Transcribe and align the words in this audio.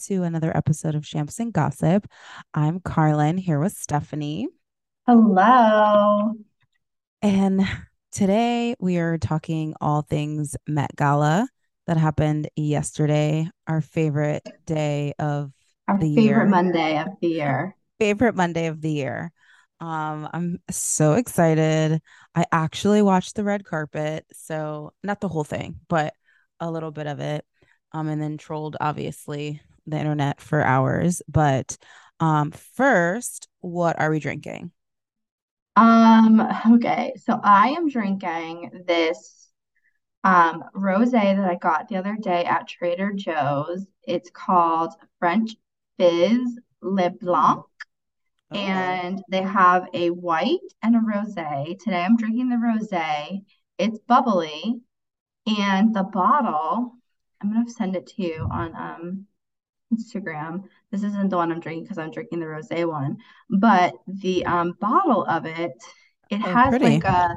to 0.00 0.22
another 0.22 0.56
episode 0.56 0.94
of 0.94 1.06
Shamps 1.06 1.38
and 1.40 1.52
Gossip. 1.52 2.06
I'm 2.54 2.80
Carlin 2.80 3.36
here 3.36 3.60
with 3.60 3.74
Stephanie. 3.74 4.48
Hello. 5.06 6.32
And 7.20 7.60
today 8.10 8.74
we 8.80 8.96
are 8.96 9.18
talking 9.18 9.74
all 9.78 10.00
things 10.00 10.56
Met 10.66 10.96
Gala 10.96 11.46
that 11.86 11.98
happened 11.98 12.48
yesterday, 12.56 13.50
our 13.66 13.82
favorite 13.82 14.42
day 14.64 15.12
of 15.18 15.52
Our 15.86 15.98
the 15.98 16.14
favorite 16.14 16.22
year. 16.22 16.46
Monday 16.46 16.98
of 16.98 17.08
the 17.20 17.28
year. 17.28 17.76
Favorite 17.98 18.34
Monday 18.34 18.68
of 18.68 18.80
the 18.80 18.92
year. 18.92 19.32
Um, 19.80 20.30
I'm 20.32 20.62
so 20.70 21.12
excited. 21.12 22.00
I 22.34 22.46
actually 22.50 23.02
watched 23.02 23.34
the 23.34 23.44
red 23.44 23.66
carpet, 23.66 24.24
so 24.32 24.94
not 25.02 25.20
the 25.20 25.28
whole 25.28 25.44
thing, 25.44 25.80
but 25.88 26.14
a 26.58 26.70
little 26.70 26.90
bit 26.90 27.06
of 27.06 27.20
it. 27.20 27.44
Um, 27.92 28.08
and 28.08 28.22
then 28.22 28.38
trolled 28.38 28.78
obviously 28.80 29.60
the 29.86 29.98
internet 29.98 30.40
for 30.40 30.62
hours. 30.62 31.22
But 31.28 31.76
um, 32.20 32.50
first, 32.52 33.48
what 33.60 33.98
are 33.98 34.10
we 34.10 34.20
drinking? 34.20 34.72
Um, 35.76 36.40
okay, 36.74 37.14
so 37.24 37.40
I 37.42 37.70
am 37.70 37.88
drinking 37.88 38.84
this 38.86 39.36
um 40.24 40.64
rosé 40.76 41.36
that 41.36 41.50
I 41.50 41.56
got 41.56 41.88
the 41.88 41.96
other 41.96 42.16
day 42.16 42.44
at 42.44 42.68
Trader 42.68 43.12
Joe's. 43.14 43.86
It's 44.04 44.30
called 44.30 44.94
French 45.18 45.52
Fizz 45.98 46.58
Le. 46.82 47.10
Blanc, 47.10 47.64
Oh, 48.50 49.00
and 49.00 49.22
they 49.30 49.42
have 49.42 49.88
a 49.94 50.10
white 50.10 50.60
and 50.82 50.96
a 50.96 51.00
rosé. 51.00 51.78
Today 51.80 52.02
I'm 52.04 52.16
drinking 52.16 52.50
the 52.50 52.56
rosé. 52.56 53.44
It's 53.78 53.98
bubbly, 54.00 54.82
and 55.46 55.94
the 55.94 56.04
bottle, 56.04 56.96
I'm 57.40 57.52
gonna 57.52 57.70
send 57.70 57.96
it 57.96 58.08
to 58.08 58.22
you 58.22 58.48
on 58.50 58.76
um 58.76 59.26
Instagram. 59.92 60.64
This 60.90 61.02
isn't 61.02 61.30
the 61.30 61.36
one 61.36 61.52
I'm 61.52 61.60
drinking 61.60 61.84
because 61.84 61.98
I'm 61.98 62.10
drinking 62.10 62.40
the 62.40 62.46
rosé 62.46 62.86
one, 62.88 63.18
but 63.50 63.94
the 64.06 64.44
um 64.46 64.72
bottle 64.80 65.24
of 65.24 65.46
it, 65.46 65.72
it 66.30 66.40
oh, 66.42 66.48
has 66.52 66.76
pretty. 66.78 66.84
like 66.84 67.04
a 67.04 67.36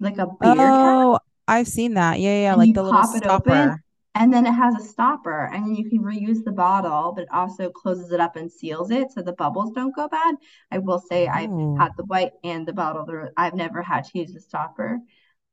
like 0.00 0.18
a 0.18 0.26
beer 0.40 0.72
cap 0.72 0.98
Oh, 1.02 1.18
I've 1.48 1.68
seen 1.68 1.94
that. 1.94 2.20
Yeah, 2.20 2.42
yeah, 2.42 2.54
like 2.54 2.74
the 2.74 2.82
little 2.82 3.02
it 3.14 3.26
open 3.26 3.72
stopper. 3.72 3.82
and 4.14 4.32
then 4.32 4.46
it 4.46 4.52
has 4.52 4.76
a 4.76 4.84
stopper 4.84 5.46
and 5.46 5.64
then 5.66 5.74
you 5.74 5.88
can 5.88 6.00
reuse 6.00 6.44
the 6.44 6.52
bottle, 6.52 7.12
but 7.14 7.22
it 7.22 7.30
also 7.32 7.70
closes 7.70 8.12
it 8.12 8.20
up 8.20 8.36
and 8.36 8.50
seals 8.50 8.90
it 8.90 9.10
so 9.12 9.22
the 9.22 9.32
bubbles 9.32 9.72
don't 9.72 9.94
go 9.94 10.08
bad. 10.08 10.36
I 10.70 10.78
will 10.78 10.98
say 11.00 11.28
I've 11.28 11.50
Oh, 11.50 11.74
had 11.76 11.92
the 11.96 12.04
white 12.04 12.32
and 12.44 12.66
the 12.66 12.72
bottle. 12.72 13.04
The, 13.06 13.32
I've 13.36 13.54
never 13.54 13.82
had 13.82 14.04
to 14.06 14.18
use 14.18 14.32
the 14.32 14.40
stopper 14.40 14.98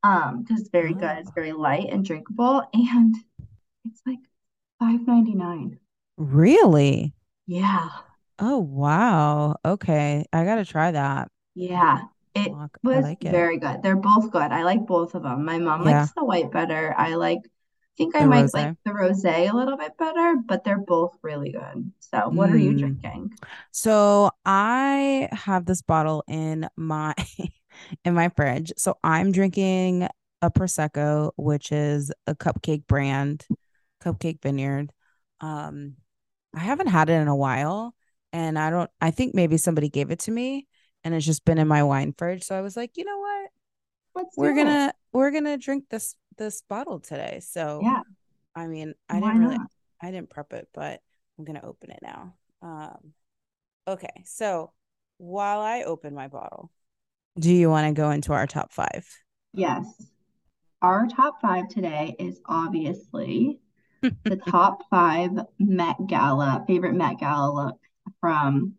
um 0.03 0.43
because 0.43 0.61
it's 0.61 0.69
very 0.69 0.93
good. 0.93 1.17
It's 1.19 1.29
oh, 1.29 1.33
very 1.35 1.53
light 1.53 1.89
and 1.91 2.05
drinkable 2.05 2.63
and 2.73 3.15
it's 3.85 4.01
like 4.05 4.19
five 4.79 5.05
ninety 5.07 5.35
nine. 5.35 5.79
Really? 6.17 7.13
Yeah. 7.47 7.89
Oh, 8.39 8.59
wow. 8.59 9.57
Okay, 9.65 10.25
I 10.33 10.43
gotta 10.45 10.65
try 10.65 10.91
that. 10.91 11.29
Yeah, 11.55 12.03
it 12.35 12.57
I 12.91 12.97
was 12.97 12.99
like 12.99 13.25
it. 13.25 13.47
very 13.49 13.57
good. 13.57 13.81
They're 13.83 13.95
both 13.95 14.31
good. 14.31 14.51
I 14.51 14.63
like 14.63 14.85
both 14.85 15.15
of 15.15 15.23
them. 15.23 15.43
My 15.45 15.57
mom 15.59 15.83
Yeah, 15.83 15.83
likes 15.83 16.11
the 16.11 16.23
white 16.23 16.51
better. 16.51 16.93
I 16.97 17.15
like, 17.15 17.41
think 17.97 18.15
I 18.15 18.25
the 18.25 18.25
might 18.25 18.53
like 18.53 18.71
the 18.85 18.91
rosé 18.91 19.51
a 19.51 19.55
little 19.55 19.77
bit 19.77 19.97
better, 19.97 20.35
but 20.45 20.63
they're 20.63 20.77
both 20.79 21.17
really 21.23 21.51
good. 21.51 21.91
So, 21.99 22.29
what 22.29 22.49
are 22.51 22.57
you 22.57 22.73
Mm. 22.73 22.77
drinking? 22.77 23.31
So 23.71 24.31
I 24.45 25.29
have 25.31 25.65
this 25.65 25.81
bottle 25.81 26.23
in 26.27 26.69
my 26.77 27.15
in 28.05 28.13
my 28.15 28.29
fridge. 28.29 28.73
So 28.77 28.97
I'm 29.03 29.31
drinking 29.31 30.07
a 30.41 30.51
Prosecco, 30.51 31.31
which 31.37 31.71
is 31.71 32.11
a 32.27 32.35
cupcake 32.35 32.87
brand, 32.87 33.47
Cupcake 34.03 34.41
Vineyard. 34.43 34.91
Um, 35.41 35.97
I 36.57 36.61
haven't 36.61 36.87
had 36.87 37.09
it 37.09 37.13
in 37.13 37.27
a 37.27 37.35
while, 37.35 37.93
and 38.33 38.57
I 38.57 38.71
don't. 38.71 38.89
I 38.99 39.11
think 39.11 39.35
maybe 39.35 39.57
somebody 39.57 39.89
gave 39.89 40.09
it 40.09 40.19
to 40.21 40.31
me, 40.31 40.67
and 41.03 41.13
it's 41.13 41.25
just 41.25 41.45
been 41.45 41.59
in 41.59 41.67
my 41.67 41.83
wine 41.83 42.13
fridge. 42.17 42.43
So 42.43 42.57
I 42.57 42.61
was 42.61 42.75
like, 42.75 42.97
you 42.97 43.05
know 43.05 43.17
what? 43.19 43.49
Let's 44.15 44.35
We're 44.37 44.55
gonna 44.55 44.93
we're 45.13 45.31
gonna 45.31 45.57
drink 45.57 45.85
this 45.89 46.15
this 46.37 46.63
bottle 46.67 46.99
today. 46.99 47.41
So 47.43 47.81
Yeah, 47.83 48.01
I 48.55 48.65
mean, 48.65 48.95
I 49.07 49.19
why 49.19 49.33
didn't 49.33 49.41
really, 49.41 49.57
not? 49.59 49.71
I 50.01 50.11
didn't 50.11 50.31
prep 50.31 50.51
it, 50.53 50.67
but 50.73 50.99
I'm 51.37 51.45
gonna 51.45 51.61
open 51.63 51.91
it 51.91 51.99
now. 52.01 52.33
Um, 52.63 53.13
Okay, 53.87 54.23
so 54.25 54.73
while 55.17 55.61
I 55.61 55.83
open 55.83 56.13
my 56.13 56.27
bottle, 56.27 56.71
do 57.39 57.53
you 57.53 57.69
want 57.69 57.87
to 57.87 57.93
go 57.93 58.09
into 58.09 58.33
our 58.33 58.47
top 58.47 58.73
five? 58.73 59.07
Yes. 59.53 59.85
Our 60.81 61.07
top 61.07 61.39
five 61.41 61.69
today 61.69 62.15
is 62.19 62.41
obviously 62.45 63.59
the 64.27 64.37
top 64.37 64.83
five 64.89 65.31
Met 65.59 65.97
Gala, 66.07 66.63
favorite 66.67 66.93
Met 66.93 67.19
Gala 67.19 67.51
look 67.51 67.79
from 68.21 68.73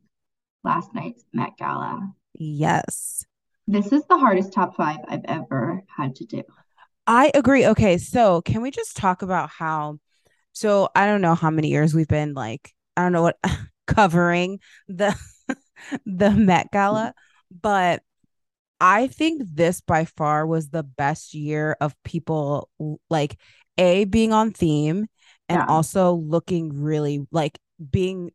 last 0.65 0.95
night's 0.95 1.25
Met 1.33 1.57
Gala. 1.59 2.13
Yes, 2.35 3.25
This 3.67 3.93
is 3.93 4.03
the 4.09 4.19
hardest 4.19 4.53
top 4.53 4.77
five 4.77 4.99
I've 5.09 5.25
ever 5.27 5.83
had 5.95 6.17
to 6.17 6.25
do. 6.25 6.43
I 7.07 7.31
agree. 7.35 7.67
Okay, 7.67 7.99
so 7.99 8.43
can 8.43 8.63
we 8.63 8.71
just 8.71 8.97
talk 8.97 9.23
about 9.23 9.51
how, 9.51 9.99
so 10.53 10.89
I 10.95 11.07
don't 11.07 11.21
know 11.21 11.35
how 11.35 11.51
many 11.51 11.69
years 11.69 11.95
we've 11.95 12.09
been 12.09 12.35
like, 12.35 12.75
I 12.97 13.03
don't 13.03 13.13
know 13.13 13.23
what 13.23 13.39
covering 13.87 14.61
the 14.89 15.15
the 16.07 16.31
Met 16.31 16.71
Gala, 16.73 17.15
but 17.51 18.03
I 18.81 19.09
think 19.09 19.43
this 19.45 19.81
by 19.81 20.05
far 20.05 20.47
was 20.47 20.71
the 20.71 20.83
best 20.85 21.35
year 21.35 21.77
of 21.81 21.95
people 22.05 22.71
like 23.11 23.39
A 23.79 24.05
being 24.05 24.33
on 24.33 24.53
theme 24.53 25.07
and 25.49 25.63
Yeah. 25.63 25.67
also 25.67 26.15
looking 26.15 26.83
really 26.83 27.27
like 27.31 27.59
being 27.91 28.31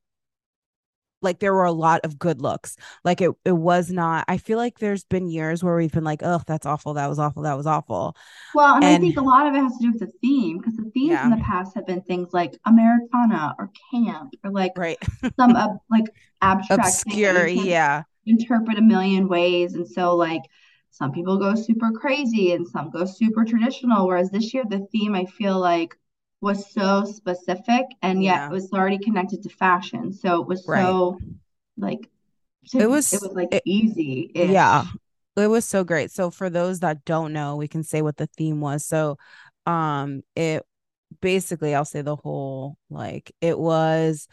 like 1.21 1.39
there 1.39 1.53
were 1.53 1.63
a 1.65 1.71
lot 1.71 2.01
of 2.03 2.19
good 2.19 2.41
looks. 2.41 2.75
Like 3.05 3.21
it 3.21 3.31
it 3.45 3.53
was 3.53 3.91
not 3.91 4.25
I 4.27 4.37
feel 4.37 4.57
like 4.57 4.79
there's 4.79 5.05
been 5.05 5.29
years 5.29 5.63
where 5.63 5.75
we've 5.75 5.91
been 5.91 6.03
like, 6.03 6.21
oh, 6.23 6.41
that's 6.45 6.65
awful, 6.65 6.93
that 6.95 7.07
was 7.07 7.19
awful, 7.19 7.43
that 7.43 7.55
was 7.57 7.65
awful. 7.67 8.15
Well, 8.53 8.75
and 8.75 8.85
I 8.85 8.97
think 8.99 9.17
a 9.17 9.21
lot 9.21 9.47
of 9.47 9.55
it 9.55 9.61
has 9.61 9.77
to 9.77 9.83
do 9.83 9.91
with 9.91 9.99
the 10.01 10.11
theme 10.21 10.59
because 10.59 10.75
the 10.77 10.89
themes 10.93 11.23
in 11.23 11.29
the 11.29 11.37
past 11.37 11.73
have 11.75 11.87
been 11.87 12.01
things 12.03 12.33
like 12.33 12.53
Americana 12.65 13.55
or 13.57 13.71
camp 13.91 14.33
or 14.43 14.51
like 14.51 14.73
right. 14.75 14.97
some 15.39 15.55
uh, 15.55 15.69
like 15.89 16.05
abstract 16.41 16.79
Obscure, 16.79 17.47
yeah. 17.47 18.03
interpret 18.25 18.77
a 18.77 18.81
million 18.81 19.27
ways. 19.27 19.73
And 19.73 19.87
so 19.87 20.15
like 20.15 20.43
some 20.91 21.11
people 21.11 21.37
go 21.39 21.55
super 21.55 21.91
crazy 21.91 22.53
and 22.53 22.67
some 22.67 22.91
go 22.91 23.05
super 23.05 23.43
traditional. 23.45 24.07
Whereas 24.07 24.29
this 24.29 24.53
year 24.53 24.63
the 24.69 24.87
theme 24.91 25.15
I 25.15 25.25
feel 25.25 25.59
like 25.59 25.97
was 26.43 26.71
so 26.71 27.05
specific 27.05 27.85
and 28.01 28.23
yet 28.23 28.45
it 28.49 28.51
was 28.51 28.71
already 28.73 28.99
connected 28.99 29.43
to 29.43 29.49
fashion. 29.49 30.13
So 30.13 30.41
it 30.41 30.47
was 30.47 30.65
right. 30.65 30.83
so 30.83 31.19
like 31.77 32.09
It 32.77 32.87
to 32.87 32.87
it 33.11 33.21
was 33.21 33.21
was 33.21 33.33
like 33.33 33.49
it 33.51 33.63
yeah. 34.41 34.85
easy-ish. 34.85 34.97
It 35.37 35.47
was 35.47 35.65
so 35.65 35.83
great. 35.83 36.11
So 36.11 36.31
for 36.31 36.49
those 36.49 36.81
that 36.81 37.05
don't 37.05 37.33
know, 37.33 37.55
we 37.57 37.67
can 37.67 37.83
say 37.83 38.01
what 38.01 38.17
the 38.17 38.27
theme 38.27 38.61
was. 38.61 38.85
So 38.85 39.17
um 39.65 40.23
it 40.35 40.63
basically 41.21 41.75
I'll 41.75 41.85
say 41.85 42.01
the 42.03 42.15
whole 42.17 42.77
like 42.89 43.31
it 43.41 43.59
was 43.59 44.27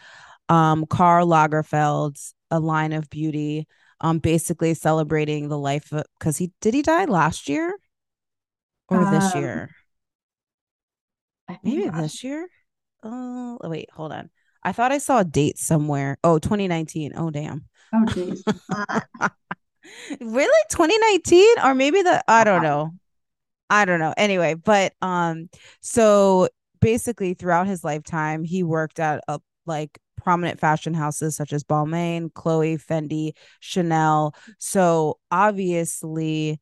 um 0.51 0.87
Karl 0.87 1.29
Lagerfeld's 1.29 2.35
A 2.51 2.61
Line 2.61 2.93
of 2.95 3.11
Beauty, 3.11 3.69
um 4.01 4.21
basically 4.21 4.75
celebrating 4.75 5.49
the 5.49 5.59
life 5.59 5.93
of 5.93 6.05
because 6.19 6.39
he 6.39 6.53
did 6.63 6.75
he 6.75 6.83
die 6.83 7.07
last 7.07 7.49
year 7.51 7.75
or 8.89 9.05
this 9.07 9.35
Um, 9.35 9.41
year? 9.41 9.71
Maybe 11.63 11.89
this 11.89 12.23
year? 12.25 12.49
Oh, 13.03 13.59
wait, 13.65 13.91
hold 13.93 14.13
on. 14.13 14.31
I 14.63 14.73
thought 14.73 14.93
I 14.93 14.99
saw 14.99 15.21
a 15.21 15.25
date 15.25 15.59
somewhere. 15.59 16.19
Oh, 16.23 16.39
2019. 16.39 17.13
Oh, 17.17 17.31
damn. 17.31 17.65
Oh, 17.93 18.05
geez. 18.07 18.45
Uh, 18.71 19.01
Really? 20.21 20.65
2019? 20.71 21.55
Or 21.65 21.75
maybe 21.75 22.03
the 22.03 22.23
I 22.29 22.45
don't 22.45 22.63
know. 22.63 22.93
I 23.69 23.85
don't 23.85 24.01
know. 24.01 24.15
Anyway, 24.17 24.55
but 24.55 24.95
um 25.03 25.49
so 25.81 26.49
basically 26.81 27.35
throughout 27.35 27.67
his 27.67 27.85
lifetime, 27.85 28.45
he 28.45 28.63
worked 28.63 29.01
at 29.01 29.23
a 29.29 29.41
like 29.67 29.99
prominent 30.17 30.61
fashion 30.61 30.95
houses 30.95 31.37
such 31.37 31.53
as 31.53 31.65
Balmain, 31.65 32.33
Chloe, 32.35 32.77
Fendi, 32.77 33.33
Chanel. 33.61 34.35
So 34.59 35.19
obviously 35.31 36.61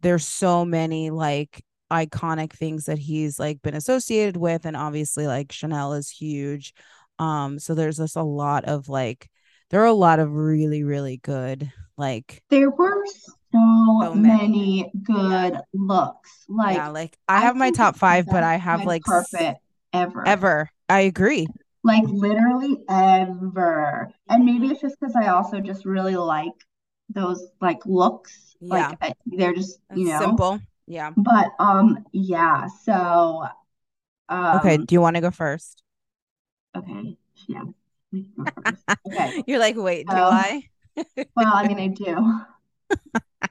there's 0.00 0.26
so 0.26 0.64
many 0.64 1.10
like 1.10 1.64
iconic 1.90 2.52
things 2.52 2.86
that 2.86 2.98
he's 2.98 3.38
like 3.38 3.62
been 3.62 3.74
associated 3.74 4.36
with 4.36 4.66
and 4.66 4.76
obviously 4.76 5.26
like 5.26 5.52
Chanel 5.52 5.94
is 5.94 6.10
huge. 6.10 6.74
Um 7.18 7.58
so 7.58 7.74
there's 7.74 7.98
just 7.98 8.16
a 8.16 8.22
lot 8.22 8.64
of 8.64 8.88
like 8.88 9.28
there 9.70 9.82
are 9.82 9.86
a 9.86 9.92
lot 9.92 10.18
of 10.20 10.32
really 10.32 10.82
really 10.84 11.18
good 11.18 11.70
like 11.96 12.42
There 12.50 12.70
were 12.70 13.04
so 13.52 14.02
so 14.02 14.14
many. 14.14 14.48
many 14.48 14.92
Yeah. 15.08 15.52
good 15.52 15.60
looks. 15.72 16.44
Yeah, 16.62 16.88
Like, 16.88 16.88
like 16.88 17.18
I 17.28 17.38
I 17.38 17.40
have 17.42 17.56
my 17.56 17.70
top 17.70 17.96
5 17.96 18.28
but 18.28 18.42
I 18.42 18.56
have 18.56 18.84
like 18.84 19.02
carpet 19.04 19.56
ever. 19.92 20.24
ever. 20.24 20.70
I 20.88 21.00
agree. 21.00 21.52
Like, 21.84 22.04
literally 22.08 22.78
ever. 22.88 24.10
And 24.28 24.44
maybe 24.44 24.68
it's 24.68 24.80
just 24.80 24.98
because 25.00 25.14
I 25.16 25.28
also 25.28 25.60
just 25.60 25.84
really 25.84 26.16
like 26.16 26.52
those 27.08 27.46
like 27.60 27.86
looks. 27.86 28.56
Like, 28.68 28.90
Yeah. 28.90 28.96
I, 29.00 29.14
they're 29.26 29.54
just, 29.54 29.78
you 29.94 30.06
know. 30.08 30.18
simple. 30.18 30.60
Yeah. 30.88 31.12
But 31.16 31.52
um, 31.58 32.04
yeah. 32.12 32.66
So 32.84 33.44
Okay, 34.30 34.74
um, 34.74 34.84
do 34.86 34.94
you 34.94 35.00
want 35.00 35.16
to 35.16 35.22
go 35.22 35.30
first? 35.30 35.82
Okay. 36.76 37.16
Yeah. 37.46 37.64
Okay. 39.06 39.42
You're 39.46 39.58
like, 39.58 39.76
wait, 39.76 40.06
do 40.06 40.16
So- 40.16 40.22
I? 40.22 40.62
Well, 41.36 41.52
I 41.54 41.68
mean, 41.68 41.78
I 41.78 41.86
do. 41.88 42.16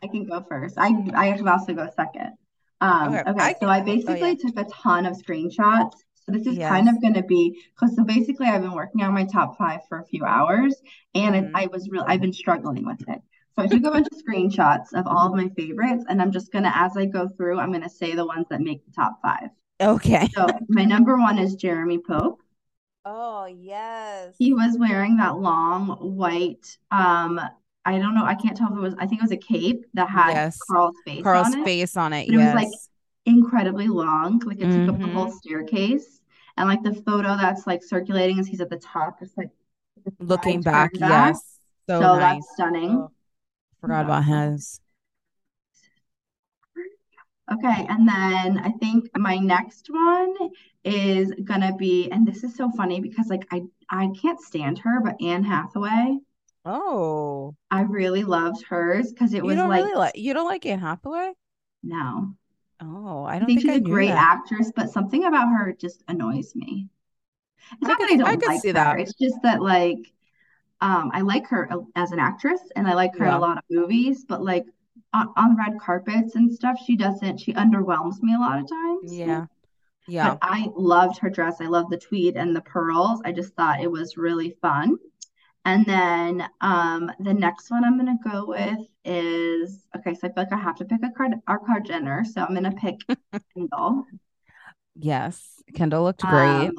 I 0.04 0.08
can 0.08 0.26
go 0.26 0.42
first. 0.50 0.76
I 0.78 0.90
I 1.16 1.32
can 1.38 1.48
also 1.48 1.74
go 1.74 1.90
second. 1.96 2.34
Um, 2.82 3.14
Okay, 3.16 3.30
okay, 3.32 3.42
I 3.42 3.54
so 3.60 3.68
I 3.68 3.82
oh, 3.82 3.84
basically 3.86 4.30
yeah. 4.32 4.36
took 4.36 4.60
a 4.60 4.66
ton 4.66 5.06
of 5.06 5.14
screenshots. 5.18 5.94
So 6.26 6.32
this 6.34 6.46
is 6.46 6.58
kind 6.60 6.90
of 6.90 7.02
going 7.02 7.14
to 7.14 7.24
be 7.24 7.62
because 7.74 7.96
so 7.96 8.04
basically 8.04 8.48
I've 8.48 8.62
been 8.62 8.74
working 8.74 9.02
on 9.02 9.14
my 9.14 9.24
top 9.26 9.58
five 9.58 9.80
for 9.88 10.00
a 10.00 10.06
few 10.06 10.26
hours 10.26 10.76
and 11.16 11.36
it, 11.36 11.46
Mhm. 11.46 11.52
I 11.56 11.68
was 11.68 11.88
real 11.90 12.04
I've 12.06 12.20
been 12.22 12.34
struggling 12.34 12.86
with 12.86 13.02
it. 13.08 13.22
So 13.58 13.64
I 13.64 13.68
took 13.68 13.84
a 13.86 13.92
bunch 13.92 14.08
of 14.12 14.18
screenshots 14.24 14.94
of 14.94 15.08
all 15.08 15.28
of 15.28 15.34
my 15.34 15.50
favorites 15.50 16.06
and 16.08 16.22
I'm 16.22 16.32
just 16.32 16.52
gonna 16.52 16.72
as 16.76 16.96
I 16.96 17.06
go 17.06 17.28
through, 17.28 17.60
I'm 17.60 17.72
gonna 17.72 17.90
say 17.90 18.14
the 18.14 18.26
ones 18.26 18.46
that 18.50 18.62
make 18.62 18.86
the 18.86 18.92
top 18.92 19.20
five. 19.22 19.50
Okay. 19.82 20.28
So 20.36 20.48
my 20.70 20.86
number 20.86 21.18
one 21.18 21.40
is 21.40 21.56
Jeremy 21.56 21.98
Pope. 22.00 22.42
Oh, 23.06 23.46
yes. 23.46 24.36
He 24.38 24.54
was 24.54 24.78
wearing 24.78 25.18
that 25.18 25.38
long 25.40 25.88
white, 26.18 26.78
um, 26.92 27.40
I 27.86 27.98
don't 28.00 28.14
know, 28.16 28.26
I 28.26 28.36
can't 28.36 28.56
tell 28.58 28.68
if 28.72 28.78
it 28.78 28.82
was, 28.82 28.96
I 29.00 29.08
think 29.08 29.22
it 29.22 29.24
was 29.24 29.32
a 29.32 29.38
cape 29.38 29.86
that 29.94 30.10
had 30.10 30.34
Yes. 30.34 30.60
Karl's 30.70 30.96
face 31.06 31.24
Karl's 31.24 31.48
on 31.48 31.62
it. 31.62 31.66
face 31.66 31.96
on 31.98 32.14
it. 32.14 32.28
But 32.28 32.36
it 32.36 32.38
was, 32.38 32.54
like, 32.54 32.68
Incredibly 33.26 33.88
long, 33.90 34.40
like 34.46 34.60
it 34.62 34.72
took 34.72 34.88
up 34.88 35.00
the 35.02 35.08
whole 35.08 35.30
staircase. 35.32 36.22
And 36.56 36.68
like 36.70 36.82
the 36.82 36.94
photo 36.94 37.36
that's 37.36 37.68
like 37.68 37.84
circulating 37.84 38.40
as 38.40 38.48
he's 38.48 38.62
at 38.62 38.70
the 38.70 38.78
top, 38.78 39.20
just 39.20 39.38
like 39.38 39.50
the 40.06 40.12
Looking 40.26 40.62
back, 40.62 40.92
turned 40.94 41.02
back. 41.02 41.34
yes. 41.34 41.60
So 41.90 42.00
So 42.00 42.16
nice. 42.16 42.36
that's 42.36 42.54
stunning. 42.54 42.92
Oh, 42.92 43.12
forgot 43.82 44.06
about 44.06 44.26
his. 44.26 44.80
Okay, 47.52 47.86
and 47.90 48.08
then 48.08 48.58
I 48.60 48.72
think 48.72 49.10
my 49.18 49.38
next 49.38 49.88
one 49.90 50.34
is 50.86 51.34
gonna 51.44 51.76
be, 51.76 52.10
and 52.12 52.26
this 52.28 52.44
is 52.44 52.56
so 52.56 52.70
funny 52.72 53.00
because 53.02 53.28
like 53.28 53.46
I 53.52 53.64
I 53.90 54.10
can't 54.22 54.40
stand 54.42 54.80
her, 54.80 55.00
but 55.02 55.22
Anne 55.22 55.44
Hathaway, 55.44 56.20
Oh, 56.66 57.56
I 57.72 57.82
really 57.84 58.26
loved 58.26 58.64
hers 58.66 59.14
because 59.14 59.34
it 59.34 59.42
you 59.42 59.46
was 59.46 59.64
like 59.64 59.88
really 59.88 59.94
like 59.96 60.16
you 60.16 60.34
don't 60.34 60.48
like 60.48 60.66
Anne 60.66 60.80
Hathaway? 60.80 61.34
no. 61.84 62.36
Oh, 62.80 63.24
I 63.24 63.40
I 63.40 63.40
don't 63.40 63.54
think 63.54 63.56
think 63.56 63.62
she's 63.62 63.76
I 63.76 63.78
a 63.78 63.82
great 63.82 64.16
that. 64.16 64.18
actress, 64.18 64.72
but 64.76 64.90
something 64.90 65.26
about 65.26 65.50
her 65.50 65.74
just 65.74 66.04
annoys 66.08 66.56
me. 66.56 66.90
It's 67.74 67.88
I 67.88 67.90
not 67.90 68.00
could- 68.00 68.10
that 68.10 68.12
I 68.12 68.18
I 68.24 68.36
don't 68.36 68.38
could 68.38 68.54
like 68.54 68.62
see 68.62 68.72
her. 68.74 68.96
that. 68.96 68.98
It's 68.98 69.14
just 69.16 69.38
that 69.44 69.62
like 69.62 70.14
um 70.82 71.12
I 71.14 71.22
like 71.22 71.48
her 71.48 71.70
as 71.96 72.12
an 72.12 72.20
actress 72.20 72.62
and 72.76 72.88
I 72.88 72.94
like 72.94 73.16
her 73.18 73.26
in 73.26 73.34
a 73.34 73.40
lot 73.40 73.58
of 73.58 73.64
movies, 73.70 74.26
but 74.28 74.44
like 74.44 74.66
on, 75.14 75.34
on 75.38 75.58
red 75.58 75.80
carpets 75.80 76.36
and 76.36 76.54
stuff, 76.54 76.80
she 76.86 76.96
doesn't 76.96 77.40
she 77.40 77.54
underwhelms 77.54 78.22
me 78.22 78.36
a 78.36 78.40
lot 78.40 78.60
of 78.60 78.70
times. 78.70 79.14
Yeah. 79.14 79.46
Yeah. 80.08 80.30
But 80.30 80.40
I 80.42 80.70
loved 80.76 81.20
her 81.20 81.30
dress. 81.30 81.58
I 81.60 81.66
loved 81.66 81.92
the 81.92 81.98
tweed 81.98 82.38
and 82.38 82.56
the 82.56 82.62
pearls. 82.62 83.22
I 83.26 83.34
just 83.34 83.54
thought 83.56 83.82
it 83.82 83.92
was 83.92 84.18
really 84.18 84.52
fun. 84.62 84.98
And 85.66 85.86
then 85.86 86.48
um, 86.62 87.12
the 87.20 87.34
next 87.34 87.70
one 87.70 87.84
I'm 87.84 87.98
gonna 87.98 88.18
go 88.24 88.46
with 88.48 88.88
is 89.04 89.86
okay. 89.98 90.14
So 90.14 90.28
I 90.28 90.32
feel 90.32 90.44
like 90.44 90.54
I 90.54 90.58
have 90.58 90.78
to 90.78 90.86
pick 90.86 91.04
a 91.04 91.12
card, 91.12 91.34
our 91.46 91.60
card 91.60 91.86
Jenner. 91.86 92.24
So 92.24 92.42
I'm 92.42 92.54
gonna 92.54 92.72
pick 92.72 93.02
Kendall. 93.54 94.06
Yes. 94.96 95.62
Kendall 95.74 96.04
looked 96.04 96.22
great. 96.22 96.68
Um, 96.70 96.74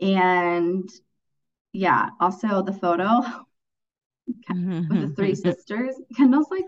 and 0.00 0.90
yeah, 1.72 2.10
also 2.20 2.62
the 2.62 2.72
photo 2.72 3.20
with 4.48 5.00
the 5.00 5.12
three 5.16 5.34
sisters. 5.46 5.94
Kendall's 6.16 6.50
like 6.50 6.64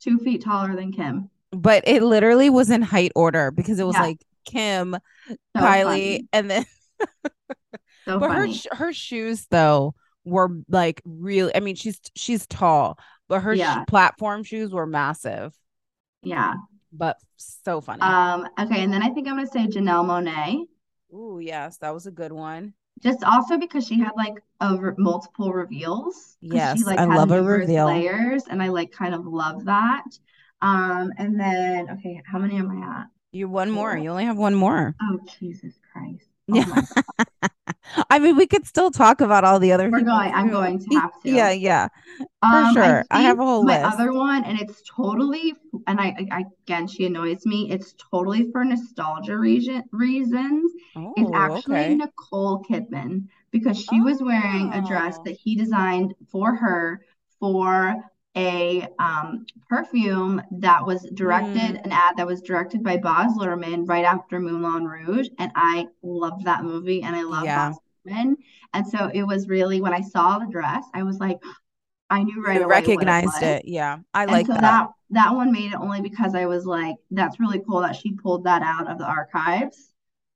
two 0.00 0.18
feet 0.18 0.42
taller 0.42 0.74
than 0.76 0.92
Kim. 0.92 1.30
But 1.52 1.84
it 1.86 2.02
literally 2.02 2.50
was 2.50 2.70
in 2.70 2.82
height 2.82 3.12
order 3.14 3.50
because 3.50 3.78
it 3.78 3.86
was 3.86 3.96
Yeah. 3.96 4.02
like 4.02 4.18
Kim, 4.44 4.96
So 5.28 5.36
Kylie, 5.56 5.84
funny. 5.84 6.28
and 6.32 6.50
then 6.50 6.66
So 8.06 8.20
but 8.20 8.30
her 8.30 8.46
funny. 8.46 8.54
sh- 8.54 8.66
her 8.72 8.92
shoes 8.92 9.46
though 9.50 9.94
were 10.24 10.50
like 10.68 11.02
really 11.04 11.54
I 11.54 11.60
mean 11.60 11.74
she's 11.76 12.00
she's 12.14 12.46
tall, 12.46 12.98
but 13.28 13.40
her 13.40 13.56
sh- 13.56 13.86
platform 13.88 14.44
shoes 14.44 14.72
were 14.72 14.86
massive, 14.86 15.54
Yeah. 16.22 16.54
but 16.92 17.16
so 17.36 17.80
funny. 17.80 18.02
Um, 18.02 18.48
okay, 18.58 18.82
and 18.84 18.92
then 18.92 19.02
I 19.02 19.10
think 19.10 19.28
I'm 19.28 19.36
gonna 19.36 19.46
say 19.46 19.66
Janelle 19.66 20.04
Monáe. 20.04 20.66
Ooh, 21.14 21.38
yes, 21.40 21.78
that 21.78 21.94
was 21.94 22.06
a 22.06 22.10
good 22.12 22.32
one. 22.32 22.74
Just 23.02 23.22
also 23.24 23.58
because 23.58 23.86
she 23.86 24.00
had 24.00 24.12
like 24.16 24.42
over 24.60 24.94
multiple 24.98 25.52
reveals. 25.52 26.36
Yes, 26.40 26.78
she 26.78 26.84
like 26.84 26.98
I 26.98 27.04
love 27.04 27.30
a 27.30 27.42
reveal. 27.42 27.86
layers, 27.86 28.44
and 28.48 28.62
I 28.62 28.68
like 28.68 28.92
kind 28.92 29.14
of 29.14 29.26
love 29.26 29.66
that. 29.66 30.04
Um, 30.62 31.12
and 31.18 31.38
then 31.38 31.90
okay, 31.90 32.22
how 32.24 32.38
many 32.38 32.56
am 32.56 32.70
I 32.70 33.00
at? 33.00 33.06
You 33.32 33.48
one 33.48 33.70
more. 33.70 33.92
Four. 33.92 33.98
You 33.98 34.10
only 34.10 34.24
have 34.24 34.38
one 34.38 34.54
more. 34.54 34.94
Oh, 35.02 35.18
Jesus 35.38 35.74
Christ. 35.92 36.26
Oh 36.50 36.54
Yeah. 36.56 36.82
I 38.10 38.18
mean, 38.18 38.36
we 38.36 38.46
could 38.46 38.66
still 38.66 38.90
talk 38.90 39.20
about 39.20 39.44
all 39.44 39.58
the 39.58 39.72
other 39.72 39.90
We're 39.90 40.00
going, 40.02 40.32
I'm 40.34 40.50
going 40.50 40.78
to 40.80 40.98
have 41.00 41.12
to. 41.22 41.30
Yeah, 41.30 41.50
yeah. 41.50 41.88
Um, 42.42 42.74
sure. 42.74 43.04
I 43.10 43.22
have 43.22 43.38
a 43.38 43.44
whole 43.44 43.62
my 43.64 43.82
list. 43.82 43.94
other 43.94 44.12
one, 44.12 44.44
and 44.44 44.60
it's 44.60 44.82
totally, 44.94 45.54
and 45.86 46.00
I, 46.00 46.14
I 46.30 46.44
again, 46.66 46.88
she 46.88 47.06
annoys 47.06 47.46
me. 47.46 47.70
It's 47.70 47.94
totally 48.10 48.50
for 48.50 48.64
nostalgia 48.64 49.38
reason, 49.38 49.84
reasons. 49.92 50.72
Oh, 50.96 51.14
It's 51.16 51.30
Oh, 51.32 51.36
actually 51.36 51.76
okay. 51.76 51.94
Nicole 51.94 52.64
Kidman 52.68 53.28
because 53.50 53.78
she 53.78 54.00
was 54.00 54.20
wearing 54.20 54.72
a 54.72 54.82
dress 54.86 55.16
Oh. 55.18 55.22
that 55.24 55.36
he 55.36 55.54
designed 55.56 56.14
for 56.30 56.54
her 56.54 57.00
for 57.40 57.94
a 58.36 58.86
um, 58.98 59.46
perfume 59.68 60.42
that 60.50 60.84
was 60.86 61.02
directed, 61.14 61.76
Mm. 61.76 61.84
an 61.84 61.92
ad 61.92 62.16
that 62.18 62.26
was 62.26 62.42
directed 62.42 62.82
by 62.82 62.96
Baz 62.98 63.32
Luhrmann 63.36 63.88
right 63.88 64.04
after 64.04 64.40
Moulin 64.40 64.84
Rouge. 64.84 65.28
And 65.38 65.50
I 65.54 65.88
loved 66.02 66.44
that 66.44 66.64
movie 66.64 67.02
and 67.02 67.16
I 67.16 67.22
love 67.22 67.44
Yeah. 67.44 67.70
Baz 67.70 67.78
Luhrmann. 68.06 68.36
And 68.74 68.86
so 68.86 69.10
it 69.12 69.22
was 69.24 69.48
really, 69.48 69.80
when 69.80 69.94
I 69.94 70.02
saw 70.02 70.38
the 70.38 70.46
dress, 70.46 70.84
I 70.94 71.02
was 71.02 71.18
like, 71.18 71.38
I 72.10 72.22
knew 72.22 72.42
right 72.44 72.60
You 72.60 72.62
it 72.62 72.66
recognized 72.66 73.26
was. 73.26 73.42
it. 73.42 73.64
Yeah. 73.66 73.98
I 74.14 74.26
like 74.26 74.46
so 74.46 74.52
that. 74.54 74.60
that 74.60 74.88
that 75.10 75.34
one 75.34 75.52
made 75.52 75.72
it 75.72 75.76
only 75.76 76.00
because 76.00 76.34
I 76.34 76.46
was 76.46 76.66
like, 76.66 76.96
that's 77.10 77.40
really 77.40 77.60
cool 77.60 77.80
that 77.80 77.96
she 77.96 78.12
pulled 78.12 78.44
that 78.44 78.62
out 78.62 78.88
of 78.90 78.98
the 78.98 79.04
archives. 79.06 79.92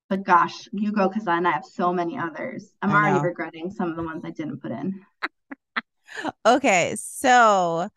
But 0.08 0.24
gosh, 0.24 0.68
you 0.72 0.92
go 0.92 1.08
because 1.08 1.26
I 1.28 1.40
have 1.42 1.64
so 1.64 1.92
many 1.92 2.18
others. 2.18 2.72
I'm 2.82 2.90
I 2.90 2.94
already 2.94 3.18
know. 3.18 3.22
regretting 3.22 3.70
some 3.70 3.90
of 3.90 3.96
the 3.96 4.02
ones 4.02 4.24
I 4.24 4.30
didn't 4.30 4.58
put 4.58 4.72
in. 4.72 5.04
Okay, 6.44 6.94
so 6.98 7.88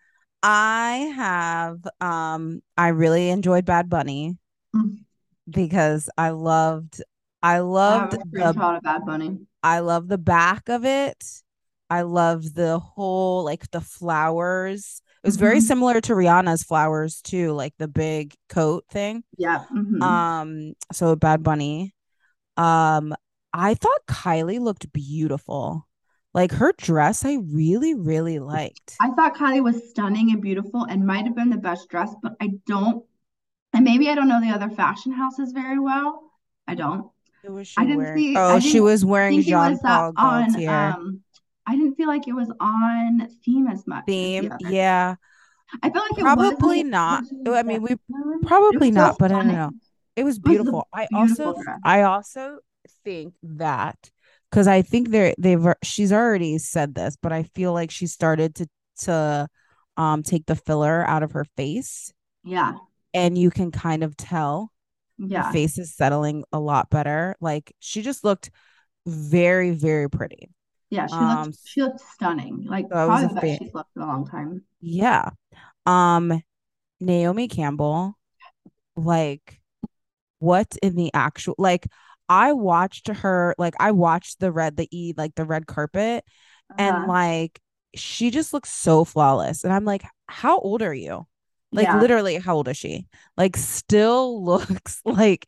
I 0.41 1.13
have 1.15 1.79
um 2.01 2.61
I 2.77 2.89
really 2.89 3.29
enjoyed 3.29 3.65
Bad 3.65 3.89
Bunny 3.89 4.37
Mm. 4.75 5.03
because 5.49 6.09
I 6.17 6.29
loved 6.31 7.01
I 7.41 7.55
I 7.55 7.59
loved 7.59 8.13
a 8.13 8.17
the 8.17 8.79
Bad 8.83 9.05
Bunny. 9.05 9.39
I 9.61 9.79
love 9.79 10.07
the 10.07 10.17
back 10.17 10.67
of 10.69 10.83
it. 10.85 11.23
I 11.89 12.01
loved 12.01 12.55
the 12.55 12.79
whole 12.79 13.43
like 13.43 13.69
the 13.71 13.81
flowers. 13.81 15.01
It 15.23 15.27
was 15.27 15.37
very 15.37 15.59
Mhm. 15.59 15.67
similar 15.67 16.01
to 16.01 16.13
Rihanna's 16.15 16.63
flowers 16.63 17.21
too, 17.21 17.53
like 17.53 17.73
the 17.77 17.87
big 17.87 18.33
coat 18.49 18.85
thing. 18.89 19.23
Yeah. 19.37 19.63
mhm. 19.71 20.01
Um, 20.01 20.73
so 20.91 21.15
Bad 21.15 21.43
Bunny. 21.43 21.93
Um, 22.57 23.13
I 23.53 23.75
thought 23.75 24.05
Kylie 24.07 24.59
looked 24.59 24.91
beautiful. 24.91 25.87
Like 26.33 26.51
her 26.53 26.73
dress, 26.77 27.25
I 27.25 27.35
really, 27.35 27.93
really 27.93 28.39
liked. 28.39 28.95
I 28.99 29.11
thought 29.11 29.35
Kylie 29.35 29.63
was 29.63 29.89
stunning 29.89 30.31
and 30.31 30.41
beautiful 30.41 30.83
and 30.83 31.05
might 31.05 31.25
have 31.25 31.35
been 31.35 31.49
the 31.49 31.57
best 31.57 31.89
dress, 31.89 32.13
but 32.21 32.33
I 32.41 32.51
don't, 32.65 33.05
and 33.73 33.83
maybe 33.83 34.09
I 34.09 34.15
don't 34.15 34.27
know 34.27 34.41
the 34.41 34.49
other 34.49 34.69
fashion 34.69 35.11
houses 35.11 35.51
very 35.51 35.79
well. 35.79 36.31
I 36.67 36.75
don't. 36.75 37.09
Who 37.43 37.53
was 37.53 37.73
I 37.77 37.81
she 37.83 37.87
didn't 37.87 38.03
wearing? 38.03 38.17
see- 38.17 38.35
Oh, 38.37 38.59
she 38.59 38.79
was 38.79 39.05
wearing 39.05 39.39
it 39.39 39.43
Jean 39.43 39.73
uh, 39.73 39.77
Paul 39.83 40.13
on 40.17 40.67
um 40.67 41.19
I 41.65 41.75
didn't 41.75 41.95
feel 41.95 42.07
like 42.07 42.27
it 42.27 42.33
was 42.33 42.51
on 42.59 43.27
theme 43.45 43.67
as 43.67 43.85
much 43.87 44.05
theme. 44.05 44.51
Yeah, 44.69 45.15
I 45.81 45.89
feel 45.89 46.01
like 46.01 46.17
it 46.17 46.21
probably 46.21 46.83
not. 46.83 47.23
I 47.47 47.63
mean, 47.63 47.81
we. 47.81 47.91
It 47.91 47.99
probably 48.45 48.91
not, 48.91 49.17
but 49.17 49.31
I 49.31 49.35
don't 49.35 49.47
know. 49.47 49.71
It 50.15 50.23
was 50.23 50.39
was 50.39 50.39
beautiful. 50.39 50.87
I 50.93 51.07
also, 51.13 51.53
dress. 51.61 51.79
I 51.83 52.01
also 52.03 52.59
think 53.03 53.33
that 53.43 54.11
because 54.53 54.67
I 54.67 54.83
think 54.83 55.09
they're 55.09 55.33
they've 55.39 55.65
she's 55.83 56.13
already 56.13 56.59
said 56.59 56.93
this, 56.93 57.17
but 57.19 57.31
I 57.31 57.41
feel 57.41 57.73
like 57.73 57.89
she 57.89 58.05
started 58.05 58.53
to 58.55 58.67
to 58.99 59.47
um 59.97 60.21
take 60.21 60.45
the 60.45 60.55
filler 60.55 61.03
out 61.07 61.23
of 61.23 61.31
her 61.31 61.43
face, 61.57 62.13
Yeah. 62.43 62.73
and 63.15 63.35
you 63.35 63.49
can 63.49 63.71
kind 63.71 64.03
of 64.03 64.15
tell 64.15 64.71
her 65.19 65.25
Yeah. 65.27 65.51
face 65.51 65.79
is 65.79 65.95
settling 65.95 66.43
a 66.51 66.59
lot 66.59 66.91
better. 66.91 67.35
Like 67.41 67.73
she 67.79 68.03
just 68.03 68.23
looked 68.23 68.51
very, 69.07 69.71
very 69.71 70.07
pretty. 70.07 70.51
Yeah. 70.91 71.07
She 71.07 71.15
Um, 71.15 71.45
looked 71.45 71.57
she 71.65 71.81
looked 71.81 72.01
stunning. 72.01 72.65
Like 72.69 72.85
so 72.85 73.07
probably 73.07 73.27
the 73.29 73.41
best 73.41 73.59
she's 73.63 73.73
looked 73.73 73.95
in 73.95 74.03
a 74.03 74.05
long 74.05 74.27
time. 74.27 74.63
Yeah. 74.81 75.31
Um, 75.87 76.43
Naomi 76.99 77.47
Campbell, 77.47 78.17
like, 78.95 79.59
what 80.37 80.77
in 80.83 80.95
the 80.95 81.09
actual 81.15 81.55
like 81.57 81.87
I 82.29 82.53
watched 82.53 83.07
her 83.07 83.55
like 83.57 83.75
I 83.79 83.91
watched 83.91 84.39
the 84.39 84.51
red 84.51 84.77
the 84.77 84.87
E 84.91 85.13
like 85.17 85.35
the 85.35 85.45
red 85.45 85.67
carpet 85.67 86.23
and 86.77 87.01
Uh-huh. 87.01 87.07
like 87.07 87.59
she 87.95 88.31
just 88.31 88.53
looks 88.53 88.71
so 88.71 89.05
flawless. 89.05 89.63
And 89.63 89.73
I'm 89.73 89.85
like, 89.85 90.03
how 90.27 90.59
old 90.59 90.81
are 90.81 90.93
you? 90.93 91.27
Like 91.73 91.93
Yeah. 91.93 91.93
literally, 91.93 92.37
how 92.37 92.55
old 92.55 92.67
is 92.67 92.77
she? 92.77 93.07
Like 93.37 93.57
still 93.57 94.43
looks 94.45 95.01
like 95.05 95.47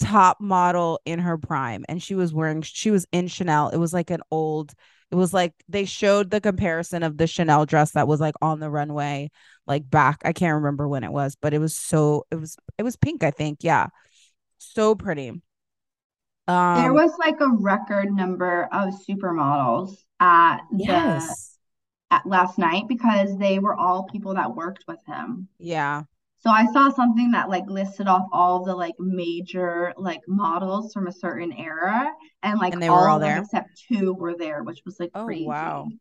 top 0.00 0.40
model 0.40 1.00
in 1.06 1.18
her 1.18 1.38
prime 1.38 1.84
and 1.88 2.02
she 2.02 2.14
was 2.14 2.32
wearing 2.34 2.62
she 2.62 2.90
was 2.90 3.06
in 3.12 3.28
Chanel. 3.28 3.70
It 3.70 3.78
was 3.78 3.92
like 3.94 4.10
an 4.10 4.20
old 4.30 4.72
it 5.10 5.14
was 5.14 5.32
like 5.32 5.54
they 5.68 5.84
showed 5.86 6.30
the 6.30 6.40
comparison 6.40 7.02
of 7.02 7.16
the 7.16 7.26
Chanel 7.26 7.64
dress 7.64 7.92
that 7.92 8.08
was 8.08 8.20
like 8.20 8.34
on 8.42 8.60
the 8.60 8.70
runway 8.70 9.30
like 9.66 9.88
back 9.88 10.20
I 10.24 10.32
can't 10.32 10.56
remember 10.56 10.86
when 10.88 11.04
it 11.04 11.12
was, 11.12 11.36
but 11.40 11.54
it 11.54 11.58
was 11.60 11.76
so 11.76 12.26
it 12.30 12.36
was 12.36 12.56
it 12.78 12.82
was 12.82 12.96
pink, 12.96 13.24
I 13.24 13.30
think. 13.30 13.60
Yeah. 13.62 13.88
So 14.58 14.94
pretty. 14.94 15.42
Um 16.48 16.76
There 16.76 16.92
was 16.92 17.16
like 17.18 17.40
a 17.40 17.48
record 17.48 18.12
number 18.12 18.68
of 18.72 18.94
supermodels 19.08 20.04
at 20.20 20.60
the 20.70 21.36
at 22.10 22.26
last 22.26 22.58
night 22.58 22.84
because 22.88 23.36
they 23.38 23.58
were 23.58 23.74
all 23.76 24.04
people 24.04 24.34
that 24.34 24.54
worked 24.54 24.84
with 24.88 25.00
him. 25.06 25.48
Yeah. 25.58 26.04
So 26.38 26.50
I 26.50 26.66
saw 26.72 26.90
something 26.90 27.32
that 27.32 27.48
like 27.50 27.66
listed 27.68 28.08
off 28.08 28.28
all 28.32 28.64
the 28.64 28.74
like 28.76 28.94
major 29.00 29.92
like 29.96 30.22
models 30.28 30.92
from 30.92 31.08
a 31.08 31.12
certain 31.12 31.52
era 31.52 32.12
and 32.42 32.58
like 32.60 32.74
And 32.74 32.82
they 32.82 32.90
were 32.90 33.08
all 33.08 33.08
all 33.08 33.16
of 33.16 33.22
them 33.22 33.36
there. 33.36 33.44
except 33.44 33.82
two 33.88 34.14
were 34.14 34.36
there, 34.36 34.62
which 34.62 34.82
was 34.86 35.00
like 35.00 35.12
Oh 35.14 35.26
wow. 35.28 35.92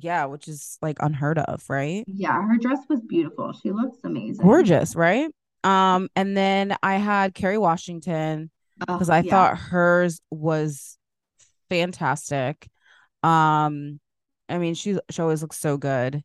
Yeah, 0.00 0.26
which 0.26 0.48
is 0.48 0.78
like 0.82 0.98
unheard 1.00 1.38
of, 1.38 1.68
right? 1.70 2.06
Yeah, 2.06 2.40
her 2.46 2.56
dress 2.58 2.80
was 2.88 3.00
beautiful. 3.02 3.52
She 3.52 3.70
looks 3.70 3.98
amazing. 4.04 4.44
Gorgeous, 4.46 4.94
right? 4.96 5.30
Um, 5.62 6.08
and 6.16 6.36
then 6.36 6.76
I 6.82 6.96
had 6.96 7.34
Kerry 7.34 7.56
Washington 7.58 8.50
because 8.78 9.08
Oh, 9.08 9.10
I 9.10 9.22
yeah. 9.22 9.46
thought 9.46 9.58
hers 9.58 10.20
was 10.30 10.98
fantastic. 11.70 12.68
Um, 13.22 14.00
I 14.48 14.58
mean, 14.58 14.74
she 14.74 14.98
she 15.10 15.22
always 15.22 15.42
looks 15.42 15.58
so 15.58 15.76
good. 15.78 16.22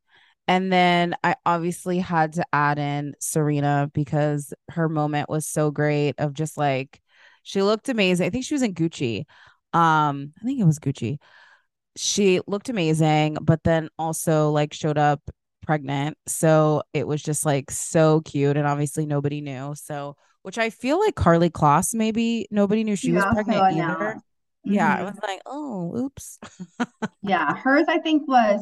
And 0.48 0.72
then 0.74 1.16
I 1.24 1.36
obviously 1.46 2.00
had 2.00 2.34
to 2.34 2.46
add 2.54 2.80
in 2.80 3.16
Serena 3.20 3.90
because 3.94 4.54
her 4.72 4.90
moment 4.90 5.30
was 5.30 5.48
so 5.48 5.72
great 5.72 6.16
of 6.20 6.34
just 6.34 6.58
like 6.58 7.02
she 7.44 7.64
looked 7.64 7.90
amazing. 7.90 8.28
I 8.28 8.30
think 8.32 8.46
she 8.46 8.56
was 8.56 8.64
in 8.64 8.74
Gucci. 8.74 9.20
Um, 9.74 10.34
I 10.42 10.46
think 10.46 10.60
it 10.60 10.66
was 10.66 10.80
Gucci. 10.80 11.20
She 11.96 12.40
looked 12.48 12.70
amazing, 12.70 13.38
but 13.42 13.64
then 13.64 13.90
also 14.00 14.52
like 14.52 14.74
showed 14.74 14.98
up 14.98 15.22
pregnant. 15.66 16.18
So 16.28 16.84
it 16.94 17.08
was 17.08 17.22
just 17.22 17.46
like 17.46 17.72
so 17.72 18.22
cute. 18.22 18.58
And 18.58 18.68
obviously 18.68 19.06
nobody 19.06 19.42
knew. 19.42 19.74
So, 19.76 20.16
which 20.44 20.58
I 20.58 20.70
feel 20.70 21.00
like 21.00 21.16
Karlie 21.16 21.52
Kloss, 21.52 21.94
maybe 21.94 22.48
nobody 22.52 22.84
knew 22.84 22.96
she 22.96 23.14
was 23.14 23.26
pregnant 23.26 23.66
either. 23.70 24.20
announced. 24.20 24.26
Yeah, 24.66 24.96
I 25.00 25.04
hmm 25.04 25.06
was 25.06 25.20
like, 25.24 25.42
oh, 25.46 25.96
oops. 25.98 26.40
Yeah, 27.22 27.56
hers 27.56 27.86
I 27.88 28.00
think 28.00 28.28
was 28.28 28.62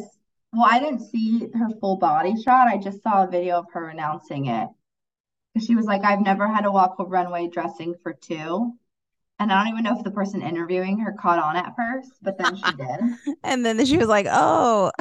well, 0.53 0.67
I 0.69 0.79
didn't 0.79 1.01
see 1.01 1.47
her 1.53 1.69
full 1.81 1.97
body 1.97 2.35
shot. 2.41 2.67
I 2.67 2.77
just 2.77 3.03
saw 3.03 3.23
a 3.23 3.27
video 3.29 3.57
of 3.59 3.65
her 3.73 3.89
announcing 3.89 4.45
it. 4.47 4.69
She 5.59 5.75
was 5.75 5.85
like, 5.87 6.03
I've 6.05 6.21
never 6.21 6.47
had 6.47 6.61
to 6.63 6.71
walk 6.71 6.97
a 6.99 7.05
runway 7.05 7.47
dressing 7.49 7.95
for 8.03 8.13
two. 8.13 8.73
And 9.39 9.51
I 9.51 9.63
don't 9.65 9.73
even 9.73 9.83
know 9.85 9.97
if 9.97 10.03
the 10.05 10.11
person 10.11 10.41
interviewing 10.43 10.99
her 10.99 11.13
caught 11.13 11.39
on 11.39 11.55
at 11.57 11.75
first, 11.77 12.13
but 12.23 12.37
then 12.37 12.55
she 12.55 12.73
did. 12.75 12.99
and 13.43 13.65
then 13.65 13.83
she 13.85 13.97
was 13.97 14.07
like, 14.07 14.27
oh, 14.29 14.91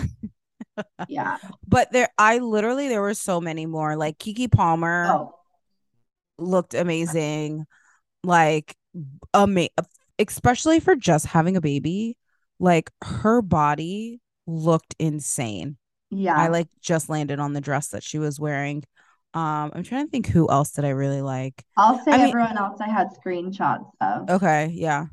Yeah. 1.06 1.38
but 1.68 1.90
there, 1.92 2.08
I 2.18 2.38
literally, 2.38 2.88
there 2.88 3.00
were 3.02 3.14
so 3.14 3.40
many 3.40 3.66
more. 3.66 3.96
Like 3.96 4.18
Keke 4.18 4.50
Palmer 4.50 5.18
Oh, 5.18 5.38
looked 6.38 6.74
amazing. 6.74 7.66
Like, 8.24 8.74
ama- 9.34 9.68
especially 10.18 10.80
for 10.80 10.96
just 10.96 11.26
having 11.26 11.56
a 11.56 11.60
baby. 11.60 12.16
Like 12.58 12.90
her 13.04 13.42
body 13.42 14.20
looked 14.46 14.94
insane. 14.98 15.76
Yeah. 16.10 16.36
I 16.36 16.48
like 16.48 16.68
just 16.80 17.08
landed 17.10 17.38
on 17.38 17.52
the 17.52 17.60
dress 17.60 17.88
that 17.88 18.02
she 18.02 18.18
was 18.18 18.40
wearing. 18.40 18.84
Um, 19.34 19.72
I'm 19.74 19.82
trying 19.82 20.06
to 20.06 20.10
think 20.10 20.26
who 20.28 20.48
else 20.50 20.70
did 20.72 20.86
I 20.86 20.90
really 20.90 21.20
like. 21.20 21.62
I'll 21.76 22.00
I 22.00 22.04
say 22.04 22.10
mean, 22.12 22.20
everyone 22.28 22.56
else 22.56 22.80
I 22.80 22.88
had 22.88 23.08
screenshots 23.10 23.90
of. 24.00 24.30
okay, 24.30 24.70
yeah, 24.72 25.06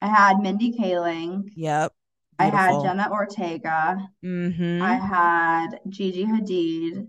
I 0.00 0.06
had 0.06 0.38
Mindy 0.38 0.70
Kaling. 0.72 1.50
yep, 1.56 1.92
I 2.38 2.44
had. 2.50 2.80
Jenna 2.82 3.08
Ortega. 3.10 4.06
Mm-hmm. 4.24 4.80
I 4.80 4.94
had 4.94 5.80
Gigi 5.88 6.24
Hadid. 6.24 7.08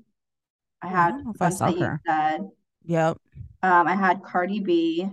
I 0.81 0.87
I 0.87 0.89
had 0.89 1.15
if 1.35 1.39
I 1.41 1.49
saw 1.49 1.71
her. 1.71 2.01
said. 2.07 2.41
Yep. 2.85 3.17
Um, 3.65 3.87
I 3.87 3.95
had 3.95 4.23
Cardi 4.23 4.59
B. 4.59 5.09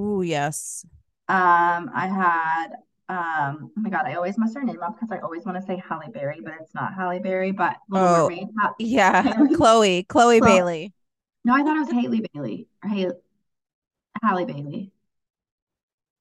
Ooh, 0.00 0.22
yes. 0.22 0.84
Um, 1.28 1.90
I 1.94 2.06
had 2.08 2.68
um, 3.10 3.70
oh 3.76 3.80
my 3.80 3.90
God, 3.90 4.04
I 4.06 4.14
always 4.14 4.38
mess 4.38 4.54
her 4.54 4.62
name 4.62 4.82
up 4.82 4.94
because 4.98 5.10
I 5.10 5.18
always 5.20 5.44
want 5.44 5.56
to 5.58 5.62
say 5.66 5.76
Halle 5.86 6.10
Berry, 6.12 6.40
but 6.42 6.54
it's 6.60 6.74
not 6.74 6.94
Halle 6.94 7.18
Berry, 7.20 7.52
but 7.52 7.76
Little 7.88 8.08
Oh, 8.08 8.28
Mermaid. 8.28 8.48
Ha 8.60 8.74
yeah. 8.78 9.22
Haley. 9.22 9.54
Chloe, 9.54 10.02
Chloe 10.04 10.40
Well, 10.40 10.48
Bailey. 10.48 10.92
no, 11.44 11.54
I 11.54 11.62
thought 11.62 11.76
it 11.76 11.80
was 11.80 11.90
Haley 11.92 12.22
Bailey 12.34 12.68
or 12.84 12.90
Haley, 12.90 13.14
Halle 14.22 14.44
Bailey. 14.44 14.92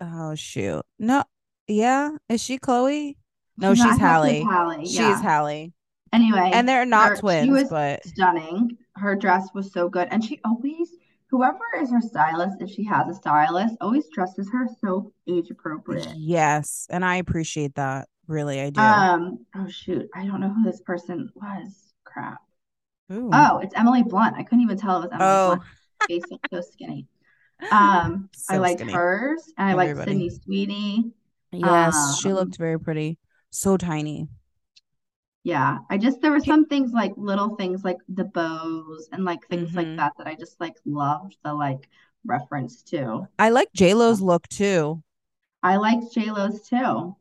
Oh, 0.02 0.36
shoot. 0.36 0.84
No, 1.00 1.24
yeah. 1.68 2.18
Is 2.30 2.42
she 2.42 2.58
Chloe? 2.58 3.18
No, 3.58 3.74
She's 3.74 3.80
not, 3.80 3.94
she's 3.94 4.00
I 4.02 4.18
she 4.18 4.28
was 4.28 4.40
Hallie. 4.40 4.42
Halle. 4.42 4.86
She's 4.86 5.00
Yeah. 5.00 5.22
Hallie. 5.22 5.74
And 6.12 6.68
they're 6.68 6.86
not 6.86 7.10
her 7.10 7.16
she 7.16 7.22
twins, 7.22 7.50
was 7.50 7.70
but 7.70 8.06
stunning. 8.06 8.78
Her 8.96 9.16
dress 9.16 9.50
was 9.54 9.72
so 9.72 9.90
good, 9.90 10.08
and 10.12 10.24
she 10.24 10.40
always, 10.44 10.90
whoever 11.30 11.60
is 11.82 11.92
her 11.92 12.02
stylist, 12.02 12.62
if 12.62 12.70
she 12.70 12.84
has 12.86 13.08
a 13.08 13.14
stylist, 13.14 13.76
always 13.82 14.08
dresses 14.10 14.50
her 14.52 14.68
so 14.82 15.12
age 15.28 15.50
appropriate. 15.50 16.08
yes. 16.16 16.88
And 16.90 17.04
I 17.06 17.18
appreciate 17.18 17.76
that. 17.76 18.08
Really, 18.28 18.60
I 18.62 18.70
do. 18.72 18.82
Um, 18.82 19.46
oh 19.56 19.68
shoot, 19.70 20.10
I 20.14 20.26
don't 20.26 20.42
know 20.42 20.50
who 20.50 20.64
this 20.64 20.82
person 20.82 21.30
was. 21.36 21.94
Crap. 22.04 22.40
Ooh. 23.12 23.30
Oh, 23.32 23.60
it's 23.60 23.74
Emily 23.76 24.04
Blunt. 24.04 24.36
I 24.38 24.44
couldn't 24.44 24.64
even 24.64 24.78
tell 24.78 24.98
it 24.98 25.02
was 25.04 25.12
Emily 25.14 25.26
Oh, 25.30 25.48
Blunt. 25.48 25.62
Face 26.08 26.24
so 26.52 26.62
skinny. 26.62 27.08
Um, 27.72 28.30
I 28.50 28.58
so 28.58 28.62
liked 28.62 28.80
skinny. 28.80 28.94
hers, 28.94 29.44
and 29.58 29.70
I 29.70 29.74
liked 29.74 29.92
Everybody. 29.92 30.12
Sydney 30.12 30.30
Sweeney. 30.30 31.12
Yes, 31.52 32.20
she 32.22 32.30
Um, 32.30 32.36
looked 32.36 32.58
very 32.58 32.80
pretty. 32.80 33.18
So 33.50 33.78
tiny. 33.78 34.28
Yeah, 35.44 35.80
I 35.90 35.98
just 35.98 36.22
there 36.22 36.32
were 36.32 36.40
some 36.40 36.66
things 36.66 36.92
like 36.94 37.14
little 37.18 37.56
things 37.56 37.84
like 37.84 37.98
the 38.10 38.26
bows 38.26 39.10
and 39.12 39.24
like 39.26 39.48
things 39.50 39.76
like 39.76 39.90
Mm-hmm. 39.90 39.98
that 39.98 40.14
that 40.18 40.28
I 40.28 40.36
just 40.36 40.60
like 40.60 40.76
loved 40.86 41.38
the 41.44 41.54
like 41.54 41.90
reference 42.26 42.84
to. 42.86 43.28
I 43.40 43.50
like 43.50 43.74
J-Lo's 43.74 44.22
look 44.22 44.48
too. 44.48 45.02
I 45.62 45.76
like 45.76 46.00
liked 46.02 46.14
JLo's 46.16 46.68
too. 46.68 47.16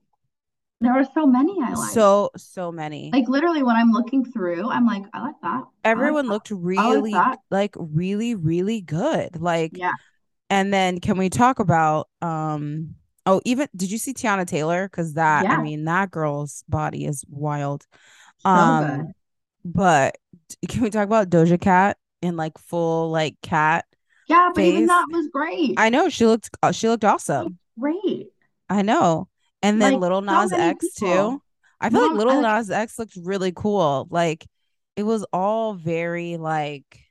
There 0.80 0.94
were 0.94 1.04
so 1.04 1.26
many 1.26 1.62
I 1.62 1.74
liked. 1.74 2.02
So, 2.02 2.30
so 2.36 2.72
many. 2.72 3.18
Like 3.18 3.28
literally 3.28 3.62
when 3.64 3.76
I'm 3.76 3.90
looking 3.92 4.24
through, 4.24 4.70
I'm 4.70 4.86
like, 4.86 5.04
I 5.12 5.20
like 5.22 5.40
that. 5.42 5.64
I 5.94 6.00
like 6.02 6.16
Everyone 6.16 6.28
that. 6.28 6.36
looked 6.36 6.50
I 6.76 6.94
like 6.94 7.04
really, 7.04 7.24
like, 7.50 7.74
really, 7.78 8.34
really 8.34 8.80
good. 8.80 9.40
Like, 9.40 9.80
Yeah, 9.80 9.92
and 10.50 10.72
then 10.72 11.00
can 11.00 11.18
we 11.18 11.30
talk 11.30 11.60
about, 11.60 12.08
um, 12.22 12.96
oh, 13.26 13.40
even 13.44 13.68
did 13.74 13.90
you 13.90 13.98
see 13.98 14.14
Teyana 14.14 14.46
Taylor? 14.46 14.88
Because 14.88 15.14
that, 15.14 15.46
I 15.46 15.60
mean, 15.62 15.84
that 15.84 16.10
girl's 16.10 16.64
body 16.68 17.04
is 17.04 17.24
wild. 17.28 17.84
Um, 18.44 19.12
but 19.64 20.16
can 20.68 20.82
we 20.82 20.90
talk 20.90 21.04
about 21.04 21.28
Doja 21.28 21.60
Cat 21.60 21.98
in 22.22 22.36
like 22.36 22.56
full 22.58 23.10
like 23.10 23.36
cat 23.42 23.84
Yeah, 24.28 24.50
but 24.54 24.64
even 24.64 24.86
that 24.86 25.06
was 25.10 25.28
great. 25.32 25.74
I 25.76 25.88
know 25.88 26.08
she 26.08 26.26
looked, 26.26 26.50
uh, 26.62 26.72
she 26.72 26.88
looked 26.88 27.04
awesome. 27.04 27.58
great. 27.78 28.28
I 28.68 28.82
know. 28.82 29.28
And 29.62 29.80
then 29.80 29.94
Like 29.94 30.10
Lil 30.10 30.22
Nas 30.22 30.52
X 30.52 30.94
too. 30.94 31.42
I 31.80 31.90
feel 31.90 32.08
like 32.08 32.16
Little, 32.16 32.44
I 32.44 32.58
Nas 32.58 32.70
X 32.70 32.98
looked 32.98 33.16
really 33.22 33.52
cool. 33.52 34.06
Like 34.10 34.46
it 34.96 35.02
was 35.02 35.26
all 35.32 35.74
very 35.74 36.36
like 36.36 37.05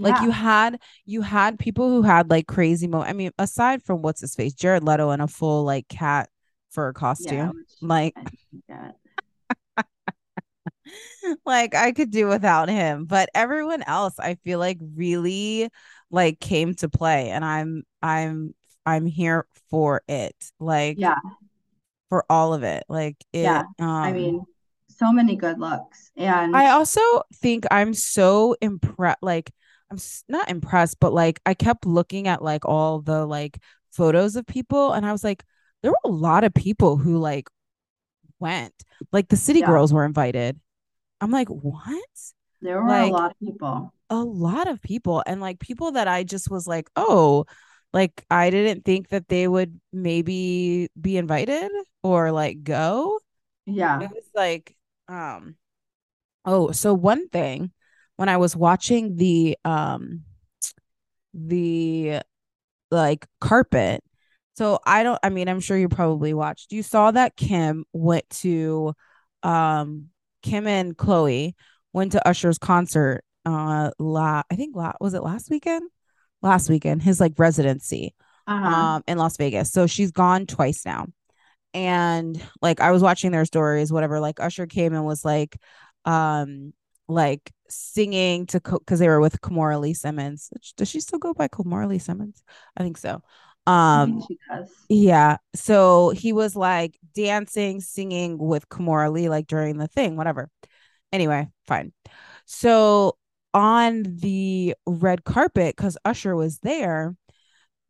like 0.00 0.22
you 0.22 0.30
had 0.30 0.80
you 1.04 1.22
had 1.22 1.58
people 1.58 1.88
who 1.88 2.02
had 2.02 2.30
like 2.30 2.46
crazy 2.46 2.86
mo 2.86 3.00
I 3.00 3.12
mean, 3.12 3.30
aside 3.38 3.82
from 3.82 4.02
what's 4.02 4.20
his 4.20 4.34
face, 4.34 4.54
Jared 4.54 4.84
Leto 4.84 5.10
in 5.10 5.20
a 5.20 5.28
full 5.28 5.64
like 5.64 5.88
cat 5.88 6.30
fur 6.70 6.92
costume. 6.92 7.48
which 7.48 7.68
Like 7.80 8.14
I 8.16 8.92
like 11.46 11.74
I 11.74 11.92
could 11.92 12.10
do 12.10 12.26
without 12.26 12.68
him. 12.68 13.04
But 13.04 13.30
everyone 13.34 13.82
else 13.82 14.18
I 14.18 14.36
feel 14.36 14.58
like 14.58 14.78
really 14.94 15.68
like 16.10 16.40
came 16.40 16.74
to 16.76 16.88
play 16.88 17.30
and 17.30 17.44
I'm 17.44 17.82
I'm 18.02 18.54
I'm 18.86 19.06
here 19.06 19.46
for 19.70 20.02
it. 20.08 20.34
Like 20.58 20.98
Yeah, 20.98 21.16
for 22.08 22.24
all 22.30 22.54
of 22.54 22.62
it. 22.62 22.84
Like 22.88 23.16
yeah. 23.32 23.60
it 23.60 23.66
I 23.78 24.12
um 24.12 24.14
mean, 24.14 24.44
so 24.88 25.12
many 25.12 25.36
good 25.36 25.58
looks. 25.58 26.10
And 26.16 26.56
I 26.56 26.70
also 26.70 27.00
think 27.34 27.66
I'm 27.70 27.94
so 27.94 28.56
impressed 28.60 29.22
like 29.22 29.50
I'm 29.90 29.98
not 30.28 30.50
impressed 30.50 30.98
but 31.00 31.12
like 31.12 31.40
I 31.46 31.54
kept 31.54 31.86
looking 31.86 32.28
at 32.28 32.42
like 32.42 32.64
all 32.64 33.00
the 33.00 33.24
like 33.26 33.58
photos 33.92 34.36
of 34.36 34.46
people 34.46 34.92
and 34.92 35.06
I 35.06 35.12
was 35.12 35.24
like 35.24 35.44
there 35.82 35.90
were 35.92 35.98
a 36.04 36.08
lot 36.10 36.44
of 36.44 36.54
people 36.54 36.96
who 36.96 37.18
like 37.18 37.48
went. 38.40 38.74
Like 39.12 39.28
the 39.28 39.36
city 39.36 39.60
yeah, 39.60 39.66
girls 39.66 39.92
were 39.92 40.04
invited. 40.04 40.60
I'm 41.20 41.30
like, 41.30 41.48
"What?" 41.48 42.04
there 42.60 42.82
were 42.82 42.88
a 42.88 43.06
lot 43.06 43.30
of 43.32 43.38
people. 43.40 43.92
a 44.10 44.16
lot 44.24 44.68
of 44.68 44.80
people 44.82 45.22
and 45.26 45.40
like 45.40 45.58
people 45.60 45.92
that 45.92 46.08
I 46.08 46.24
just 46.24 46.50
was 46.50 46.66
like, 46.66 46.90
"Oh, 46.96 47.46
like 47.92 48.24
I 48.30 48.50
didn't 48.50 48.84
think 48.84 49.08
that 49.10 49.28
they 49.28 49.48
would 49.48 49.80
maybe 49.92 50.88
be 51.00 51.16
invited 51.16 51.70
or 52.02 52.32
like 52.32 52.62
go." 52.64 53.20
Yeah. 53.66 54.00
It 54.02 54.10
was 54.10 54.30
like 54.34 54.76
um 55.08 55.56
Oh, 56.44 56.72
so 56.72 56.94
one 56.94 57.28
thing 57.28 57.72
when 58.18 58.28
I 58.28 58.36
was 58.36 58.54
watching 58.56 59.16
the 59.16 59.58
um 59.64 60.24
the 61.34 62.20
like 62.90 63.26
carpet. 63.40 64.02
So 64.56 64.80
I 64.86 65.02
don't 65.02 65.18
I 65.22 65.30
mean, 65.30 65.48
I'm 65.48 65.60
sure 65.60 65.76
you 65.78 65.88
probably 65.88 66.34
watched. 66.34 66.72
You 66.72 66.82
saw 66.82 67.10
that 67.12 67.36
Kim 67.36 67.84
went 67.92 68.28
to 68.42 68.94
um 69.42 70.08
Kim 70.42 70.66
and 70.66 70.96
Khloé 70.96 71.54
went 71.92 72.12
to 72.12 72.28
Usher's 72.28 72.58
concert 72.58 73.22
uh 73.46 73.90
la 73.98 74.42
I 74.50 74.56
think 74.56 74.76
la 74.76 74.92
was 75.00 75.14
it 75.14 75.22
last 75.22 75.50
weekend? 75.50 75.90
Last 76.42 76.68
weekend, 76.70 77.02
his 77.02 77.20
like 77.20 77.34
residency 77.38 78.14
Uh-huh. 78.46 78.68
um 78.68 79.04
in 79.08 79.18
Las 79.18 79.36
Vegas. 79.36 79.72
So 79.72 79.86
she's 79.86 80.10
gone 80.12 80.46
twice 80.46 80.84
now. 80.86 81.06
And 81.74 82.40
like 82.62 82.80
I 82.80 82.92
was 82.92 83.02
watching 83.02 83.30
their 83.32 83.44
stories, 83.44 83.92
whatever, 83.92 84.20
like 84.20 84.40
Usher 84.40 84.66
came 84.66 84.94
and 84.94 85.04
was 85.04 85.24
like 85.24 85.58
um 86.04 86.72
like 87.08 87.52
singing 87.68 88.46
to 88.46 88.60
because 88.60 88.98
they 88.98 89.08
were 89.08 89.20
with 89.20 89.40
Kimora 89.40 89.80
Lee 89.80 89.94
Simmons. 89.94 90.50
Does 90.76 90.88
she 90.88 91.00
still 91.00 91.18
go 91.18 91.34
by 91.34 91.48
Kimora 91.48 91.88
Lee 91.88 91.98
Simmons? 91.98 92.42
I 92.76 92.82
think 92.82 92.96
so. 92.96 93.22
Think 93.66 93.66
Um 93.66 94.22
yeah. 94.88 95.36
So 95.54 96.10
he 96.10 96.32
was 96.32 96.56
like 96.56 96.98
dancing, 97.14 97.80
singing 97.80 98.38
with 98.38 98.68
Kimora 98.68 99.12
Lee, 99.12 99.28
like 99.28 99.46
during 99.46 99.76
the 99.78 99.88
thing, 99.88 100.16
whatever. 100.16 100.48
Anyway, 101.12 101.48
fine. 101.66 101.92
So 102.46 103.16
on 103.54 104.04
the 104.04 104.74
red 104.86 105.24
carpet, 105.24 105.76
because 105.76 105.98
Usher 106.04 106.34
was 106.36 106.58
there, 106.60 107.16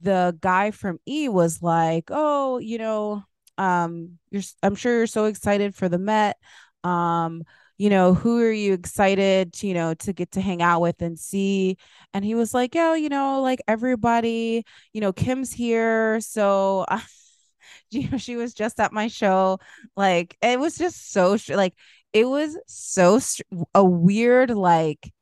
the 0.00 0.36
guy 0.40 0.70
from 0.70 0.98
E 1.06 1.28
was 1.28 1.62
like, 1.62 2.04
"Oh, 2.10 2.58
you 2.58 2.78
know, 2.78 3.24
um, 3.58 4.18
you're 4.30 4.42
I'm 4.62 4.74
sure 4.74 4.96
you're 4.98 5.06
so 5.06 5.24
excited 5.26 5.74
for 5.74 5.88
the 5.88 5.98
Met. 5.98 6.36
Um, 6.84 7.42
you 7.78 7.90
know, 7.90 8.14
who 8.14 8.42
are 8.42 8.52
you 8.52 8.72
excited 8.74 9.52
to, 9.54 9.66
you 9.66 9.74
know, 9.74 9.94
to 9.94 10.12
get 10.12 10.32
to 10.32 10.40
hang 10.40 10.62
out 10.62 10.80
with 10.80 11.00
and 11.02 11.18
see?" 11.18 11.76
And 12.14 12.24
he 12.24 12.34
was 12.34 12.54
like, 12.54 12.74
"Yeah, 12.74 12.94
you 12.94 13.08
know, 13.08 13.40
like 13.42 13.60
everybody, 13.68 14.64
you 14.92 15.00
know, 15.00 15.12
Kim's 15.12 15.52
here, 15.52 16.20
so 16.20 16.86
you 17.90 18.10
know, 18.10 18.18
she 18.18 18.36
was 18.36 18.54
just 18.54 18.80
at 18.80 18.92
my 18.92 19.08
show. 19.08 19.58
Like 19.96 20.36
it 20.42 20.60
was 20.60 20.76
just 20.76 21.12
so 21.12 21.36
like 21.50 21.74
it 22.12 22.28
was 22.28 22.58
so 22.66 23.20
a 23.74 23.84
weird 23.84 24.50
like 24.50 25.12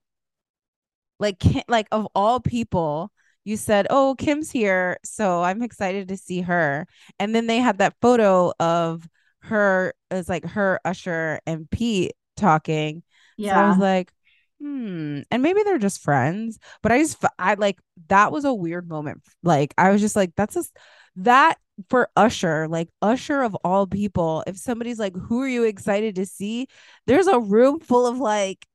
like 1.19 1.43
like 1.69 1.89
of 1.93 2.07
all 2.15 2.41
people 2.41 3.11
you 3.45 3.57
said 3.57 3.87
oh 3.91 4.15
kim's 4.19 4.51
here 4.51 4.99
so 5.05 5.43
i'm 5.43 5.63
excited 5.63 6.09
to 6.09 6.17
see 6.17 6.43
her 6.43 6.87
and 7.19 7.35
then 7.35 7.47
they 7.47 7.59
had 7.59 7.79
that 7.79 7.95
photo 8.03 8.53
of 8.61 9.09
her 9.41 9.95
as 10.11 10.29
like 10.29 10.45
her 10.45 10.81
usher 10.85 11.41
and 11.47 11.71
pete 11.71 12.13
talking 12.37 13.03
yeah 13.37 13.53
so 13.53 13.57
i 13.57 13.65
was 13.65 13.79
like 13.79 14.13
hmm 14.61 15.21
and 15.31 15.43
maybe 15.43 15.63
they're 15.63 15.79
just 15.79 16.01
friends 16.03 16.59
but 16.83 16.93
i 16.93 16.99
just 16.99 17.23
i 17.39 17.55
like 17.55 17.79
that 18.09 18.33
was 18.33 18.45
a 18.45 18.55
weird 18.55 18.89
moment 18.89 19.21
like 19.43 19.75
i 19.79 19.91
was 19.91 20.01
just 20.01 20.17
like 20.17 20.33
that's 20.37 20.55
just 20.55 20.77
that 21.17 21.59
for 21.91 22.09
usher 22.17 22.67
like 22.69 22.89
usher 23.03 23.43
of 23.43 23.55
all 23.65 23.87
people 23.87 24.43
if 24.47 24.57
somebody's 24.57 24.99
like 24.99 25.15
who 25.15 25.43
are 25.43 25.49
you 25.49 25.65
excited 25.65 26.15
to 26.17 26.25
see 26.25 26.67
there's 27.07 27.27
a 27.27 27.39
room 27.39 27.81
full 27.81 28.07
of 28.07 28.19
like 28.19 28.67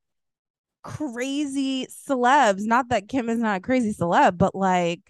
crazy 0.83 1.87
celebs. 1.87 2.63
Not 2.65 2.89
that 2.89 3.07
Kim 3.07 3.29
is 3.29 3.39
not 3.39 3.57
a 3.57 3.61
crazy 3.61 3.93
celeb, 3.93 4.37
but 4.37 4.55
like, 4.55 5.01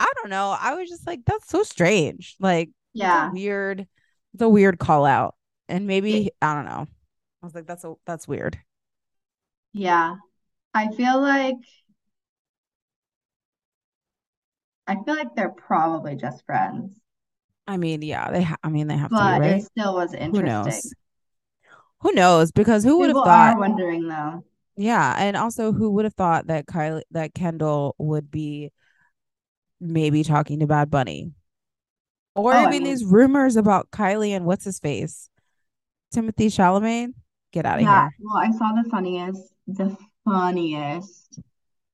I 0.00 0.10
don't 0.16 0.30
know. 0.30 0.56
I 0.58 0.74
was 0.74 0.88
just 0.88 1.06
like, 1.06 1.20
that's 1.24 1.48
so 1.48 1.62
strange. 1.62 2.36
Like, 2.40 2.70
yeah, 2.92 3.32
weird. 3.32 3.86
It's 4.34 4.42
a 4.42 4.48
weird 4.48 4.78
call 4.78 5.04
out, 5.06 5.34
and 5.68 5.86
maybe 5.86 6.30
I 6.42 6.54
don't 6.54 6.66
know. 6.66 6.86
I 7.42 7.46
was 7.46 7.54
like, 7.54 7.66
that's 7.66 7.84
a 7.84 7.94
that's 8.06 8.26
weird. 8.26 8.58
Yeah, 9.72 10.16
I 10.74 10.88
feel 10.88 11.20
like 11.20 11.56
I 14.86 14.94
feel 15.04 15.16
like 15.16 15.34
they're 15.36 15.50
probably 15.50 16.16
just 16.16 16.44
friends. 16.46 16.98
I 17.66 17.76
mean, 17.76 18.00
yeah, 18.00 18.30
they. 18.30 18.42
Ha- 18.42 18.56
I 18.62 18.70
mean, 18.70 18.88
they 18.88 18.96
have 18.96 19.10
but 19.10 19.34
to. 19.34 19.40
Be, 19.40 19.46
right? 19.46 19.60
it 19.60 19.64
still 19.66 19.94
was 19.94 20.14
interesting. 20.14 20.40
Who 20.40 20.46
knows? 20.46 20.94
Who 22.00 22.12
knows? 22.12 22.52
Because 22.52 22.84
who 22.84 22.98
would 22.98 23.10
have 23.10 23.16
thought? 23.16 23.56
Are 23.56 23.60
wondering 23.60 24.08
though. 24.08 24.44
Yeah, 24.76 25.14
and 25.18 25.36
also 25.36 25.72
who 25.72 25.90
would 25.90 26.04
have 26.04 26.14
thought 26.14 26.46
that 26.46 26.66
Kylie 26.66 27.02
that 27.10 27.34
Kendall 27.34 27.94
would 27.98 28.30
be 28.30 28.72
maybe 29.80 30.24
talking 30.24 30.60
to 30.60 30.66
Bad 30.66 30.90
Bunny? 30.90 31.32
Or 32.34 32.54
oh, 32.54 32.56
even 32.56 32.66
I 32.66 32.70
mean, 32.70 32.84
these 32.84 33.04
rumors 33.04 33.56
about 33.56 33.90
Kylie 33.90 34.30
and 34.30 34.46
what's 34.46 34.64
his 34.64 34.78
face? 34.78 35.28
Timothée 36.14 36.46
Chalamet? 36.46 37.12
Get 37.52 37.66
out 37.66 37.80
of 37.80 37.86
here. 37.86 37.88
yeah, 37.88 38.02
here. 38.02 38.10
Well, 38.20 38.36
I 38.36 38.50
saw 38.52 38.72
the 38.72 38.88
funniest, 38.90 39.52
the 39.66 39.96
funniest 40.24 41.38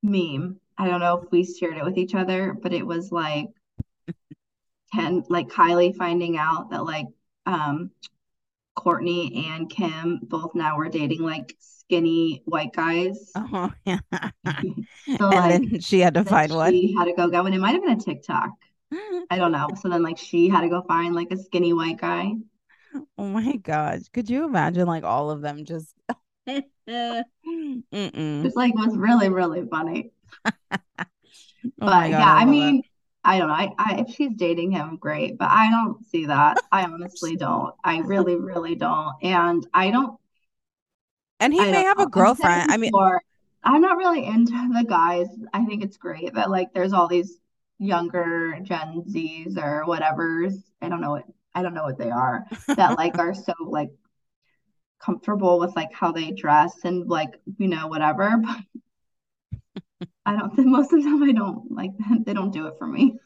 meme. 0.03 0.61
I 0.77 0.89
don't 0.89 1.01
know 1.01 1.19
if 1.23 1.31
we 1.31 1.45
shared 1.45 1.77
it 1.77 1.85
with 1.85 1.99
each 1.99 2.15
other, 2.15 2.55
but 2.55 2.73
it 2.73 2.87
was 2.87 3.13
like 3.13 3.47
Ken 4.95 5.25
like 5.29 5.49
Kylie 5.49 5.97
finding 5.97 6.37
out 6.37 6.71
that 6.71 6.85
like 6.85 7.07
um 7.47 7.91
Kourtney 8.77 9.47
and 9.47 9.71
Kim 9.71 10.21
both 10.23 10.55
now 10.55 10.77
were 10.77 10.89
dating 10.89 11.23
like 11.23 11.55
skinny 11.61 12.43
white 12.45 12.73
guys. 12.73 13.31
Oh 13.37 13.73
yeah. 13.85 13.99
so 14.15 14.23
and 15.07 15.21
like, 15.21 15.71
then 15.71 15.81
she 15.81 16.01
had 16.01 16.15
to 16.15 16.25
find 16.25 16.53
one. 16.53 16.73
She 16.73 16.95
had 16.97 17.05
to 17.05 17.13
go 17.13 17.29
go, 17.29 17.47
and 17.47 17.55
it 17.55 17.61
might 17.61 17.75
have 17.75 17.83
been 17.83 17.93
a 17.93 18.01
TikTok. 18.01 18.51
I 19.31 19.37
don't 19.37 19.53
know. 19.53 19.69
So 19.81 19.89
then 19.89 20.03
like 20.03 20.19
she 20.19 20.49
had 20.49 20.63
to 20.63 20.69
go 20.69 20.83
find 20.83 21.15
like 21.15 21.31
a 21.31 21.37
skinny 21.37 21.73
white 21.73 21.99
guy. 21.99 22.33
Oh 23.19 23.27
my 23.27 23.57
gosh. 23.57 24.03
Could 24.13 24.31
you 24.31 24.45
imagine 24.45 24.87
like 24.87 25.05
all 25.05 25.31
of 25.31 25.41
them 25.41 25.65
just 25.65 25.95
It's 26.47 28.57
like 28.57 28.75
was 28.75 28.97
really, 28.97 29.29
really 29.29 29.67
funny. 29.71 30.13
oh 30.45 30.51
but 31.79 31.79
God, 31.79 32.11
yeah, 32.11 32.33
I, 32.33 32.43
I 32.43 32.45
mean, 32.45 32.77
that. 32.77 32.83
I 33.25 33.39
don't 33.39 33.49
know. 33.49 33.55
I, 33.55 33.71
I 33.79 34.05
if 34.07 34.15
she's 34.15 34.33
dating 34.37 34.73
him, 34.73 34.97
great, 34.97 35.39
but 35.39 35.49
I 35.51 35.71
don't 35.71 36.05
see 36.07 36.27
that. 36.27 36.59
I 36.71 36.85
honestly 36.85 37.37
don't. 37.37 37.75
I 37.83 38.01
really, 38.01 38.37
really 38.37 38.75
don't. 38.75 39.15
And 39.23 39.67
I 39.73 39.91
don't 39.91 40.19
and 41.41 41.53
he 41.53 41.61
I 41.61 41.71
may 41.71 41.85
have 41.85 41.99
know. 41.99 42.05
a 42.05 42.09
girlfriend. 42.09 42.71
I 42.71 42.77
mean, 42.77 42.93
I'm 43.63 43.81
not 43.81 43.97
really 43.97 44.27
into 44.27 44.53
the 44.53 44.85
guys. 44.87 45.29
I 45.53 45.65
think 45.65 45.83
it's 45.83 45.97
great 45.97 46.35
that 46.35 46.51
like 46.51 46.75
there's 46.75 46.93
all 46.93 47.09
these 47.09 47.39
younger 47.79 48.59
Gen 48.63 49.05
Zs 49.09 49.57
or 49.57 49.87
whatever's. 49.87 50.59
I 50.83 50.89
don't 50.89 51.01
know 51.01 51.13
what 51.13 51.25
I 51.55 51.63
don't 51.63 51.75
know 51.75 51.85
what 51.85 51.99
they 51.99 52.11
are 52.11 52.45
that 52.69 52.99
like 52.99 53.19
are 53.19 53.35
so 53.35 53.53
like 53.67 53.91
comfortable 55.01 55.59
with 55.59 55.75
like 55.77 55.93
how 55.93 56.13
they 56.13 56.31
dress 56.31 56.73
and 56.85 57.09
like 57.09 57.41
you 57.59 57.69
know 57.69 57.89
whatever. 57.89 58.31
But 59.97 60.09
I 60.27 60.37
don't 60.37 60.55
think 60.55 60.69
most 60.69 60.93
of 60.93 61.03
the 61.03 61.09
time 61.09 61.23
I 61.23 61.33
don't 61.33 61.71
like 61.71 61.91
they 62.25 62.35
don't 62.35 62.51
do 62.51 62.67
it 62.67 62.75
for 62.79 62.87
me. 62.87 63.17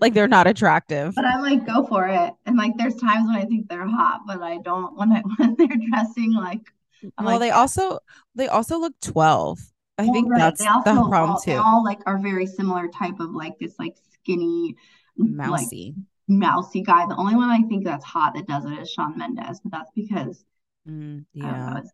like 0.00 0.14
they're 0.14 0.28
not 0.28 0.46
attractive. 0.46 1.14
But 1.14 1.24
I 1.24 1.40
like 1.40 1.66
go 1.66 1.86
for 1.86 2.08
it. 2.08 2.32
And 2.46 2.56
like 2.56 2.72
there's 2.76 2.96
times 2.96 3.28
when 3.28 3.36
I 3.36 3.44
think 3.44 3.68
they're 3.68 3.86
hot, 3.86 4.20
but 4.26 4.42
I 4.42 4.58
don't 4.58 4.96
when 4.96 5.12
I 5.12 5.22
when 5.36 5.54
they're 5.56 5.68
dressing 5.90 6.32
like 6.32 6.72
I'm 7.16 7.24
well, 7.24 7.34
like, 7.34 7.40
they 7.40 7.50
also 7.50 8.00
they 8.34 8.48
also 8.48 8.78
look 8.78 8.94
12. 9.00 9.58
I 9.98 10.04
well, 10.04 10.12
think 10.12 10.30
right. 10.30 10.38
that's 10.38 10.64
the 10.64 10.80
problem 10.82 11.30
all, 11.30 11.40
too. 11.40 11.52
They 11.52 11.56
all 11.56 11.84
like 11.84 12.00
are 12.06 12.18
very 12.18 12.46
similar 12.46 12.88
type 12.88 13.20
of 13.20 13.30
like 13.30 13.58
this 13.58 13.74
like 13.78 13.96
skinny 14.12 14.76
mousy 15.16 15.94
like, 15.96 16.04
mousy 16.28 16.82
guy. 16.82 17.06
The 17.06 17.16
only 17.16 17.34
one 17.34 17.50
I 17.50 17.62
think 17.62 17.84
that's 17.84 18.04
hot 18.04 18.34
that 18.34 18.46
does 18.46 18.64
it 18.64 18.78
is 18.78 18.90
Shawn 18.90 19.16
Mendes, 19.18 19.60
but 19.60 19.72
that's 19.72 19.90
because 19.94 20.44
mm, 20.88 21.24
yeah, 21.32 21.70
know, 21.70 21.80
his 21.80 21.92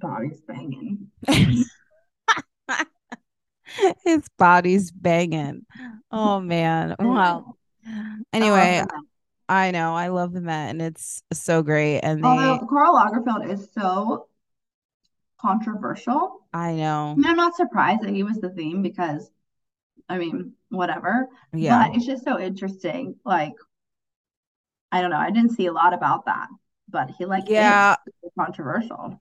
body's 0.00 0.40
banging. 0.42 1.08
his 4.04 4.28
body's 4.36 4.90
banging. 4.90 5.64
Oh 6.10 6.40
man. 6.40 6.96
Wow. 7.00 7.54
Anyway, 8.34 8.84
I 9.48 9.70
know. 9.70 9.94
I 9.94 10.08
love 10.08 10.34
the 10.34 10.42
Met 10.42 10.70
and 10.70 10.82
it's 10.82 11.22
so 11.32 11.62
great. 11.62 12.00
And 12.00 12.22
they, 12.22 12.28
although 12.28 12.66
Karl 12.66 12.94
Lagerfeld 12.94 13.50
is 13.50 13.68
so 13.72 14.28
controversial. 15.40 16.40
I 16.52 16.74
know. 16.74 17.12
I 17.12 17.14
mean, 17.14 17.26
I'm 17.26 17.36
not 17.36 17.56
surprised 17.56 18.02
that 18.02 18.10
he 18.10 18.24
was 18.24 18.38
the 18.38 18.50
theme 18.50 18.82
because 18.82 19.30
I 20.08 20.18
mean, 20.18 20.52
whatever. 20.70 21.28
Yeah. 21.52 21.88
But 21.88 21.96
it's 21.96 22.06
just 22.06 22.24
so 22.24 22.38
interesting. 22.38 23.16
Like, 23.24 23.54
I 24.90 25.00
don't 25.00 25.10
know. 25.10 25.18
I 25.18 25.30
didn't 25.30 25.52
see 25.52 25.66
a 25.66 25.72
lot 25.72 25.92
about 25.92 26.26
that, 26.26 26.48
but 26.88 27.10
he 27.18 27.24
like 27.24 27.44
yeah 27.48 27.96
controversial. 28.38 29.20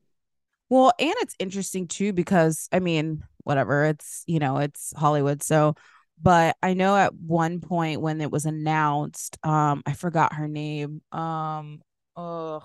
Well, 0.70 0.92
and 1.00 1.14
it's 1.20 1.36
interesting 1.40 1.88
too 1.88 2.14
because 2.14 2.68
I 2.72 2.80
mean, 2.80 3.24
whatever. 3.44 3.86
It's 3.86 4.24
you 4.28 4.40
know, 4.40 4.58
it's 4.58 4.94
Hollywood, 4.96 5.44
so. 5.44 5.76
But 6.20 6.58
I 6.64 6.74
know 6.74 6.96
at 6.96 7.14
one 7.14 7.60
point 7.62 8.02
when 8.02 8.22
it 8.22 8.32
was 8.32 8.46
announced, 8.46 9.38
um, 9.46 9.84
I 9.86 9.94
forgot 9.94 10.34
her 10.34 10.48
name. 10.48 11.04
Um, 11.12 11.82
oh, 12.16 12.64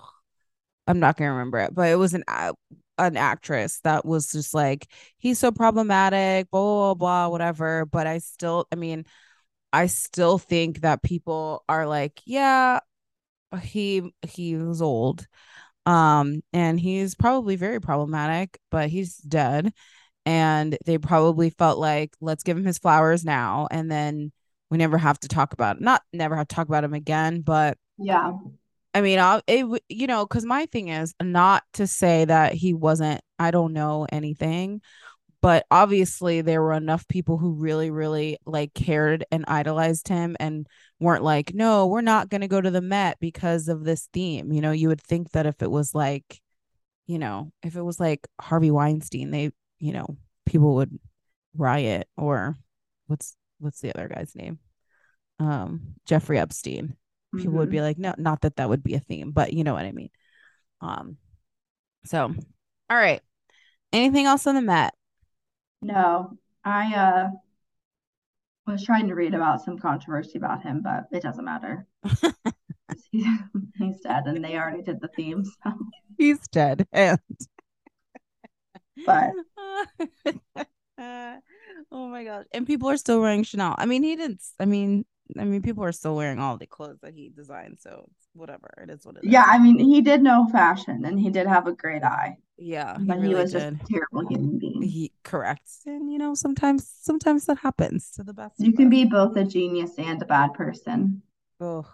I'm 0.87 0.99
not 0.99 1.17
gonna 1.17 1.31
remember 1.31 1.59
it, 1.59 1.73
but 1.73 1.89
it 1.89 1.95
was 1.95 2.13
an 2.13 2.23
uh, 2.27 2.53
an 2.97 3.17
actress 3.17 3.79
that 3.83 4.05
was 4.05 4.31
just 4.31 4.53
like 4.53 4.87
he's 5.17 5.39
so 5.39 5.51
problematic, 5.51 6.49
blah 6.51 6.61
blah 6.61 6.93
blah, 6.95 7.27
whatever. 7.29 7.85
But 7.85 8.07
I 8.07 8.17
still, 8.19 8.67
I 8.71 8.75
mean, 8.75 9.05
I 9.73 9.87
still 9.87 10.37
think 10.37 10.81
that 10.81 11.03
people 11.03 11.63
are 11.69 11.87
like, 11.87 12.21
yeah, 12.25 12.79
he 13.61 14.11
he's 14.21 14.81
old, 14.81 15.25
um, 15.85 16.41
and 16.53 16.79
he's 16.79 17.15
probably 17.15 17.55
very 17.55 17.79
problematic, 17.81 18.57
but 18.71 18.89
he's 18.89 19.17
dead, 19.17 19.73
and 20.25 20.77
they 20.85 20.97
probably 20.97 21.49
felt 21.49 21.79
like 21.79 22.15
let's 22.21 22.43
give 22.43 22.57
him 22.57 22.65
his 22.65 22.79
flowers 22.79 23.25
now, 23.25 23.67
and 23.71 23.91
then 23.91 24.31
we 24.69 24.77
never 24.77 24.97
have 24.97 25.19
to 25.19 25.27
talk 25.27 25.53
about 25.53 25.77
it. 25.77 25.81
Not 25.81 26.01
never 26.13 26.35
have 26.35 26.47
to 26.47 26.55
talk 26.55 26.67
about 26.67 26.83
him 26.83 26.93
again, 26.93 27.41
but 27.41 27.77
Yeah. 27.97 28.33
I 28.95 29.01
mean, 29.01 29.19
I'll, 29.19 29.41
it 29.47 29.65
you 29.89 30.07
know, 30.07 30.25
because 30.25 30.45
my 30.45 30.67
thing 30.67 30.89
is 30.89 31.15
not 31.21 31.63
to 31.73 31.87
say 31.87 32.25
that 32.25 32.53
he 32.53 32.73
wasn't. 32.73 33.21
I 33.39 33.51
don't 33.51 33.73
know 33.73 34.07
anything, 34.11 34.81
but 35.43 35.65
obviously 35.69 36.41
there 36.41 36.61
were 36.61 36.73
enough 36.73 37.07
people 37.07 37.37
who 37.37 37.51
really, 37.51 37.91
really 37.91 38.37
like 38.45 38.73
cared 38.73 39.25
and 39.29 39.43
idolized 39.47 40.07
him 40.07 40.37
and 40.39 40.65
weren't 40.99 41.23
like, 41.23 41.53
no, 41.53 41.85
we're 41.85 42.01
not 42.01 42.29
going 42.29 42.41
to 42.41 42.47
go 42.47 42.61
to 42.61 42.71
the 42.71 42.81
Met 42.81 43.19
because 43.19 43.67
of 43.67 43.83
this 43.83 44.07
theme. 44.13 44.51
You 44.53 44.61
know, 44.61 44.71
you 44.71 44.87
would 44.87 45.01
think 45.01 45.31
that 45.31 45.45
if 45.45 45.61
it 45.61 45.69
was 45.69 45.93
like, 45.93 46.41
you 47.07 47.19
know, 47.19 47.51
if 47.61 47.75
it 47.75 47.81
was 47.81 47.99
like 47.99 48.25
Harvey 48.39 48.71
Weinstein, 48.71 49.31
they, 49.31 49.51
you 49.79 49.91
know, 49.91 50.17
people 50.45 50.75
would 50.75 50.97
riot 51.57 52.07
or 52.17 52.55
what's 53.07 53.35
what's 53.59 53.81
the 53.81 53.93
other 53.93 54.07
guy's 54.07 54.35
name? 54.35 54.59
Um, 55.39 55.95
Jeffrey 56.05 56.39
Epstein 56.39 56.95
people 57.35 57.53
would 57.53 57.69
Mhm. 57.69 57.71
be 57.71 57.81
like 57.81 57.97
no 57.97 58.13
not 58.17 58.41
that 58.41 58.57
that 58.57 58.69
would 58.69 58.83
be 58.83 58.93
a 58.93 58.99
theme 58.99 59.31
but 59.31 59.53
you 59.53 59.63
know 59.63 59.73
what 59.73 59.85
i 59.85 59.91
mean 59.91 60.11
um 60.81 61.17
so 62.05 62.25
all 62.91 62.97
right 62.97 63.21
anything 63.91 64.27
else 64.27 64.45
on 64.45 64.53
the 64.53 64.61
met 64.61 64.93
No, 65.83 66.37
I 66.63 66.95
uh 66.95 67.29
was 68.65 68.85
trying 68.85 69.07
to 69.09 69.15
read 69.15 69.33
about 69.33 69.61
some 69.61 69.77
controversy 69.77 70.37
about 70.37 70.63
him, 70.63 70.81
but 70.81 71.05
it 71.11 71.21
doesn't 71.21 71.43
matter. 71.43 71.85
He's, 73.11 73.25
he's 73.77 73.99
dead, 74.01 74.23
and 74.25 74.43
they 74.43 74.55
already 74.55 74.81
did 74.81 74.99
the 74.99 75.07
theme. 75.15 75.43
So. 75.45 75.71
he's 76.17 76.39
dead 76.47 76.87
and 76.91 77.19
But 79.05 79.31
oh 80.97 82.07
my 82.07 82.23
gosh 82.23 82.45
and 82.51 82.65
people 82.67 82.89
are 82.89 82.97
still 82.97 83.19
wearing 83.19 83.43
chanel 83.43 83.75
i 83.77 83.85
mean 83.85 84.03
he 84.03 84.15
didn't 84.15 84.41
i 84.59 84.65
mean 84.65 85.05
i 85.39 85.43
mean 85.43 85.61
people 85.61 85.83
are 85.83 85.91
still 85.91 86.15
wearing 86.15 86.39
all 86.39 86.57
the 86.57 86.65
clothes 86.67 86.99
that 87.01 87.13
he 87.13 87.29
designed 87.29 87.77
so 87.79 88.09
whatever 88.33 88.69
it 88.81 88.89
is 88.89 89.05
what 89.05 89.15
it 89.15 89.23
is 89.23 89.31
yeah, 89.31 89.45
I 89.47 89.59
mean, 89.59 89.77
he 89.77 90.01
did 90.01 90.21
know 90.21 90.47
fashion, 90.51 91.05
and 91.05 91.19
he 91.19 91.29
did 91.29 91.47
have 91.47 91.67
a 91.67 91.73
great 91.73 92.03
eye, 92.03 92.37
yeah 92.57 92.97
he 92.99 93.05
but 93.05 93.17
he 93.17 93.21
really 93.21 93.35
was 93.35 93.51
just 93.51 93.69
did 93.69 93.81
a 93.81 93.85
terrible 93.85 94.27
human 94.27 94.59
being. 94.59 94.81
he 94.81 95.11
correct 95.23 95.69
and 95.85 96.11
you 96.11 96.17
know 96.17 96.33
sometimes 96.33 96.87
sometimes 97.01 97.45
that 97.45 97.57
happens 97.59 98.11
to 98.11 98.23
the 98.23 98.33
best 98.33 98.59
You 98.59 98.73
can 98.73 98.89
be 98.89 99.05
both 99.05 99.35
a 99.37 99.43
genius 99.43 99.97
and 99.97 100.21
a 100.21 100.25
bad 100.25 100.53
person. 100.53 101.21
Oh, 101.59 101.85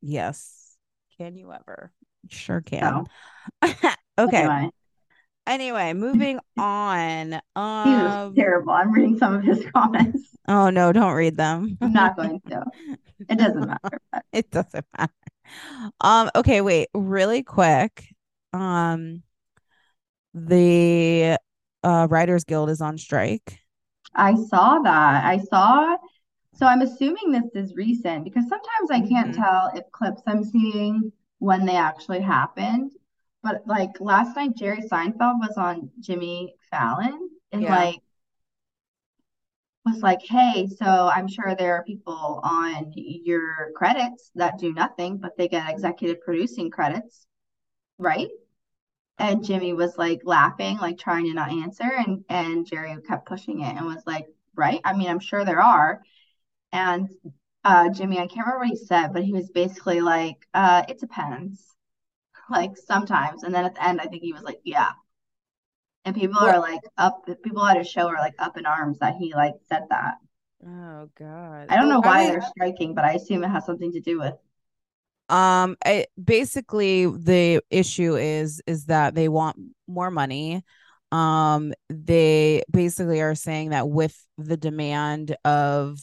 yes. 0.00 0.76
Can 1.18 1.36
you 1.36 1.52
ever? 1.52 1.92
Sure 2.28 2.60
can. 2.60 3.04
So 3.62 3.70
okay. 4.18 4.42
anyway, 4.42 4.70
Anyway, 5.46 5.92
moving 5.92 6.40
on. 6.58 7.40
he 7.84 7.96
was 7.98 8.16
Um 8.16 8.36
terrible. 8.36 8.72
I'm 8.72 8.90
reading 8.92 9.16
some 9.18 9.34
of 9.34 9.42
his 9.44 9.64
comments. 9.74 10.36
oh 10.48 10.70
no, 10.70 10.92
don't 10.92 11.14
read 11.14 11.36
them. 11.36 11.78
I'm 11.80 11.92
not 11.92 12.16
going 12.16 12.40
to. 12.48 12.64
It 13.28 13.38
doesn't 13.38 13.66
matter. 13.66 14.00
But 14.12 14.24
it 14.32 14.50
doesn't 14.50 14.86
matter. 14.98 15.12
Um, 16.00 16.30
okay, 16.36 16.60
wait, 16.60 16.88
really 16.94 17.42
quick. 17.42 18.06
Um 18.52 19.22
the 20.34 21.38
uh 21.82 22.06
Writers 22.10 22.44
Guild 22.44 22.70
is 22.70 22.80
on 22.80 22.98
strike. 22.98 23.58
I 24.14 24.34
saw 24.34 24.78
that. 24.80 25.24
I 25.24 25.38
saw. 25.38 25.96
So 26.54 26.66
I'm 26.66 26.82
assuming 26.82 27.32
this 27.32 27.54
is 27.54 27.74
recent 27.76 28.24
because 28.24 28.48
sometimes 28.48 28.90
I 28.90 29.00
can't 29.02 29.34
Mhm. 29.34 29.34
tell 29.34 29.70
if 29.74 29.90
clips 29.92 30.22
I'm 30.26 30.44
seeing 30.44 31.12
when 31.38 31.66
they 31.66 31.76
actually 31.76 32.20
happened. 32.20 32.92
But 33.44 33.66
like 33.68 34.00
last 34.00 34.36
night, 34.36 34.56
Jerry 34.56 34.82
Seinfeld 34.82 35.40
was 35.40 35.56
on 35.58 35.90
Jimmy 36.00 36.56
Fallon 36.70 37.30
and 37.52 37.62
Yeah. 37.62 37.68
like 37.68 38.02
was 39.84 40.02
like, 40.02 40.22
hey, 40.22 40.66
so 40.66 41.10
I'm 41.14 41.28
sure 41.28 41.54
there 41.54 41.74
are 41.76 41.84
people 41.84 42.40
on 42.42 42.92
your 42.94 43.70
credits 43.76 44.30
that 44.34 44.58
do 44.58 44.72
nothing, 44.72 45.18
but 45.18 45.36
they 45.36 45.48
get 45.48 45.68
executive 45.70 46.22
producing 46.22 46.70
credits, 46.70 47.26
right? 47.98 48.28
And 49.18 49.44
Jimmy 49.44 49.74
was 49.74 49.98
like 49.98 50.22
laughing, 50.24 50.78
like 50.78 50.98
trying 50.98 51.26
to 51.26 51.34
not 51.34 51.52
answer, 51.52 51.84
and 51.84 52.24
and 52.30 52.66
Jerry 52.66 52.96
kept 53.08 53.26
pushing 53.28 53.60
it 53.62 53.76
and 53.76 53.86
was 53.86 54.02
like, 54.06 54.26
right? 54.56 54.80
I 54.84 54.94
mean, 54.94 55.08
I'm 55.08 55.20
sure 55.20 55.44
there 55.44 55.62
are. 55.62 56.02
And 56.72 57.08
uh 57.64 57.90
Jimmy, 57.90 58.18
I 58.18 58.26
can't 58.28 58.46
remember 58.46 58.60
what 58.60 58.68
he 58.68 58.76
said, 58.76 59.12
but 59.14 59.24
he 59.24 59.32
was 59.34 59.50
basically 59.50 60.00
like, 60.02 60.36
uh, 60.54 60.84
it 60.88 61.00
depends. 61.00 61.73
Like 62.50 62.76
sometimes. 62.76 63.42
And 63.42 63.54
then 63.54 63.64
at 63.64 63.74
the 63.74 63.86
end, 63.86 64.00
I 64.00 64.06
think 64.06 64.22
he 64.22 64.32
was 64.32 64.42
like, 64.42 64.60
yeah. 64.64 64.90
And 66.04 66.14
people 66.14 66.38
Well- 66.40 66.56
are 66.56 66.60
like 66.60 66.80
up, 66.98 67.26
people 67.42 67.64
at 67.64 67.78
his 67.78 67.88
show 67.88 68.06
are 68.08 68.18
like 68.18 68.34
up 68.38 68.56
in 68.58 68.66
arms 68.66 68.98
that 68.98 69.16
he 69.16 69.34
like 69.34 69.54
said 69.68 69.84
that. 69.90 70.14
Oh 70.66 71.08
God. 71.18 71.66
I 71.68 71.76
don't 71.76 71.88
know 71.88 72.00
why 72.00 72.24
mean, 72.24 72.32
they're 72.32 72.42
striking, 72.42 72.94
but 72.94 73.04
I 73.04 73.12
assume 73.12 73.44
it 73.44 73.48
has 73.48 73.66
something 73.66 73.92
to 73.92 74.00
do 74.00 74.18
with 74.18 74.34
Um, 75.28 75.76
I, 75.84 76.06
basically 76.22 77.06
the 77.06 77.62
issue 77.70 78.16
is 78.16 78.60
is 78.66 78.86
that 78.86 79.14
they 79.14 79.28
want 79.28 79.56
more 79.86 80.10
money. 80.10 80.62
Um, 81.12 81.72
they 81.88 82.62
basically 82.70 83.20
are 83.20 83.34
saying 83.34 83.70
that 83.70 83.88
with 83.88 84.16
the 84.36 84.56
demand 84.56 85.36
of 85.44 85.98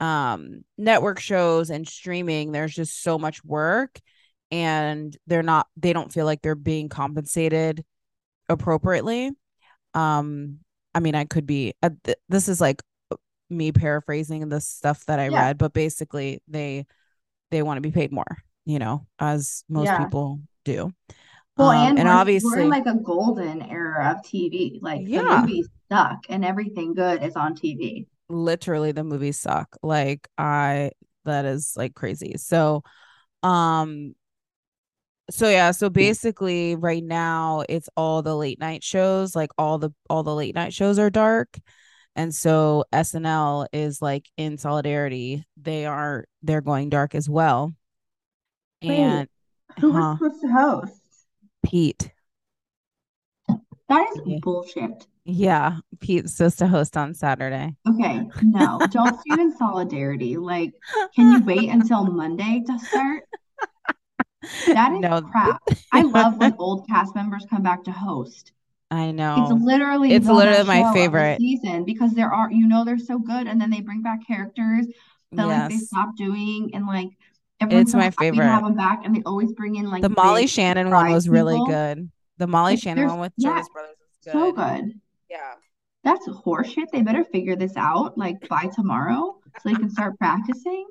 um 0.00 0.64
network 0.78 1.20
shows 1.20 1.70
and 1.70 1.86
streaming, 1.86 2.52
there's 2.52 2.74
just 2.74 3.02
so 3.02 3.18
much 3.18 3.44
work 3.44 4.00
and 4.50 5.16
they're 5.26 5.42
not 5.42 5.68
they 5.76 5.92
don't 5.92 6.12
feel 6.12 6.26
like 6.26 6.42
they're 6.42 6.54
being 6.54 6.88
compensated 6.88 7.84
appropriately. 8.48 9.30
Um, 9.94 10.60
I 10.94 11.00
mean, 11.00 11.14
I 11.14 11.24
could 11.24 11.46
be 11.46 11.74
uh, 11.82 11.90
th- 12.04 12.18
this 12.28 12.48
is 12.48 12.60
like 12.60 12.82
me 13.50 13.72
paraphrasing 13.72 14.48
the 14.48 14.60
stuff 14.60 15.04
that 15.06 15.20
I 15.20 15.28
Yeah. 15.28 15.30
read, 15.30 15.58
but 15.58 15.72
basically 15.72 16.42
they 16.48 16.86
they 17.50 17.62
want 17.62 17.78
to 17.78 17.82
be 17.82 17.92
paid 17.92 18.12
more, 18.12 18.38
you 18.66 18.78
know, 18.78 19.06
as 19.18 19.64
most 19.68 19.94
Yeah. 19.94 19.96
people 19.96 20.40
do. 20.64 20.92
Well, 21.56 21.70
Um, 21.70 21.92
and 21.96 21.96
and 21.96 22.08
we're, 22.08 22.24
we're 22.40 22.58
in 22.58 22.68
like 22.68 22.86
a 22.86 22.94
golden 22.96 23.62
era 23.62 24.12
of 24.16 24.24
TV. 24.24 24.78
Like 24.82 25.12
the 25.12 25.22
Yeah. 25.22 25.24
movies 25.24 25.68
suck 25.90 26.24
and 26.28 26.44
everything 26.44 26.94
good 26.94 27.22
is 27.22 27.36
on 27.36 27.54
TV. 27.54 28.08
literally 28.28 28.92
the 28.92 29.04
movies 29.04 29.38
suck. 29.38 29.76
Like 29.82 30.28
I 30.38 30.92
that 31.24 31.44
is 31.44 31.74
like 31.76 31.94
crazy. 31.94 32.34
So, 32.38 32.82
um 33.42 34.14
so 35.30 35.48
yeah, 35.48 35.70
so 35.70 35.88
hmm. 35.88 35.94
basically 35.94 36.76
right 36.76 37.02
now 37.02 37.64
it's 37.68 37.88
all 37.96 38.22
the 38.22 38.36
late 38.36 38.58
night 38.58 38.84
shows, 38.84 39.34
like 39.34 39.50
all 39.58 39.78
the 39.78 39.90
all 40.08 40.22
the 40.22 40.34
late 40.34 40.54
night 40.54 40.72
shows 40.72 40.98
are 40.98 41.10
dark. 41.10 41.58
And 42.16 42.34
so 42.34 42.84
SNL 42.92 43.66
is 43.72 44.02
like 44.02 44.28
in 44.36 44.58
solidarity. 44.58 45.44
They 45.56 45.86
are 45.86 46.26
they're 46.42 46.60
going 46.60 46.88
dark 46.90 47.14
as 47.14 47.28
well. 47.28 47.72
Wait, 48.82 48.98
And 48.98 49.28
Who 49.80 49.92
was 49.92 50.04
huh, 50.04 50.16
supposed 50.18 50.40
to 50.42 50.48
host? 50.48 51.00
Pete. 51.64 52.12
That 53.88 54.08
is 54.14 54.22
Yeah. 54.24 54.38
bullshit. 54.42 55.06
Yeah, 55.24 55.78
Pete's 56.00 56.36
supposed 56.36 56.58
to 56.58 56.66
host 56.66 56.96
on 56.96 57.14
Saturday. 57.14 57.76
Okay, 57.88 58.26
no, 58.42 58.78
don't 58.90 59.20
stand 59.26 59.40
in 59.40 59.56
solidarity. 59.56 60.36
Like, 60.36 60.72
can 61.14 61.32
you 61.32 61.44
wait 61.44 61.68
until 61.68 62.04
Monday 62.06 62.62
to 62.66 62.78
start? 62.78 63.24
That 64.74 64.92
is 64.92 65.00
No, 65.00 65.20
crap. 65.30 65.60
I 65.92 66.02
love 66.02 66.38
when 66.38 66.54
old 66.58 66.86
cast 66.88 67.14
members 67.14 67.46
come 67.50 67.62
back 67.62 67.84
to 67.84 67.92
host. 67.92 68.52
I 68.90 69.10
know. 69.12 69.36
It's 69.36 69.64
literally 69.64 70.10
It's 70.14 70.26
literally 70.28 70.64
my 70.64 70.82
show 70.82 70.86
of 70.86 71.12
the 71.16 71.24
favorite. 71.24 71.36
season 71.36 71.84
because 71.84 72.12
there 72.14 72.32
are, 72.32 72.50
you 72.50 72.66
know, 72.68 72.84
they're 72.84 72.98
so 72.98 73.18
good, 73.18 73.46
and 73.46 73.60
then 73.60 73.70
they 73.70 73.80
bring 73.80 74.02
back 74.02 74.26
characters 74.26 74.86
that 75.36 75.46
like 75.46 75.68
they 75.68 75.78
Yes. 75.78 75.86
stopped 75.86 76.18
doing, 76.18 76.70
and 76.74 76.86
like 76.86 77.08
It's 77.60 77.94
my 77.94 78.10
to 78.10 78.40
have 78.42 78.62
them 78.64 78.74
back, 78.76 79.02
and 79.04 79.14
they 79.14 79.22
always 79.24 79.52
bring 79.52 79.76
in 79.76 79.90
like 79.90 80.02
The 80.02 80.08
Molly 80.08 80.46
Shannon 80.46 80.90
one 80.90 81.10
was 81.10 81.28
really 81.28 81.54
people. 81.54 81.66
good. 81.66 82.10
The 82.38 82.46
Molly 82.46 82.72
Like, 82.72 82.80
Shannon 82.82 83.06
one 83.08 83.20
with 83.20 83.32
yeah, 83.36 83.48
Jonas 83.52 83.68
Brothers 83.68 83.96
is 84.00 84.08
so 84.22 84.52
good. 84.52 84.54
good. 84.54 85.00
Yeah. 85.28 85.54
That's 86.04 86.26
horseshit. 86.28 86.90
They 86.92 87.02
better 87.02 87.24
figure 87.24 87.56
this 87.56 87.76
out 87.76 88.16
like 88.18 88.48
by 88.48 88.66
tomorrow 88.74 89.38
so 89.58 89.68
they 89.68 89.74
can 89.76 89.90
start 89.90 90.18
practicing. 90.18 90.86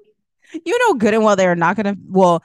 You 0.65 0.77
know 0.79 0.93
good 0.95 1.13
and 1.13 1.23
well 1.23 1.35
they're 1.35 1.55
not 1.55 1.75
gonna 1.75 1.95
well 2.07 2.43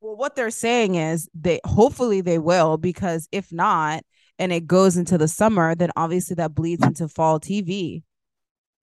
well 0.00 0.16
what 0.16 0.34
they're 0.34 0.50
saying 0.50 0.94
is 0.94 1.28
they 1.34 1.60
hopefully 1.64 2.20
they 2.20 2.38
will 2.38 2.76
because 2.76 3.28
if 3.32 3.52
not 3.52 4.02
and 4.38 4.52
it 4.52 4.66
goes 4.66 4.96
into 4.96 5.18
the 5.18 5.28
summer 5.28 5.74
then 5.74 5.90
obviously 5.96 6.34
that 6.34 6.54
bleeds 6.54 6.84
into 6.84 7.08
fall 7.08 7.38
TV. 7.40 8.02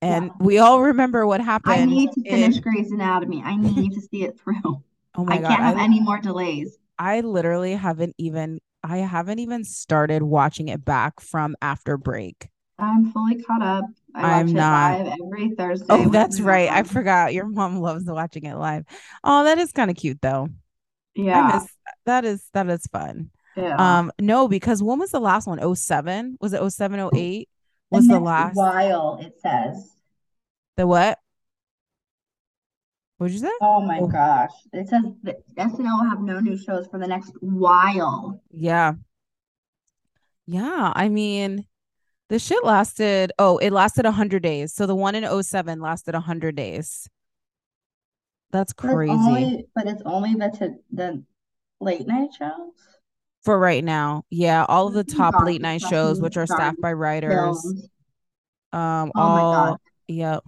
And 0.01 0.25
Yeah. 0.25 0.29
we 0.39 0.59
all 0.59 0.81
remember 0.81 1.25
what 1.25 1.41
happened. 1.41 1.81
I 1.81 1.85
need 1.85 2.11
to 2.11 2.23
finish 2.29 2.55
in 2.55 2.61
Grey's 2.61 2.91
Anatomy. 2.91 3.41
I 3.43 3.55
need 3.57 3.93
to 3.93 4.01
see 4.01 4.23
it 4.23 4.39
through. 4.39 4.83
oh 5.15 5.25
I 5.27 5.37
my 5.37 5.41
god 5.41 5.51
I 5.51 5.53
can't 5.55 5.63
have 5.63 5.77
I 5.77 5.83
any 5.83 5.99
more 5.99 6.19
delays. 6.19 6.77
I 6.99 7.21
literally 7.21 7.73
haven't 7.73 8.15
even 8.17 8.59
I 8.83 8.97
haven't 8.97 9.39
even 9.39 9.63
started 9.63 10.23
watching 10.23 10.67
it 10.69 10.85
back 10.85 11.19
from 11.19 11.55
after 11.61 11.97
break. 11.97 12.49
I'm 12.79 13.11
fully 13.11 13.41
caught 13.43 13.61
up. 13.63 13.85
I 14.13 14.41
it 14.41 14.47
not. 14.47 14.99
live 14.99 15.13
every 15.21 15.49
Thursday 15.55 15.85
Oh, 15.89 16.09
that's 16.09 16.39
right. 16.39 16.69
I 16.69 16.83
forgot 16.83 17.33
your 17.33 17.45
mom 17.47 17.77
loves 17.77 18.05
watching 18.05 18.45
it 18.45 18.55
live. 18.55 18.85
Oh, 19.23 19.43
that 19.45 19.57
is 19.57 19.71
kind 19.71 19.89
of 19.89 19.97
cute 19.97 20.21
though. 20.21 20.49
Yeah, 21.17 21.51
miss 21.53 21.67
that 22.05 22.25
is 22.25 22.47
that 22.53 22.69
is 22.69 22.85
fun. 22.87 23.31
yeah. 23.55 23.75
Um 23.77 24.11
no, 24.19 24.47
because 24.47 24.81
when 24.83 24.99
was 24.99 25.11
the 25.11 25.19
last 25.19 25.47
one? 25.47 25.59
07? 25.75 26.37
Was 26.41 26.53
it 26.53 26.61
07 26.71 27.09
08? 27.13 27.49
Was 27.89 28.07
the 28.07 28.19
last 28.19 28.55
while 28.55 29.17
it 29.21 29.33
says 29.41 29.91
the 30.75 30.85
what? 30.87 31.17
What'd 33.17 33.33
you 33.33 33.39
say? 33.39 33.51
Oh 33.61 33.81
my 33.81 33.99
Oh, 33.99 34.07
gosh. 34.07 34.51
It 34.73 34.87
says 34.89 35.01
that 35.23 35.37
SNL 35.55 35.99
will 36.03 36.09
have 36.09 36.21
no 36.21 36.39
new 36.39 36.55
shows 36.57 36.85
for 36.87 36.99
the 36.99 37.07
next 37.07 37.31
while. 37.41 38.41
yeah. 38.51 38.93
Yeah. 40.45 40.93
I 40.95 41.09
mean, 41.09 41.65
the 42.29 42.39
shit 42.39 42.63
lasted, 42.63 43.31
oh, 43.39 43.57
it 43.57 43.71
lasted 43.71 44.05
100 44.05 44.43
days. 44.43 44.73
So 44.73 44.85
the 44.85 44.95
one 44.95 45.15
in 45.15 45.23
'07 45.43 45.81
lasted 45.81 46.13
100 46.13 46.55
days. 46.55 47.09
That's 48.51 48.73
But 48.81 48.85
it's 48.85 48.93
crazy 48.95 49.13
only 49.13 49.65
but 49.75 49.87
it's 49.87 50.01
only 50.05 50.33
the 50.35 50.49
t 50.57 50.67
the 50.91 51.23
late 51.79 52.07
night 52.07 52.29
shows. 52.37 52.71
for 53.43 53.57
right 53.59 53.83
now. 53.83 54.23
Yeah. 54.29 54.65
All 54.67 54.87
of 54.87 54.93
the 54.93 55.03
top 55.03 55.33
gosh, 55.35 55.45
late 55.45 55.61
night 55.61 55.81
shows, 55.81 56.17
fucking 56.17 56.23
which 56.23 56.37
are 56.37 56.47
staffed 56.47 56.81
by 56.81 56.93
writers, 56.93 57.61
films. 57.61 57.87
um, 58.73 59.11
Oh 59.15 59.29
my 59.29 59.45
God. 59.51 59.69
all, 59.69 59.81
yeah. 60.07 60.39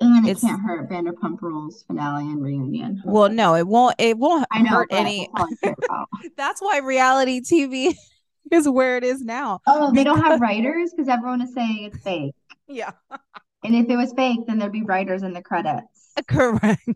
And 0.00 0.26
it 0.26 0.30
It's, 0.32 0.40
can't 0.42 0.60
hurt 0.62 0.88
Vanderpump 0.88 1.42
Rules 1.42 1.82
finale 1.82 2.22
and 2.30 2.40
reunion, 2.40 3.02
well, 3.04 3.28
no, 3.28 3.56
it 3.56 3.66
won't, 3.66 3.96
it 3.98 4.16
won't 4.16 4.46
I 4.52 4.62
know, 4.62 4.70
hurt 4.70 4.88
any. 4.92 5.28
that's 5.34 5.42
all 5.42 5.46
I 5.50 5.66
care 5.66 5.74
about. 5.84 6.08
That's 6.36 6.60
why 6.62 6.78
reality 6.78 7.40
TV 7.40 7.94
is 8.52 8.68
where 8.68 8.96
it 8.96 9.02
is 9.02 9.22
now. 9.22 9.60
Oh, 9.66 9.92
they 9.92 10.04
don't 10.04 10.22
have 10.22 10.40
writers 10.40 10.92
because 10.92 11.08
everyone 11.08 11.42
is 11.42 11.52
saying 11.52 11.82
it's 11.92 11.98
fake. 12.04 12.32
yeah, 12.68 12.92
And 13.64 13.74
if 13.74 13.88
it 13.90 13.96
was 13.96 14.12
fake, 14.12 14.38
then 14.46 14.58
there'd 14.60 14.70
be 14.70 14.82
writers 14.84 15.24
in 15.24 15.32
the 15.32 15.42
credits. 15.42 15.97
correct. 16.28 16.88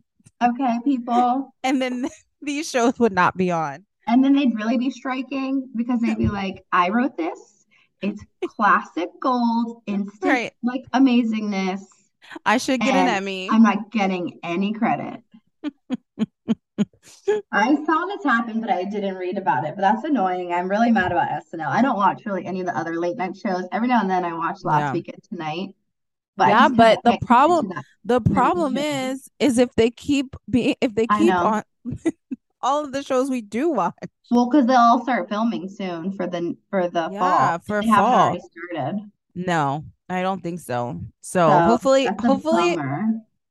Okay, 0.42 0.78
people. 0.84 1.54
And 1.62 1.80
then 1.80 2.08
these 2.42 2.68
shows 2.68 2.98
would 2.98 3.12
not 3.12 3.36
be 3.36 3.50
on. 3.50 3.84
And 4.08 4.24
then 4.24 4.34
they'd 4.34 4.54
really 4.54 4.78
be 4.78 4.90
striking 4.90 5.68
because 5.76 6.00
they'd 6.00 6.18
be 6.18 6.28
like, 6.28 6.64
I 6.72 6.88
wrote 6.88 7.16
this. 7.16 7.38
It's 8.00 8.20
classic 8.44 9.10
gold, 9.20 9.82
instant 9.86 10.24
Right. 10.24 10.52
like 10.64 10.82
amazingness, 10.92 11.82
I 12.44 12.56
should 12.58 12.80
get 12.80 12.94
an 12.94 13.08
Emmy. 13.08 13.48
I'm 13.50 13.62
not 13.62 13.90
getting 13.90 14.38
any 14.42 14.72
credit. 14.72 15.20
I 17.52 17.74
saw 17.84 18.06
this 18.06 18.24
happen, 18.24 18.60
but 18.60 18.70
I 18.70 18.84
didn't 18.84 19.14
read 19.16 19.38
about 19.38 19.64
it. 19.64 19.74
But 19.76 19.82
that's 19.82 20.04
annoying. 20.04 20.52
I'm 20.52 20.68
really 20.68 20.90
mad 20.90 21.12
about 21.12 21.28
SNL. 21.28 21.68
I 21.68 21.82
don't 21.82 21.96
watch 21.96 22.24
really 22.26 22.44
any 22.46 22.60
of 22.60 22.66
the 22.66 22.76
other 22.76 22.98
late 22.98 23.16
night 23.16 23.36
shows. 23.36 23.64
Every 23.70 23.88
now 23.88 24.00
and 24.00 24.10
then 24.10 24.24
I 24.24 24.32
watch 24.32 24.58
Last 24.64 24.80
Yeah. 24.80 24.92
Weekend 24.92 25.22
Tonight, 25.28 25.74
but 26.42 26.48
Yeah, 26.48 26.68
but 26.68 27.00
the 27.04 27.18
problem 27.26 27.72
the 28.04 28.20
problem 28.20 28.76
is 28.76 29.28
is 29.38 29.58
if 29.58 29.74
they 29.74 29.90
keep 29.90 30.34
being 30.50 30.74
if 30.80 30.94
they 30.94 31.06
keep 31.06 31.34
on 31.34 31.62
all 32.62 32.84
of 32.84 32.92
the 32.92 33.02
shows 33.02 33.30
we 33.30 33.40
do 33.40 33.70
watch. 33.70 33.94
Well, 34.30 34.48
because 34.48 34.66
they'll 34.66 34.76
all 34.76 35.02
start 35.02 35.28
filming 35.28 35.68
soon 35.68 36.12
for 36.12 36.26
the 36.26 36.56
for 36.70 36.88
the 36.88 37.10
fall. 37.10 37.12
Yeah, 37.12 37.54
If 37.56 37.64
for 37.64 37.82
They 37.82 37.88
fall. 37.88 38.50
started. 38.72 39.10
No, 39.34 39.84
I 40.08 40.22
don't 40.22 40.42
think 40.42 40.60
so. 40.60 41.00
So 41.20 41.48
So 41.50 41.60
hopefully 41.60 42.06
hopefully 42.20 42.76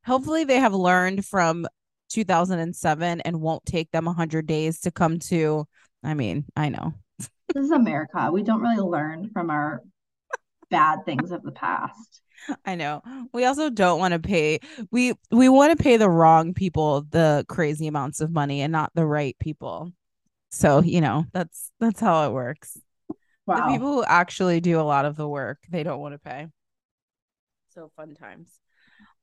hopefully 0.06 0.44
they 0.44 0.60
have 0.60 0.74
learned 0.74 1.26
from 1.26 1.68
2007 2.10 3.22
and 3.22 3.42
won't 3.42 3.66
take 3.66 3.92
them 3.92 4.06
100 4.06 4.46
days 4.48 4.82
to 4.82 4.92
come 4.92 5.20
to 5.20 5.66
I 6.04 6.14
mean, 6.16 6.46
I 6.56 6.70
know. 6.70 6.94
This 7.54 7.66
is 7.66 7.72
America. 7.72 8.30
We 8.32 8.44
don't 8.44 8.62
really 8.62 8.78
learn 8.78 9.30
from 9.34 9.50
our 9.50 9.82
bad 10.70 11.06
things 11.06 11.32
of 11.32 11.44
the 11.44 11.52
past. 11.52 12.22
I 12.66 12.76
know. 12.76 13.02
We 13.34 13.46
also 13.46 13.70
don't 13.70 14.00
want 14.00 14.14
to 14.14 14.20
pay 14.20 14.60
we 14.92 15.14
we 15.32 15.50
want 15.50 15.78
to 15.78 15.82
pay 15.82 15.98
the 15.98 16.10
wrong 16.10 16.54
people 16.54 17.04
the 17.10 17.46
crazy 17.48 17.88
amounts 17.88 18.22
of 18.22 18.32
money 18.32 18.62
and 18.62 18.72
not 18.72 18.92
the 18.96 19.06
right 19.06 19.38
people. 19.40 19.92
So, 20.52 20.82
you 20.82 21.02
know, 21.02 21.26
that's 21.34 21.72
that's 21.80 22.00
how 22.00 22.28
it 22.28 22.34
works. 22.34 22.78
The 23.48 23.64
people 23.64 23.94
who 23.94 24.04
actually 24.04 24.62
do 24.62 24.80
a 24.80 24.84
lot 24.84 25.06
of 25.06 25.16
the 25.18 25.28
work, 25.28 25.60
they 25.70 25.84
don't 25.84 26.00
want 26.00 26.14
to 26.14 26.20
pay. 26.20 26.48
So 27.70 27.92
fun 27.96 28.16
times. 28.16 28.50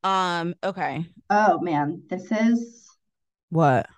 Um, 0.04 0.54
okay. 0.62 1.04
Oh 1.30 1.60
man, 1.60 2.02
this 2.08 2.30
is 2.32 2.88
What? 3.50 3.88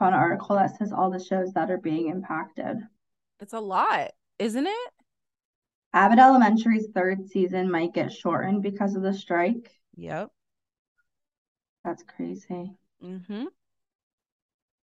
an 0.00 0.12
article 0.12 0.56
that 0.56 0.76
says 0.76 0.92
all 0.92 1.10
the 1.10 1.22
shows 1.22 1.52
that 1.54 1.70
are 1.70 1.78
being 1.78 2.08
impacted. 2.08 2.78
It's 3.40 3.52
a 3.52 3.60
lot, 3.60 4.12
isn't 4.38 4.66
it? 4.66 4.92
Abbott 5.94 6.18
Elementary's 6.18 6.88
third 6.92 7.28
season 7.28 7.70
might 7.70 7.94
get 7.94 8.12
shortened 8.12 8.62
because 8.62 8.96
of 8.96 9.02
the 9.02 9.14
strike. 9.14 9.70
Yep. 9.96 10.30
That's 11.84 12.02
crazy. 12.02 12.72
Mm-hmm. 13.02 13.44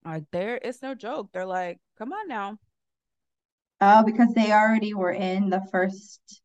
Like 0.04 0.26
there, 0.32 0.60
it's 0.62 0.82
no 0.82 0.96
joke. 0.96 1.30
They're 1.32 1.46
like, 1.46 1.80
come 1.98 2.12
on 2.12 2.28
now. 2.28 2.58
Oh, 3.82 4.04
because 4.04 4.34
they 4.34 4.52
already 4.52 4.94
were 4.94 5.12
in 5.12 5.50
the 5.50 5.62
first, 5.72 6.42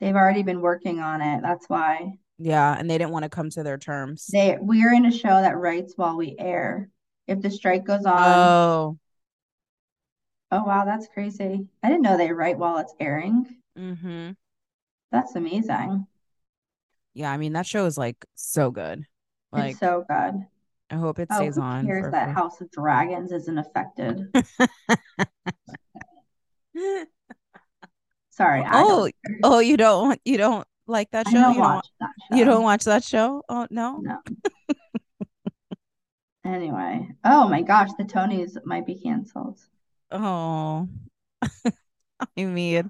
they've 0.00 0.14
already 0.14 0.42
been 0.42 0.62
working 0.62 1.00
on 1.00 1.20
it. 1.20 1.42
That's 1.42 1.68
why. 1.68 2.12
Yeah, 2.38 2.76
and 2.78 2.88
they 2.88 2.96
didn't 2.98 3.12
want 3.12 3.24
to 3.24 3.28
come 3.28 3.50
to 3.50 3.62
their 3.62 3.78
terms. 3.78 4.26
They 4.26 4.56
we're 4.60 4.92
in 4.92 5.06
a 5.06 5.12
show 5.12 5.28
that 5.28 5.56
writes 5.56 5.94
while 5.96 6.16
we 6.16 6.34
air. 6.38 6.88
If 7.26 7.40
the 7.42 7.50
strike 7.50 7.84
goes 7.84 8.04
on, 8.06 8.18
Oh. 8.18 8.98
oh 10.52 10.64
wow, 10.64 10.84
that's 10.84 11.08
crazy. 11.08 11.66
I 11.82 11.88
didn't 11.88 12.02
know 12.02 12.16
they 12.16 12.32
write 12.32 12.58
while 12.58 12.78
it's 12.78 12.94
airing. 13.00 13.56
Mm-hmm. 13.78 14.30
That's 15.12 15.36
amazing. 15.36 16.06
Yeah, 17.14 17.30
I 17.30 17.36
mean 17.36 17.52
that 17.54 17.66
show 17.66 17.86
is 17.86 17.96
like 17.96 18.24
so 18.34 18.70
good. 18.70 19.04
Like 19.52 19.72
It's 19.72 19.80
so 19.80 20.04
good. 20.08 20.46
I 20.90 20.94
hope 20.94 21.18
it 21.18 21.28
Oh, 21.30 21.36
stays 21.36 21.56
who 21.56 21.62
on 21.62 21.86
cares 21.86 22.12
that 22.12 22.34
House 22.34 22.60
of 22.60 22.70
Dragons 22.70 23.32
isn't 23.32 23.58
affected? 23.58 24.28
Sorry, 28.30 28.64
Oh, 28.70 29.08
oh, 29.42 29.58
you 29.60 29.76
don't 29.76 30.20
you 30.24 30.36
don't 30.36 30.66
like 30.86 31.10
that 31.12 31.26
show? 31.26 31.40
don't 31.40 31.54
You 31.54 31.62
don't 31.62 31.74
watch 31.74 31.88
that 32.00 32.36
you 32.36 32.44
don't 32.44 32.62
watch 32.62 32.84
that 32.84 33.02
show? 33.02 33.42
Oh 33.48 33.66
no. 33.70 34.00
No. 34.02 34.18
Anyway, 36.44 37.08
oh 37.24 37.48
my 37.48 37.60
gosh, 37.60 37.88
the 37.98 38.04
Tonys 38.04 38.56
might 38.64 38.86
be 38.86 38.94
canceled. 38.94 39.58
Oh. 40.12 40.88
I 42.36 42.44
mean, 42.44 42.88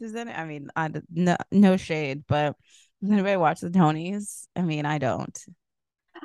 does 0.00 0.12
that 0.12 0.28
I 0.28 0.44
mean, 0.44 0.68
I 0.76 0.90
no 1.10 1.36
no 1.50 1.76
shade, 1.76 2.24
but 2.28 2.56
does 3.02 3.10
anybody 3.10 3.36
watch 3.36 3.60
the 3.60 3.70
Tonys? 3.70 4.46
I 4.54 4.62
mean, 4.62 4.86
I 4.86 4.98
don't. 4.98 5.38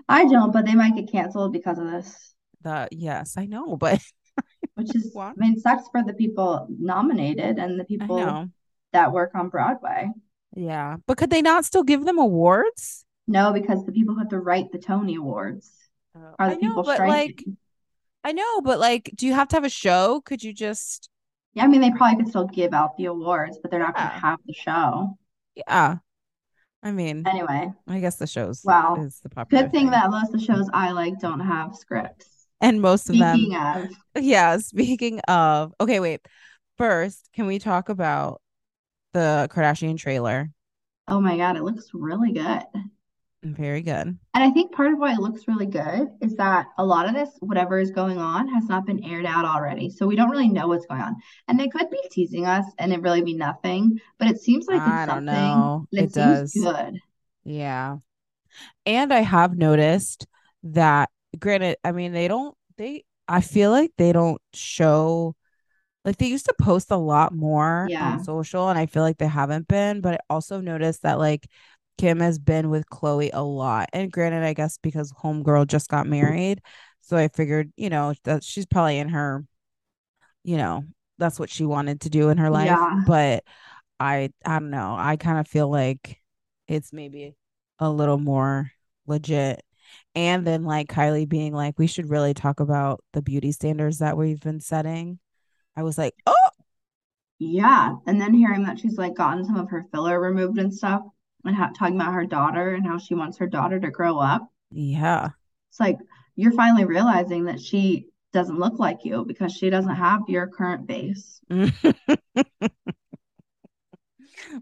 I 0.09 0.25
don't, 0.25 0.51
but 0.51 0.65
they 0.65 0.75
might 0.75 0.95
get 0.95 1.11
canceled 1.11 1.53
because 1.53 1.79
of 1.79 1.89
this, 1.89 2.33
The 2.61 2.87
yes, 2.91 3.37
I 3.37 3.45
know, 3.45 3.77
but 3.77 4.01
which 4.75 4.93
is, 4.95 5.11
what? 5.13 5.27
I 5.27 5.33
mean, 5.37 5.59
sucks 5.59 5.87
for 5.89 6.03
the 6.03 6.13
people 6.13 6.67
nominated 6.69 7.59
and 7.59 7.79
the 7.79 7.85
people 7.85 8.47
that 8.91 9.11
work 9.11 9.31
on 9.35 9.49
Broadway. 9.49 10.09
Yeah. 10.55 10.97
But 11.05 11.17
could 11.17 11.29
they 11.29 11.41
not 11.41 11.65
still 11.65 11.83
give 11.83 12.05
them 12.05 12.17
awards? 12.17 13.05
No, 13.27 13.53
because 13.53 13.85
the 13.85 13.91
people 13.91 14.13
who 14.15 14.19
have 14.19 14.29
to 14.29 14.39
write 14.39 14.71
the 14.71 14.79
Tony 14.79 15.15
Awards 15.15 15.71
Oh, 16.15 16.35
are 16.39 16.47
I 16.47 16.49
the 16.55 16.61
know, 16.61 16.67
people 16.69 16.83
but 16.83 16.99
like. 16.99 17.43
I 18.23 18.31
know, 18.31 18.61
but 18.61 18.79
like, 18.79 19.11
do 19.15 19.27
you 19.27 19.33
have 19.33 19.49
to 19.49 19.55
have 19.55 19.65
a 19.65 19.69
show? 19.69 20.21
Could 20.25 20.43
you 20.43 20.53
just 20.53 21.09
Yeah, 21.55 21.63
I 21.63 21.67
mean, 21.67 21.81
they 21.81 21.89
probably 21.91 22.17
could 22.17 22.29
still 22.29 22.45
give 22.47 22.73
out 22.73 22.97
the 22.97 23.05
awards, 23.05 23.57
but 23.61 23.71
they're 23.71 23.79
not 23.79 23.95
going 23.95 24.09
to 24.09 24.19
have 24.19 24.39
the 24.45 24.53
show. 24.53 25.17
yeah. 25.55 25.97
I 26.83 26.91
mean, 26.91 27.31
Anyway, 27.31 27.73
I 27.87 27.99
guess 27.99 28.17
the 28.17 28.27
shows 28.27 28.63
Wow. 28.65 28.95
is 28.95 29.19
the 29.21 29.29
popular 29.29 29.63
good 29.63 29.71
thing 29.71 29.85
thing. 29.85 29.91
that 29.91 30.09
most 30.11 30.33
of 30.33 30.39
the 30.39 30.45
shows 30.45 30.69
I 30.73 30.91
like 30.91 31.19
don't 31.19 31.39
have 31.41 31.75
scripts. 31.75 32.47
And 32.61 32.81
most 32.81 33.09
of 33.09 33.17
them 33.17 33.39
Speaking 33.39 33.55
of, 33.55 33.89
Yeah, 34.17 34.57
speaking 34.59 35.19
of, 35.21 35.73
okay, 35.81 35.99
wait. 36.01 36.21
First, 36.77 37.29
can 37.33 37.47
we 37.47 37.59
talk 37.59 37.89
about 37.89 38.41
the 39.13 39.49
Kardashian 39.51 39.97
trailer? 39.97 40.51
oh 41.07 41.19
my 41.21 41.37
God, 41.37 41.57
it 41.57 41.63
looks 41.63 41.89
really 41.93 42.31
good. 42.31 42.63
Very 43.45 43.81
good. 43.83 44.17
And 44.33 44.43
I 44.43 44.49
think 44.49 44.73
part 44.73 44.91
of 44.91 44.97
why 44.99 45.13
it 45.13 45.19
looks 45.19 45.47
really 45.47 45.67
good 45.67 46.07
is 46.21 46.35
that 46.37 46.65
a 46.77 46.85
lot 46.85 47.07
of 47.07 47.13
this, 47.13 47.29
whatever 47.39 47.79
is 47.79 47.91
going 47.91 48.17
on, 48.17 48.47
has 48.49 48.65
not 48.65 48.85
been 48.85 49.03
aired 49.03 49.25
out 49.25 49.45
already. 49.45 49.89
So 49.89 50.07
we 50.07 50.15
don't 50.15 50.31
really 50.31 50.49
know 50.49 50.67
what's 50.67 50.85
going 50.87 50.99
on. 51.01 51.15
And 51.47 51.59
they 51.59 51.67
could 51.69 51.89
be 51.89 51.99
teasing 52.11 52.45
us 52.45 52.65
and 52.79 52.91
it 52.91 53.01
really 53.01 53.21
be 53.21 53.35
nothing, 53.35 53.99
but 54.17 54.27
it 54.27 54.39
seems 54.41 54.65
like 54.65 54.81
it's 54.81 54.87
I 54.87 55.05
don't 55.05 55.25
something. 55.25 55.35
know. 55.35 55.87
it 55.91 56.11
does. 56.11 56.53
good. 56.53 56.99
Yeah. 57.45 57.97
And 58.85 59.13
I 59.13 59.21
have 59.21 59.57
noticed 59.57 60.27
that, 60.63 61.09
granted, 61.39 61.77
I 61.83 61.91
mean, 61.91 62.11
they 62.13 62.27
don't, 62.27 62.55
they, 62.77 63.03
I 63.27 63.41
feel 63.41 63.71
like 63.71 63.91
they 63.97 64.11
don't 64.11 64.41
show, 64.53 65.35
like 66.03 66.17
they 66.17 66.27
used 66.27 66.45
to 66.45 66.55
post 66.59 66.91
a 66.91 66.97
lot 66.97 67.33
more 67.33 67.87
Yeah. 67.89 68.13
on 68.13 68.23
social, 68.23 68.69
and 68.69 68.77
I 68.77 68.85
feel 68.85 69.03
like 69.03 69.17
they 69.17 69.27
haven't 69.27 69.67
been. 69.67 70.01
But 70.01 70.15
I 70.15 70.19
also 70.29 70.61
noticed 70.61 71.01
that, 71.03 71.19
like, 71.19 71.47
Kim 71.97 72.19
has 72.19 72.39
been 72.39 72.69
with 72.69 72.89
Khloé 72.89 73.29
a 73.33 73.43
lot. 73.43 73.89
And 73.93 74.11
granted, 74.11 74.43
I 74.43 74.53
guess 74.53 74.77
because 74.81 75.11
Homegirl 75.13 75.67
just 75.67 75.89
got 75.89 76.07
married. 76.07 76.61
So 77.01 77.17
I 77.17 77.27
figured, 77.29 77.71
you 77.77 77.89
know, 77.89 78.13
that 78.23 78.43
she's 78.43 78.65
probably 78.65 78.97
in 78.97 79.09
her, 79.09 79.45
you 80.43 80.57
know, 80.57 80.83
that's 81.17 81.39
what 81.39 81.49
she 81.49 81.65
wanted 81.65 82.01
to 82.01 82.09
do 82.09 82.29
in 82.29 82.37
her 82.37 82.49
life. 82.49 82.67
Yeah. 82.67 83.01
But 83.05 83.43
I, 83.99 84.31
I 84.45 84.59
don't 84.59 84.71
know. 84.71 84.95
I 84.97 85.17
kind 85.17 85.39
of 85.39 85.47
feel 85.47 85.69
like 85.69 86.21
it's 86.67 86.91
maybe 86.93 87.35
a 87.79 87.89
little 87.89 88.17
more 88.17 88.71
legit. 89.07 89.63
And 90.15 90.45
then 90.45 90.63
like 90.63 90.89
Kylie 90.89 91.29
being 91.29 91.53
like, 91.53 91.79
we 91.79 91.87
should 91.87 92.09
really 92.09 92.33
talk 92.33 92.59
about 92.59 93.03
the 93.13 93.21
beauty 93.21 93.51
standards 93.51 93.99
that 93.99 94.17
we've 94.17 94.39
been 94.41 94.59
setting. 94.61 95.19
I 95.75 95.83
was 95.83 95.97
like, 95.97 96.15
oh, 96.27 96.35
Yeah. 97.39 97.95
And 98.07 98.19
then 98.19 98.33
hearing 98.33 98.63
that 98.63 98.79
she's 98.79 98.97
like 98.97 99.15
gotten 99.15 99.45
some 99.45 99.57
of 99.57 99.69
her 99.69 99.85
filler 99.91 100.19
removed 100.19 100.57
and 100.57 100.73
stuff. 100.73 101.01
And 101.45 101.55
how, 101.55 101.67
talking 101.67 101.95
about 101.95 102.13
her 102.13 102.25
daughter 102.25 102.73
and 102.73 102.85
how 102.85 102.97
she 102.97 103.13
wants 103.13 103.37
her 103.37 103.47
daughter 103.47 103.79
to 103.79 103.91
grow 103.91 104.17
up. 104.19 104.49
Yeah. 104.71 105.29
It's 105.69 105.79
like 105.79 105.97
you're 106.35 106.51
finally 106.51 106.85
realizing 106.85 107.45
that 107.45 107.61
she 107.61 108.07
doesn't 108.33 108.59
look 108.59 108.79
like 108.79 109.05
you 109.05 109.23
because 109.25 109.53
she 109.53 109.69
doesn't 109.69 109.95
have 109.95 110.21
your 110.27 110.47
current 110.47 110.87
face. 110.87 111.39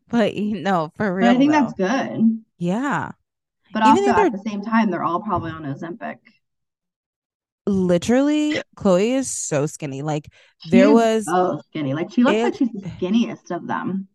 but 0.08 0.36
you 0.36 0.62
know, 0.62 0.92
for 0.96 1.14
real. 1.14 1.28
But 1.28 1.36
I 1.36 1.40
think 1.40 1.52
though. 1.52 1.60
that's 1.60 1.74
good. 1.74 2.44
Yeah. 2.58 3.12
But 3.74 3.88
Even 3.88 4.10
also 4.10 4.22
at 4.22 4.32
the 4.32 4.44
same 4.46 4.62
time, 4.62 4.92
they're 4.92 5.04
all 5.04 5.22
probably 5.22 5.52
on 5.52 5.64
Ozempic. 5.64 6.18
Literally, 7.66 8.62
Khloé 8.76 9.18
is 9.18 9.30
so 9.30 9.66
skinny. 9.66 10.02
Like 10.02 10.28
She 10.60 10.70
there 10.70 10.92
was 10.92 11.26
so 11.26 11.62
skinny. 11.70 11.94
Like 11.94 12.12
she 12.12 12.24
looks 12.24 12.44
like 12.44 12.56
she's 12.56 12.70
the 12.72 12.90
skinniest 12.90 13.50
of 13.52 13.68
them. 13.68 14.08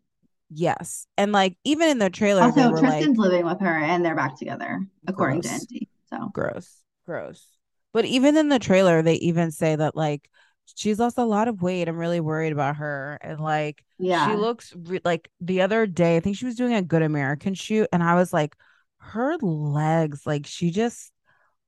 Yes. 0.49 1.05
And 1.17 1.31
like 1.31 1.57
even 1.63 1.89
in 1.89 1.99
the 1.99 2.09
trailer, 2.09 2.51
they 2.51 2.63
Also, 2.63 2.81
Tristan's 2.81 3.17
like 3.17 3.29
living 3.29 3.45
with 3.45 3.59
her 3.61 3.77
and 3.77 4.03
they're 4.03 4.15
back 4.15 4.37
together, 4.37 4.85
according 5.07 5.41
Gross. 5.41 5.51
to 5.51 5.75
Andy. 5.75 5.89
So 6.09 6.29
gross, 6.33 6.81
gross. 7.05 7.45
But 7.93 8.05
even 8.05 8.35
in 8.35 8.49
the 8.49 8.59
trailer, 8.59 9.01
they 9.01 9.15
even 9.15 9.51
say 9.51 9.75
that 9.75 9.95
like 9.95 10.29
she's 10.75 10.99
lost 10.99 11.17
a 11.17 11.23
lot 11.23 11.47
of 11.47 11.61
weight. 11.61 11.87
I'm 11.87 11.97
really 11.97 12.19
worried 12.19 12.51
about 12.51 12.77
her. 12.77 13.19
And 13.21 13.39
like 13.39 13.83
yeah. 13.99 14.27
she 14.27 14.35
looks 14.35 14.73
re- 14.75 15.01
like 15.05 15.29
the 15.39 15.61
other 15.61 15.85
day, 15.85 16.17
I 16.17 16.19
think 16.19 16.35
she 16.35 16.45
was 16.45 16.55
doing 16.55 16.73
a 16.73 16.81
Good 16.81 17.03
American 17.03 17.53
shoot, 17.53 17.87
and 17.91 18.01
I 18.01 18.15
was 18.15 18.33
like, 18.33 18.55
her 18.97 19.37
legs, 19.37 20.25
like 20.25 20.45
she 20.45 20.71
just 20.71 21.11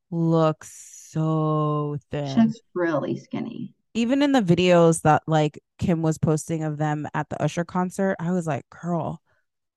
looks 0.10 1.08
so 1.10 1.98
thin. 2.10 2.48
She's 2.48 2.62
really 2.74 3.18
skinny. 3.18 3.74
Even 3.94 4.22
in 4.22 4.32
the 4.32 4.42
videos 4.42 5.02
that 5.02 5.24
like 5.28 5.60
Kim 5.80 6.02
was 6.02 6.18
posting 6.18 6.64
of 6.64 6.78
them 6.78 7.08
at 7.14 7.30
the 7.30 7.42
Usher 7.42 7.66
concert, 7.66 8.16
I 8.20 8.32
was 8.32 8.48
like, 8.48 8.64
girl, 8.70 9.22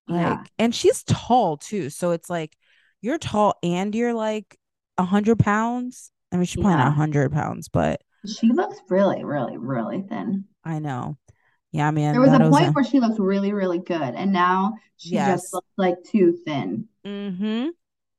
like, 0.09 0.21
Yeah. 0.21 0.43
and 0.59 0.75
she's 0.75 1.03
tall 1.05 1.57
too. 1.57 1.91
So 1.91 2.13
it's 2.13 2.31
like 2.31 2.57
you're 3.01 3.19
tall 3.19 3.57
and 3.63 3.95
you're 3.95 4.15
like 4.15 4.57
a 4.99 5.05
hundred 5.05 5.39
pounds. 5.39 6.11
I 6.33 6.37
mean, 6.37 6.47
she's 6.47 6.61
probably 6.63 6.79
not 6.79 6.89
a 6.89 6.93
hundred 6.93 7.33
pounds, 7.33 7.69
but 7.69 8.01
She 8.27 8.49
looks 8.49 8.79
really, 8.89 9.25
really, 9.25 9.59
really 9.59 10.03
thin. 10.03 10.45
I 10.65 10.79
know. 10.79 11.19
Yeah, 11.73 11.91
man. 11.91 12.13
There 12.13 12.21
was 12.23 12.33
a 12.33 12.39
point 12.51 12.75
where 12.75 12.85
she 12.85 13.01
looked 13.01 13.19
really, 13.19 13.53
really 13.53 13.81
good, 13.81 14.01
and 14.15 14.33
now 14.33 14.75
she 14.97 15.11
Yes. 15.11 15.43
just 15.43 15.55
looks 15.55 15.69
like 15.77 15.97
too 16.05 16.39
thin. 16.47 16.87
mm-hmm. 17.05 17.69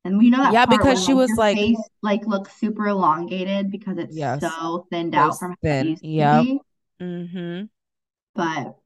And 0.05 0.17
we 0.19 0.29
know 0.29 0.37
that 0.37 0.53
Yeah, 0.53 0.65
because 0.67 1.03
she 1.03 1.13
was 1.13 1.29
like- 1.37 1.57
face 1.57 1.77
like 2.01 2.25
looks 2.27 2.55
super 2.57 2.87
elongated 2.87 3.71
because 3.71 3.97
it's 3.97 4.15
Yes. 4.15 4.39
so 4.41 4.85
thinned 4.91 5.15
out 5.15 5.37
from 5.37 5.55
thin. 5.61 5.87
it 5.87 5.89
used 5.89 6.01
to 6.03 6.07
Yep. 6.07 6.43
be. 6.43 6.59
Mm-hmm. 7.01 7.65
But 8.35 8.77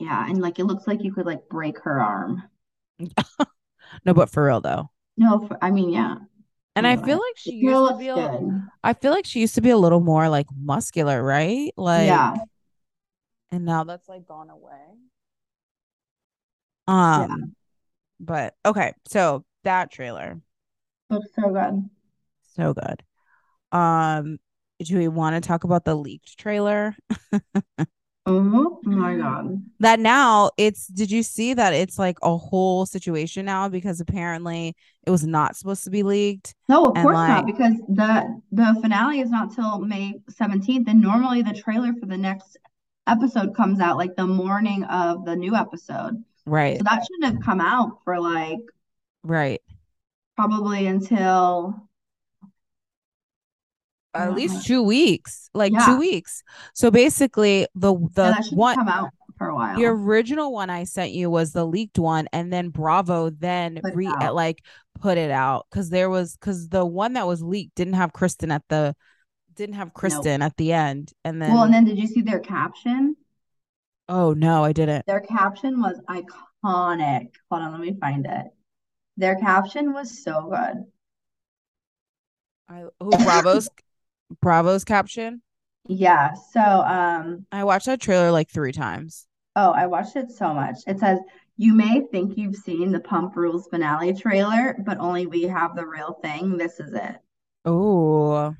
yeah, 0.00 0.28
and 0.28 0.40
like 0.42 0.58
it 0.58 0.64
looks 0.64 0.86
like 0.86 1.02
you 1.04 1.12
could 1.12 1.24
like 1.26 1.48
break 1.48 1.78
her 1.84 2.00
arm. 2.00 2.42
No, 4.04 4.12
but 4.12 4.28
for 4.28 4.44
real 4.44 4.60
though. 4.60 4.90
No, 5.16 5.46
for, 5.48 5.56
I 5.64 5.70
mean, 5.70 5.88
yeah. 5.90 6.16
And 6.76 6.86
I 6.86 6.96
feel 6.96 7.16
like 7.16 7.36
she 7.36 7.52
It 7.52 7.62
used 7.62 7.90
to 7.92 7.96
be 7.96 8.08
a. 8.08 8.68
I 8.84 8.92
feel 8.92 9.12
like 9.12 9.24
she 9.24 9.40
used 9.40 9.54
to 9.54 9.62
be 9.62 9.70
a 9.70 9.78
little 9.78 10.00
more 10.00 10.28
like 10.28 10.46
muscular, 10.54 11.22
right? 11.22 11.72
Like 11.76 12.06
Yeah. 12.06 12.34
and 13.50 13.64
now 13.64 13.84
that's 13.84 14.08
like 14.08 14.26
gone 14.26 14.50
away. 14.50 14.84
Um 16.86 17.54
but 18.20 18.54
okay, 18.66 18.92
so 19.08 19.44
that 19.64 19.90
trailer, 19.90 20.40
Looks 21.10 21.28
so 21.34 21.50
good. 21.50 21.88
so 22.56 22.74
good. 22.74 23.76
Um 23.76 24.38
do 24.80 24.96
we 24.96 25.08
want 25.08 25.34
to 25.34 25.46
talk 25.46 25.64
about 25.64 25.84
the 25.84 25.94
leaked 25.96 26.38
trailer? 26.38 26.94
Oh 28.26 28.80
my 28.84 29.16
God. 29.16 29.62
That 29.80 29.98
now 29.98 30.50
it's 30.56 30.86
did 30.86 31.10
you 31.10 31.22
see 31.22 31.54
that 31.54 31.72
it's 31.72 31.98
like 31.98 32.16
a 32.22 32.36
whole 32.36 32.86
situation 32.86 33.46
now 33.46 33.68
because 33.68 34.00
apparently 34.00 34.76
it 35.06 35.10
was 35.10 35.26
not 35.26 35.56
supposed 35.56 35.84
to 35.84 35.90
be 35.90 36.02
leaked. 36.02 36.54
No, 36.68 36.84
of 36.84 36.94
course 36.94 37.14
like- 37.14 37.28
not, 37.28 37.46
because 37.46 37.74
the 37.88 38.40
the 38.52 38.78
finale 38.80 39.20
is 39.20 39.30
not 39.30 39.54
till 39.54 39.78
May 39.80 40.14
17th, 40.30 40.84
and 40.88 41.00
normally 41.00 41.42
the 41.42 41.54
trailer 41.54 41.92
for 41.98 42.06
the 42.06 42.18
next 42.18 42.56
episode 43.06 43.56
comes 43.56 43.80
out 43.80 43.96
like 43.96 44.14
the 44.16 44.26
morning 44.26 44.84
of 44.84 45.24
the 45.24 45.34
new 45.34 45.54
episode. 45.56 46.22
Right. 46.46 46.76
So 46.78 46.84
that 46.84 47.02
shouldn't 47.04 47.34
have 47.34 47.42
come 47.44 47.60
out 47.60 47.98
for 48.04 48.20
like 48.20 48.60
Right. 49.24 49.60
Probably 50.38 50.86
until 50.86 51.74
At 54.14 54.34
least 54.34 54.66
two 54.66 54.82
weeks. 54.82 55.50
Like 55.52 55.72
Yeah. 55.72 55.84
two 55.84 55.98
weeks. 55.98 56.42
So 56.74 56.90
basically 56.90 57.66
the 57.74 57.92
the 58.14 58.34
one 58.52 58.76
come 58.76 58.88
out 58.88 59.10
for 59.36 59.48
a 59.48 59.54
while. 59.54 59.76
The 59.76 59.84
original 59.86 60.52
one 60.52 60.70
I 60.70 60.84
sent 60.84 61.12
you 61.12 61.28
was 61.28 61.52
the 61.52 61.66
leaked 61.66 61.98
one, 61.98 62.28
and 62.32 62.52
then 62.52 62.70
Bravo 62.70 63.30
then 63.30 63.80
Put 63.82 63.94
re 63.94 64.06
out. 64.06 64.34
like 64.34 64.62
put 65.00 65.18
it 65.18 65.30
out 65.30 65.66
because 65.70 65.90
there 65.90 66.08
was 66.08 66.36
because 66.36 66.68
the 66.68 66.86
one 66.86 67.14
that 67.14 67.26
was 67.26 67.42
leaked 67.42 67.74
didn't 67.74 67.94
have 67.94 68.12
Kristen 68.12 68.50
at 68.50 68.62
the 68.68 68.94
didn't 69.54 69.74
have 69.74 69.92
Kristen 69.92 70.40
at 70.40 70.56
the 70.56 70.72
end, 70.72 71.12
and 71.24 71.42
then 71.42 71.52
Well, 71.52 71.64
and 71.64 71.74
then 71.74 71.84
did 71.84 71.98
you 71.98 72.06
see 72.06 72.20
their 72.22 72.40
caption? 72.40 73.16
oh 74.08 74.32
no, 74.34 74.64
I 74.64 74.72
didn't. 74.72 75.04
Their 75.06 75.20
caption 75.20 75.80
was 75.80 76.00
iconic. 76.08 77.30
Hold 77.50 77.62
on, 77.62 77.72
let 77.72 77.80
me 77.80 77.96
find 78.00 78.24
it. 78.24 78.46
Their 79.18 79.36
caption 79.36 79.92
was 79.92 80.24
so 80.24 80.48
good. 80.48 80.86
I 82.68 82.84
oh 83.00 83.18
Bravo's 83.18 83.68
Bravo's 84.40 84.84
caption. 84.84 85.42
Yeah, 85.88 86.34
so 86.34 86.60
um 86.60 87.46
I 87.52 87.64
watched 87.64 87.84
that 87.86 88.00
trailer 88.00 88.30
like 88.30 88.48
three 88.48 88.72
times. 88.72 89.26
Oh, 89.54 89.72
I 89.72 89.86
watched 89.88 90.16
it 90.16 90.30
so 90.30 90.54
much. 90.54 90.78
It 90.86 90.98
says, 91.00 91.18
You 91.58 91.74
may 91.74 92.00
think 92.00 92.38
you've 92.38 92.56
seen 92.56 92.92
the 92.92 93.00
Pump 93.00 93.36
Rules 93.36 93.68
finale 93.68 94.14
trailer, 94.14 94.74
but 94.86 94.96
only 95.00 95.26
we 95.26 95.42
have 95.42 95.76
the 95.76 95.86
real 95.86 96.14
thing. 96.22 96.56
This 96.56 96.80
is 96.80 96.94
it. 96.94 97.16
Oh, 97.64 98.56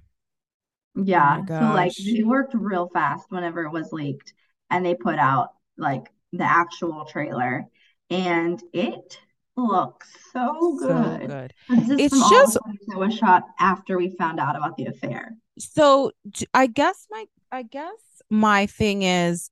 Yeah. 0.95 1.43
my 1.43 1.43
So, 1.59 1.71
like, 1.73 1.95
they 1.99 2.23
worked 2.25 2.55
real 2.55 2.89
fast 2.89 3.27
whenever 3.31 3.63
it 3.65 3.71
was 3.73 3.93
leaked, 3.93 4.33
and 4.71 4.85
they 4.85 4.95
put 4.95 5.19
out 5.19 5.51
like 5.77 6.11
the 6.33 6.45
actual 6.45 7.05
trailer, 7.05 7.67
and 8.11 8.63
it 8.73 9.19
looks 9.59 10.09
so 10.33 10.77
so 10.81 10.89
good. 11.19 11.29
good. 11.29 11.55
This 11.69 11.89
is 11.91 12.01
It's 12.13 12.31
just- 12.31 12.59
that 12.89 12.99
was 12.99 13.15
shot 13.15 13.45
after 13.59 13.97
we 13.99 14.11
found 14.11 14.39
out 14.41 14.57
about 14.57 14.77
the 14.77 14.87
affair. 14.87 15.37
So 15.59 16.13
I 16.55 16.67
guess 16.69 17.07
my 17.11 17.27
I 17.51 17.63
guess 17.63 17.93
my 18.31 18.67
thing 18.67 19.03
is 19.03 19.51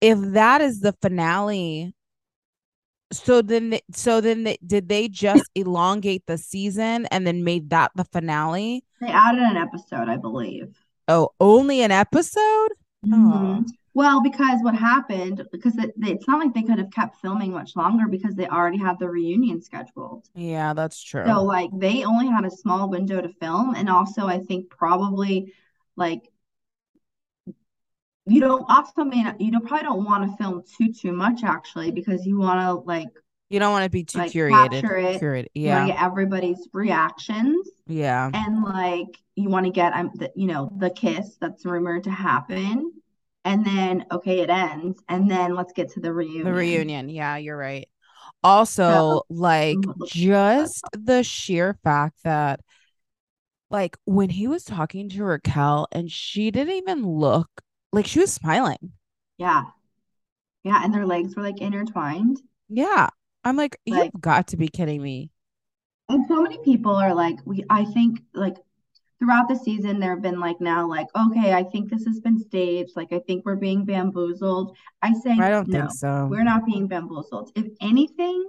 if 0.00 0.18
that 0.20 0.60
is 0.60 0.80
the 0.80 0.92
finale 1.00 1.94
so 3.12 3.42
then 3.42 3.70
th- 3.70 3.82
so 3.92 4.20
then 4.20 4.44
th- 4.44 4.58
did 4.66 4.88
they 4.88 5.08
just 5.08 5.44
elongate 5.54 6.24
the 6.26 6.36
season 6.38 7.06
and 7.06 7.26
then 7.26 7.44
made 7.44 7.70
that 7.70 7.90
the 7.94 8.04
finale 8.04 8.84
They 9.00 9.08
added 9.08 9.42
an 9.42 9.56
episode, 9.56 10.08
I 10.08 10.16
believe. 10.16 10.76
oh 11.08 11.30
only 11.40 11.82
an 11.82 11.90
episode 11.90 12.68
Mhm. 13.06 13.66
Well, 13.94 14.20
because 14.20 14.58
what 14.62 14.74
happened, 14.74 15.44
because 15.52 15.78
it, 15.78 15.92
it's 15.98 16.26
not 16.26 16.40
like 16.40 16.52
they 16.52 16.62
could 16.64 16.78
have 16.78 16.90
kept 16.90 17.20
filming 17.20 17.52
much 17.52 17.76
longer 17.76 18.08
because 18.08 18.34
they 18.34 18.48
already 18.48 18.78
had 18.78 18.98
the 18.98 19.08
reunion 19.08 19.62
scheduled. 19.62 20.28
yeah 20.34 20.74
that's 20.74 21.00
true 21.02 21.24
So, 21.24 21.44
like, 21.44 21.70
they 21.72 22.04
only 22.04 22.26
had 22.26 22.44
a 22.44 22.50
small 22.50 22.90
window 22.90 23.20
to 23.20 23.28
film. 23.40 23.74
And 23.76 23.88
also, 23.88 24.26
I 24.26 24.40
think 24.40 24.68
probably 24.68 25.52
like 25.96 26.28
you 28.26 28.40
don't 28.40 28.64
also 28.68 29.04
not, 29.04 29.40
you 29.40 29.52
don't 29.52 29.66
probably 29.66 29.84
don't 29.84 30.04
want 30.04 30.30
to 30.30 30.36
film 30.36 30.62
too, 30.76 30.92
too 30.92 31.12
much 31.12 31.44
actually, 31.44 31.90
because 31.90 32.26
you 32.26 32.38
want 32.38 32.60
to 32.60 32.72
like, 32.86 33.08
you 33.50 33.60
don't 33.60 33.72
want 33.72 33.84
to 33.84 33.90
be 33.90 34.02
too 34.04 34.18
like, 34.18 34.32
curated 34.32 34.84
it. 34.84 35.20
curated 35.20 35.46
yeah 35.54 35.86
get 35.86 36.02
everybody's 36.02 36.66
reactions. 36.72 37.68
yeah 37.86 38.30
And 38.32 38.62
like 38.64 39.18
you 39.36 39.48
want 39.50 39.66
to 39.66 39.72
get 39.72 39.92
um 39.92 40.10
the, 40.14 40.32
you 40.34 40.46
know 40.46 40.72
the 40.78 40.90
kiss 40.90 41.36
that's 41.40 41.64
rumored 41.64 42.04
to 42.04 42.10
happen, 42.10 42.92
and 43.44 43.64
then 43.64 44.06
okay 44.10 44.40
it 44.40 44.50
ends, 44.50 45.02
and 45.08 45.30
then 45.30 45.54
let's 45.54 45.72
get 45.72 45.90
to 45.92 46.00
the 46.00 46.12
reunion. 46.12 46.44
the 46.44 46.52
reunion. 46.54 47.08
yeah 47.08 47.36
you're 47.36 47.56
right. 47.56 47.88
Also 48.42 48.82
So, 48.82 49.22
like 49.30 49.78
mm, 49.78 49.94
just 50.04 50.84
the 50.92 51.22
sheer 51.24 51.78
fact 51.84 52.22
that 52.24 52.60
like 53.70 53.96
when 54.04 54.30
he 54.30 54.46
was 54.48 54.64
talking 54.64 55.08
to 55.10 55.24
Raquel 55.24 55.88
and 55.92 56.10
she 56.10 56.50
didn't 56.50 56.74
even 56.74 57.06
look 57.06 57.48
like 57.92 58.06
she 58.06 58.20
was 58.20 58.32
smiling. 58.32 58.92
Yeah, 59.38 59.64
yeah, 60.64 60.82
and 60.84 60.92
their 60.94 61.06
legs 61.06 61.36
were 61.36 61.42
like 61.42 61.60
intertwined, 61.60 62.40
yeah. 62.68 63.08
I'm 63.44 63.56
like 63.56 63.78
Like- 63.86 64.10
you've 64.14 64.22
got 64.22 64.48
to 64.48 64.56
be 64.56 64.68
kidding 64.68 65.02
me. 65.02 65.30
And 66.08 66.26
so 66.28 66.42
many 66.42 66.58
people 66.64 66.94
are 66.94 67.14
like 67.14 67.36
we. 67.44 67.64
I 67.70 67.84
think 67.86 68.20
like 68.34 68.56
throughout 69.18 69.48
the 69.48 69.56
season 69.56 70.00
there 70.00 70.10
have 70.10 70.22
been 70.22 70.40
like 70.40 70.60
now 70.60 70.86
like 70.88 71.06
okay 71.16 71.52
I 71.52 71.62
think 71.64 71.90
this 71.90 72.04
has 72.06 72.20
been 72.20 72.38
staged. 72.38 72.92
Like 72.96 73.12
I 73.12 73.20
think 73.20 73.44
we're 73.44 73.56
being 73.56 73.84
bamboozled. 73.84 74.76
I 75.02 75.12
say 75.14 75.32
I 75.40 75.50
don't 75.50 75.68
no. 75.68 75.80
think 75.80 75.90
so 75.92 76.26
We're 76.30 76.44
not 76.44 76.66
being 76.66 76.88
bamboozled. 76.88 77.52
If 77.54 77.66
anything, 77.80 78.44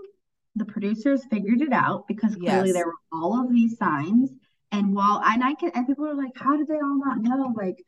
the 0.56 0.66
producers 0.66 1.26
figured 1.30 1.62
it 1.62 1.74
out 1.74 2.08
because 2.08 2.36
clearly 2.36 2.70
Yes. 2.70 2.74
there 2.74 2.86
were 2.88 2.94
all 3.12 3.40
of 3.44 3.52
these 3.52 3.78
signs. 3.78 4.32
And 4.72 4.94
while 4.96 5.22
and 5.24 5.44
I 5.44 5.54
can 5.56 5.72
and 5.76 5.88
people 5.88 6.08
are 6.08 6.16
like, 6.16 6.34
how 6.36 6.58
did 6.58 6.68
they 6.68 6.76
all 6.80 6.98
not 7.00 7.20
know? 7.22 7.54
Like 7.56 7.84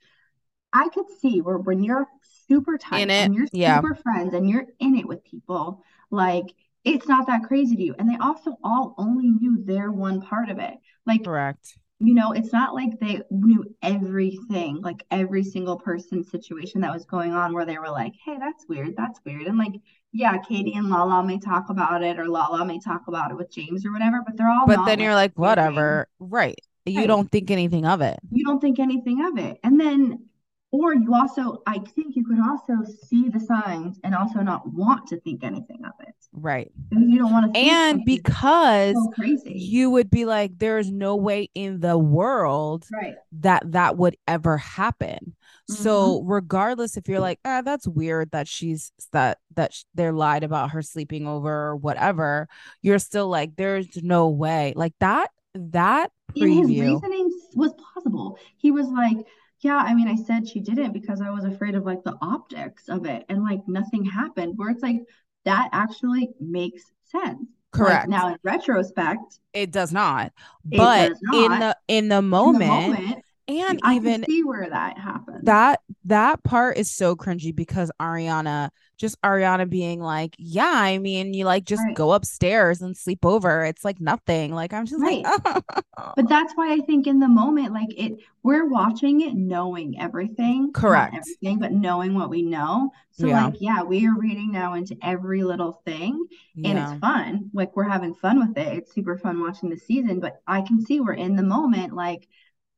I 0.73 0.89
could 0.89 1.09
see 1.21 1.41
where 1.41 1.57
when 1.57 1.83
you're 1.83 2.07
super 2.47 2.77
tight 2.77 3.09
and 3.09 3.33
you're 3.35 3.47
yeah. 3.51 3.77
super 3.77 3.95
friends 3.95 4.33
and 4.33 4.49
you're 4.49 4.65
in 4.79 4.95
it 4.95 5.07
with 5.07 5.23
people, 5.23 5.83
like 6.11 6.45
it's 6.83 7.07
not 7.07 7.27
that 7.27 7.43
crazy 7.43 7.75
to 7.75 7.83
you. 7.83 7.95
And 7.99 8.09
they 8.09 8.17
also 8.17 8.57
all 8.63 8.95
only 8.97 9.29
knew 9.29 9.63
their 9.63 9.91
one 9.91 10.21
part 10.21 10.49
of 10.49 10.59
it. 10.59 10.75
Like, 11.05 11.25
correct. 11.25 11.77
You 11.99 12.13
know, 12.13 12.31
it's 12.31 12.53
not 12.53 12.75
like 12.75 12.99
they 12.99 13.21
knew 13.31 13.65
everything, 13.81 14.81
like 14.81 15.03
every 15.09 15.43
single 15.43 15.77
person's 15.77 16.29
situation 16.29 16.81
that 16.81 16.93
was 16.93 17.05
going 17.05 17.33
on 17.33 17.53
where 17.53 17.65
they 17.65 17.79
were 17.79 17.89
like, 17.89 18.13
hey, 18.23 18.37
that's 18.39 18.67
weird. 18.69 18.95
That's 18.95 19.19
weird. 19.25 19.47
And 19.47 19.57
like, 19.57 19.73
yeah, 20.13 20.37
Katie 20.37 20.73
and 20.73 20.89
Lala 20.89 21.23
may 21.23 21.39
talk 21.39 21.69
about 21.69 22.03
it 22.03 22.19
or 22.19 22.27
Lala 22.27 22.65
may 22.65 22.79
talk 22.79 23.07
about 23.07 23.31
it 23.31 23.37
with 23.37 23.51
James 23.51 23.83
or 23.85 23.91
whatever, 23.91 24.21
but 24.25 24.37
they're 24.37 24.49
all 24.49 24.67
But 24.67 24.85
then 24.85 24.99
you're 24.99 25.15
like, 25.15 25.33
whatever. 25.37 26.07
Right. 26.19 26.59
You 26.85 26.99
right. 26.99 27.07
don't 27.07 27.31
think 27.31 27.49
anything 27.49 27.85
of 27.85 28.01
it. 28.01 28.19
You 28.31 28.45
don't 28.45 28.59
think 28.59 28.79
anything 28.79 29.25
of 29.25 29.37
it. 29.37 29.57
And 29.63 29.79
then 29.79 30.27
or 30.71 30.93
you 30.93 31.13
also 31.13 31.61
i 31.65 31.79
think 31.95 32.15
you 32.15 32.25
could 32.25 32.39
also 32.39 32.73
see 33.07 33.29
the 33.29 33.39
signs 33.39 33.99
and 34.03 34.13
also 34.13 34.39
not 34.39 34.61
want 34.73 35.07
to 35.07 35.19
think 35.21 35.43
anything 35.43 35.79
of 35.85 35.93
it 36.01 36.13
right 36.33 36.71
you 36.91 37.17
don't 37.17 37.31
want 37.31 37.53
to 37.53 37.59
and 37.59 38.03
because 38.05 38.95
so 38.95 39.11
crazy. 39.15 39.53
you 39.53 39.89
would 39.89 40.09
be 40.09 40.25
like 40.25 40.51
there's 40.57 40.91
no 40.91 41.15
way 41.15 41.49
in 41.55 41.79
the 41.79 41.97
world 41.97 42.85
right. 42.93 43.15
that 43.31 43.63
that 43.71 43.97
would 43.97 44.17
ever 44.27 44.57
happen 44.57 45.17
mm-hmm. 45.21 45.73
so 45.73 46.21
regardless 46.23 46.97
if 46.97 47.07
you're 47.07 47.21
like 47.21 47.39
ah 47.45 47.61
that's 47.61 47.87
weird 47.87 48.29
that 48.31 48.47
she's 48.47 48.91
that 49.13 49.37
that 49.55 49.71
they're 49.95 50.13
lied 50.13 50.43
about 50.43 50.71
her 50.71 50.81
sleeping 50.81 51.27
over 51.27 51.69
or 51.69 51.75
whatever 51.75 52.47
you're 52.81 52.99
still 52.99 53.29
like 53.29 53.55
there's 53.55 53.87
no 54.03 54.27
way 54.27 54.73
like 54.75 54.93
that 54.99 55.29
that 55.55 56.11
preview. 56.37 56.67
his 56.67 56.81
reasoning 56.81 57.31
was 57.55 57.73
possible 57.93 58.37
he 58.57 58.69
was 58.69 58.87
like 58.89 59.17
yeah, 59.59 59.77
I 59.77 59.93
mean, 59.93 60.07
I 60.07 60.15
said 60.15 60.47
she 60.47 60.59
didn't 60.59 60.93
because 60.93 61.21
I 61.21 61.29
was 61.29 61.45
afraid 61.45 61.75
of 61.75 61.85
like 61.85 62.03
the 62.03 62.17
optics 62.21 62.89
of 62.89 63.05
it 63.05 63.25
and 63.29 63.43
like 63.43 63.61
nothing 63.67 64.05
happened 64.05 64.53
where 64.55 64.69
it's 64.69 64.83
like 64.83 65.01
that 65.45 65.69
actually 65.71 66.29
makes 66.39 66.83
sense. 67.03 67.47
Correct. 67.71 68.07
Like, 68.07 68.09
now 68.09 68.29
in 68.29 68.37
retrospect, 68.43 69.39
it 69.53 69.71
does 69.71 69.91
not. 69.91 70.31
But 70.63 71.09
does 71.09 71.19
not. 71.21 71.51
in 71.51 71.59
the 71.59 71.77
in 71.87 72.07
the 72.07 72.21
moment, 72.21 72.63
in 72.63 72.69
the 72.69 72.97
moment 73.01 73.25
and 73.47 73.79
I 73.83 73.95
even 73.95 74.25
see 74.25 74.43
where 74.43 74.69
that 74.69 74.97
happens. 74.97 75.45
That 75.45 75.79
that 76.05 76.43
part 76.43 76.77
is 76.77 76.91
so 76.91 77.15
cringy 77.15 77.55
because 77.55 77.91
Ariana, 77.99 78.69
just 78.97 79.21
Ariana 79.21 79.69
being 79.69 80.01
like, 80.01 80.35
yeah, 80.37 80.71
I 80.73 80.97
mean, 80.97 81.33
you 81.33 81.45
like 81.45 81.63
just 81.63 81.83
right. 81.83 81.95
go 81.95 82.11
upstairs 82.11 82.81
and 82.81 82.95
sleep 82.95 83.25
over. 83.25 83.63
It's 83.63 83.85
like 83.85 84.01
nothing. 84.01 84.53
Like 84.53 84.73
I'm 84.73 84.85
just 84.85 85.01
right. 85.01 85.23
like, 85.23 85.63
but 86.15 86.27
that's 86.27 86.53
why 86.55 86.73
I 86.73 86.79
think 86.79 87.07
in 87.07 87.19
the 87.19 87.27
moment, 87.29 87.73
like 87.73 87.97
it, 87.97 88.19
we're 88.43 88.67
watching 88.67 89.21
it 89.21 89.35
knowing 89.35 89.99
everything, 89.99 90.73
correct, 90.73 91.15
everything, 91.15 91.59
but 91.59 91.71
knowing 91.71 92.15
what 92.15 92.29
we 92.29 92.41
know. 92.41 92.91
So 93.11 93.27
yeah. 93.27 93.45
like, 93.45 93.55
yeah, 93.59 93.81
we 93.81 94.05
are 94.07 94.17
reading 94.17 94.51
now 94.51 94.73
into 94.73 94.97
every 95.01 95.43
little 95.43 95.81
thing, 95.85 96.27
and 96.55 96.65
yeah. 96.65 96.91
it's 96.91 96.99
fun. 96.99 97.49
Like 97.53 97.75
we're 97.77 97.83
having 97.83 98.13
fun 98.13 98.45
with 98.45 98.57
it. 98.57 98.77
It's 98.77 98.93
super 98.93 99.17
fun 99.17 99.41
watching 99.41 99.69
the 99.69 99.77
season. 99.77 100.19
But 100.19 100.41
I 100.45 100.61
can 100.61 100.85
see 100.85 100.99
we're 100.99 101.13
in 101.13 101.37
the 101.37 101.43
moment, 101.43 101.93
like 101.93 102.27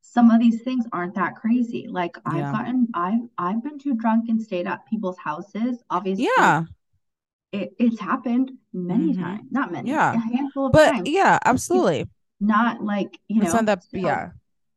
some 0.02 0.32
of 0.32 0.40
these 0.40 0.62
things 0.64 0.86
aren't 0.92 1.16
that 1.16 1.36
crazy. 1.36 1.88
Like 1.90 2.18
I've 2.26 2.38
yeah. 2.38 2.52
gotten 2.52 2.88
I've 2.94 3.22
I've 3.38 3.64
been 3.64 3.80
too 3.80 3.96
drunk 3.96 4.30
and 4.30 4.42
stayed 4.42 4.68
at 4.68 4.86
people's 4.90 5.18
houses. 5.18 5.84
Obviously, 5.90 6.28
yeah. 6.38 6.64
It, 7.52 7.74
it's 7.80 8.00
happened 8.00 8.52
many 8.74 9.12
mm-hmm. 9.12 9.24
times, 9.24 9.42
not 9.50 9.72
many, 9.72 9.90
yeah, 9.90 10.14
a 10.14 10.20
handful 10.20 10.68
of 10.68 10.72
but, 10.72 10.92
times. 10.92 11.10
yeah, 11.10 11.40
absolutely. 11.46 12.02
It's 12.02 12.10
not 12.40 12.84
like 12.84 13.20
you 13.28 13.42
it's 13.42 13.54
know, 13.54 13.62
that, 13.64 13.84
so, 13.84 13.90
yeah. 13.98 14.30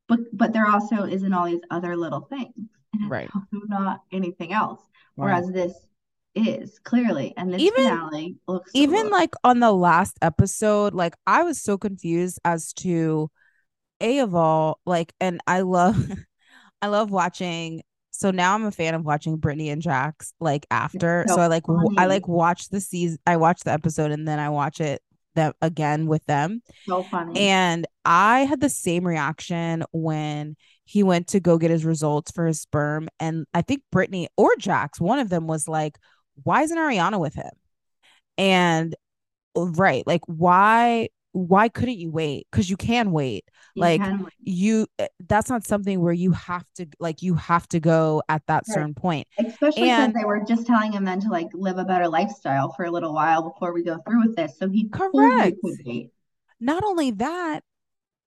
But 0.09 0.21
but 0.33 0.55
there 0.55 0.67
also 0.67 1.05
isn't 1.05 1.33
all 1.35 1.45
these 1.45 1.61
other 1.71 1.97
little 1.97 2.23
things, 2.23 2.71
right? 3.09 3.29
Not 3.53 4.01
anything 4.11 4.55
else. 4.55 4.81
Right. 5.17 5.27
Whereas 5.27 5.53
this 5.53 5.75
is 6.35 6.79
clearly, 6.79 7.35
and 7.37 7.53
this 7.53 7.61
even, 7.61 7.85
finale 7.85 8.37
looks 8.49 8.71
even 8.75 9.11
like 9.11 9.35
on 9.45 9.61
the 9.61 9.73
last 9.73 10.17
episode, 10.23 10.95
like 10.95 11.15
I 11.27 11.43
was 11.43 11.61
so 11.61 11.77
confused 11.77 12.39
as 12.45 12.73
to 12.75 13.31
a 14.03 14.19
of 14.19 14.35
all, 14.35 14.81
like, 14.85 15.13
and 15.21 15.41
I 15.47 15.61
love, 15.61 15.97
I 16.83 16.89
love 16.89 17.11
watching. 17.11 17.83
So 18.11 18.31
now 18.31 18.55
I'm 18.55 18.65
a 18.65 18.71
fan 18.71 18.95
of 18.95 19.05
watching 19.05 19.37
Brittany 19.39 19.71
and 19.71 19.81
Jax 19.81 20.35
like 20.39 20.67
after. 20.71 21.25
So, 21.29 21.37
so, 21.37 21.41
I 21.41 21.47
like 21.47 21.65
w- 21.65 21.89
I 21.97 22.03
mm-hmm. 22.03 22.11
like 22.11 22.29
watch 22.29 22.69
the 22.69 22.81
season. 22.81 23.19
I 23.27 23.37
watch 23.39 23.61
the 23.61 23.73
episode 23.73 24.11
and 24.11 24.29
then 24.29 24.39
I 24.39 24.51
watch 24.51 24.81
it 24.81 25.01
that 25.35 25.57
again 25.63 26.07
with 26.07 26.25
them. 26.27 26.63
So 26.87 27.03
funny. 27.05 27.41
And 27.41 27.87
I 28.05 28.41
had 28.41 28.61
the 28.61 28.69
same 28.69 29.07
reaction 29.07 29.85
when 29.93 30.57
he 30.85 31.03
went 31.03 31.29
to 31.29 31.41
go 31.41 31.59
get 31.59 31.71
his 31.71 31.85
results 31.85 32.31
for 32.33 32.47
his 32.47 32.61
sperm, 32.61 33.09
and 33.19 33.47
I 33.55 33.63
think 33.63 33.83
Brittany 33.91 34.29
or 34.37 34.55
Jax, 34.57 35.01
one 35.01 35.19
of 35.19 35.29
them 35.29 35.47
was 35.47 35.69
like, 35.69 35.97
"Why 36.43 36.63
isn't 36.63 36.77
Ariana 36.77 37.19
with 37.19 37.35
him?" 37.35 37.51
And 38.37 38.95
right, 39.57 40.07
like 40.07 40.23
why 40.27 41.09
why 41.33 41.69
couldn't 41.69 41.99
you 41.99 42.11
wait? 42.11 42.47
Because 42.51 42.71
you 42.71 42.77
can 42.77 43.11
wait. 43.11 43.45
You 43.75 43.81
like 43.81 44.01
can 44.01 44.25
wait. 44.25 44.33
you 44.41 44.87
eh, 44.99 45.09
that's 45.29 45.49
not 45.49 45.67
something 45.67 46.01
where 46.01 46.13
you 46.13 46.33
have 46.33 46.65
to 46.77 46.87
like 47.01 47.23
you 47.23 47.35
have 47.35 47.67
to 47.69 47.81
go 47.81 48.23
at 48.29 48.47
that 48.47 48.65
right. 48.69 48.75
certain 48.75 48.95
point. 48.95 49.27
Especially 49.39 49.91
and, 49.91 50.13
because 50.13 50.23
they 50.23 50.27
were 50.27 50.45
just 50.47 50.67
telling 50.67 50.93
him 50.93 51.05
then 51.05 51.21
to 51.21 51.29
like 51.29 51.49
live 51.55 51.79
a 51.79 51.85
better 51.85 52.09
lifestyle 52.09 52.73
for 52.73 52.85
a 52.85 52.91
little 52.91 53.15
while 53.15 53.43
before 53.43 53.73
we 53.73 53.83
go 53.83 53.99
through 54.07 54.23
with 54.27 54.37
this. 54.37 54.59
So 54.59 54.69
he 54.69 54.89
correct. 54.89 55.57
not 56.61 56.85
only 56.85 57.13
that 57.13 57.63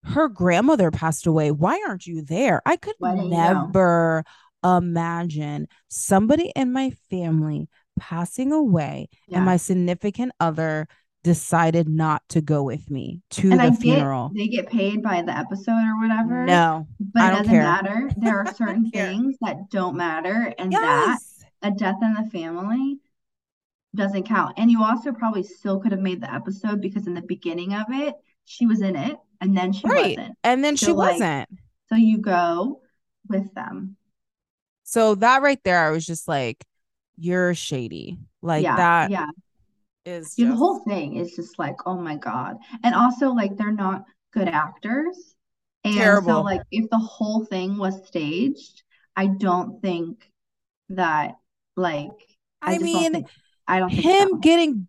her 0.06 0.28
grandmother 0.28 0.91
passed 0.91 1.26
away. 1.26 1.51
Why 1.51 1.84
aren't 1.88 2.06
you 2.06 2.22
there? 2.22 2.62
I 2.66 2.78
could 2.78 2.95
never 3.01 4.24
imagine 4.64 5.68
somebody 5.88 6.51
in 6.56 6.72
my 6.72 6.91
family 7.10 7.70
passing 7.99 8.51
away 8.51 9.10
yeah. 9.28 9.38
and 9.38 9.45
my 9.45 9.58
significant 9.58 10.32
other 10.39 10.88
decided 11.26 11.89
not 11.89 12.21
to 12.30 12.39
go 12.39 12.61
with 12.61 12.91
me 12.91 13.19
to 13.32 13.49
and 13.49 13.59
the 13.59 13.63
I 13.63 13.71
funeral. 13.71 14.30
Get, 14.30 14.38
they 14.38 14.47
get 14.47 14.69
paid 14.69 15.01
by 15.01 15.23
the 15.23 15.36
episode 15.36 15.71
or 15.71 15.99
whatever. 15.99 16.45
No, 16.45 16.88
but 16.99 17.34
it 17.34 17.38
doesn't 17.38 17.47
care. 17.47 17.63
matter. 17.63 18.09
There 18.15 18.38
are 18.38 18.53
certain 18.53 18.91
things 18.91 19.36
that 19.41 19.71
don't 19.71 19.97
matter, 19.97 20.53
and 20.59 20.71
yes. 20.71 21.43
that 21.61 21.67
a 21.67 21.71
death 21.71 21.97
in 22.03 22.13
the 22.13 22.30
family 22.30 22.99
doesn't 23.95 24.28
count. 24.28 24.53
And 24.57 24.69
you 24.69 24.84
also 24.84 25.11
probably 25.11 25.41
still 25.41 25.80
could 25.80 25.93
have 25.93 26.01
made 26.01 26.21
the 26.21 26.32
episode 26.32 26.80
because 26.80 27.07
in 27.07 27.15
the 27.15 27.23
beginning 27.23 27.73
of 27.73 27.88
it, 27.89 28.13
she 28.43 28.67
was 28.67 28.82
in 28.82 28.95
it, 28.95 29.17
and 29.41 29.57
then 29.57 29.73
she 29.73 29.88
right. 29.88 30.15
wasn't, 30.15 30.38
and 30.43 30.63
then 30.63 30.78
so 30.78 30.86
she 30.86 30.91
like, 30.91 31.13
wasn't. 31.13 31.49
So 31.89 31.95
you 31.95 32.19
go 32.19 32.82
with 33.28 33.51
them. 33.55 33.97
So 34.84 35.15
that 35.15 35.41
right 35.41 35.59
there, 35.63 35.88
I 35.88 35.89
was 35.89 36.05
just 36.05 36.28
like, 36.28 36.63
"You're 37.17 37.55
shady." 37.55 38.19
Like 38.43 38.61
yeah, 38.61 38.76
that. 38.76 39.09
Yeah 39.09 39.26
is 40.06 40.36
just... 40.36 40.38
the 40.38 40.56
whole 40.56 40.80
thing 40.80 41.16
is 41.16 41.36
just 41.36 41.58
like 41.60 41.76
oh 41.86 41.97
my 41.97 42.16
god 42.16 42.58
and 42.84 42.95
also 42.95 43.30
like 43.30 43.56
they're 43.58 43.72
not 43.72 44.03
good 44.32 44.47
actors 44.47 45.36
and 45.84 45.95
Terrible. 45.95 46.28
so 46.28 46.41
like 46.41 46.62
if 46.72 46.89
the 46.89 46.97
whole 46.97 47.45
thing 47.45 47.78
was 47.78 48.06
staged 48.08 48.84
i 49.16 49.28
don't 49.28 49.82
think 49.82 50.30
that 50.89 51.36
like 51.76 52.12
i, 52.62 52.76
I 52.76 52.78
mean 52.78 53.14
think, 53.14 53.28
i 53.68 53.80
don't 53.80 53.89
him 53.89 54.39
getting 54.39 54.88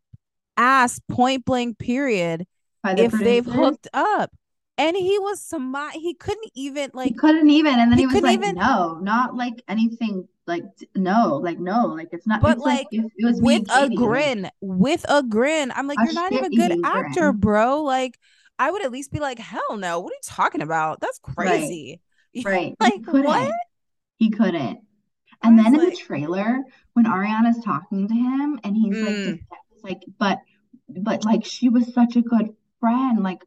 ass 0.57 1.01
point 1.09 1.45
blank 1.45 1.79
period 1.79 2.47
if 2.85 3.11
producers? 3.11 3.21
they've 3.21 3.47
hooked 3.47 3.89
up 3.93 4.31
and 4.79 4.97
he 4.97 5.19
was 5.19 5.41
some 5.41 5.75
he 5.93 6.15
couldn't 6.15 6.51
even 6.55 6.91
like 6.95 7.09
he 7.09 7.15
couldn't 7.15 7.51
even 7.51 7.79
and 7.79 7.91
then 7.91 7.99
he, 7.99 8.07
he 8.07 8.07
was 8.07 8.23
like 8.23 8.35
even, 8.35 8.55
no 8.57 8.99
not 9.03 9.35
like 9.35 9.63
anything 9.69 10.29
like 10.47 10.65
no 10.95 11.41
like 11.43 11.59
no 11.59 11.87
like 11.87 12.09
it's 12.13 12.27
not 12.27 12.41
but 12.41 12.57
it's 12.57 12.65
like, 12.65 12.79
like 12.81 12.87
it, 12.93 13.25
was 13.25 13.41
with 13.41 13.65
a 13.71 13.89
grin 13.91 14.49
with 14.61 15.05
a 15.09 15.23
grin 15.23 15.73
i'm 15.75 15.87
like 15.87 15.99
a 15.99 16.05
you're 16.05 16.15
not 16.15 16.33
even 16.33 16.53
a 16.53 16.57
good 16.57 16.79
actor 16.85 17.33
grin. 17.33 17.41
bro. 17.41 17.83
Like 17.83 18.19
i 18.59 18.71
would 18.71 18.85
at 18.85 18.93
least 18.93 19.13
be 19.13 19.21
like 19.21 19.39
hell 19.39 19.77
no 19.77 20.01
what 20.01 20.13
are 20.13 20.15
you 20.15 20.21
talking 20.23 20.63
about? 20.63 21.01
That's 21.01 21.19
crazy. 21.19 22.01
right, 22.45 22.45
right. 22.45 22.77
like 22.81 22.95
he 22.95 23.21
what? 23.21 23.53
He 24.19 24.31
couldn't. 24.31 24.81
And 25.43 25.59
then 25.59 25.75
in 25.75 25.91
the 25.91 25.97
trailer 25.97 26.61
when 26.95 27.07
ariana's 27.07 27.63
talking 27.65 28.09
to 28.09 28.15
him 28.15 28.61
and 28.63 28.77
he's 28.77 28.95
mm. 28.95 29.27
like 29.27 29.41
like 29.83 30.03
but 30.19 30.39
but 30.89 31.25
like 31.25 31.45
she 31.45 31.69
was 31.69 31.93
such 31.93 32.17
a 32.17 32.23
good 32.23 32.56
friend. 32.81 33.23
Like 33.23 33.43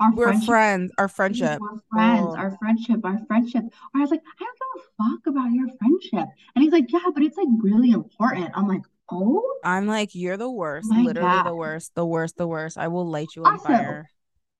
our 0.00 0.14
we're 0.14 0.26
friendship, 0.26 0.46
friends, 0.46 0.92
our 0.98 1.08
friendship. 1.08 1.60
We're 1.60 1.80
friends, 1.92 2.26
oh. 2.28 2.36
our 2.36 2.56
friendship, 2.58 3.04
our 3.04 3.20
friendship. 3.26 3.64
Or 3.64 3.98
I 3.98 4.00
was 4.00 4.10
like, 4.10 4.22
I 4.40 4.44
don't 4.44 4.58
give 4.74 4.84
a 4.84 5.04
fuck 5.04 5.26
about 5.26 5.52
your 5.52 5.68
friendship. 5.78 6.28
And 6.54 6.64
he's 6.64 6.72
like, 6.72 6.92
Yeah, 6.92 7.10
but 7.14 7.22
it's 7.22 7.36
like 7.36 7.48
really 7.60 7.90
important. 7.90 8.50
I'm 8.54 8.68
like, 8.68 8.82
Oh, 9.10 9.42
I'm 9.64 9.86
like, 9.86 10.14
you're 10.14 10.36
the 10.36 10.50
worst, 10.50 10.88
literally 10.88 11.28
God. 11.28 11.46
the 11.46 11.54
worst, 11.54 11.94
the 11.94 12.06
worst, 12.06 12.36
the 12.36 12.46
worst. 12.46 12.78
I 12.78 12.88
will 12.88 13.06
light 13.06 13.28
you 13.34 13.44
on 13.44 13.52
also, 13.54 13.68
fire. 13.68 14.10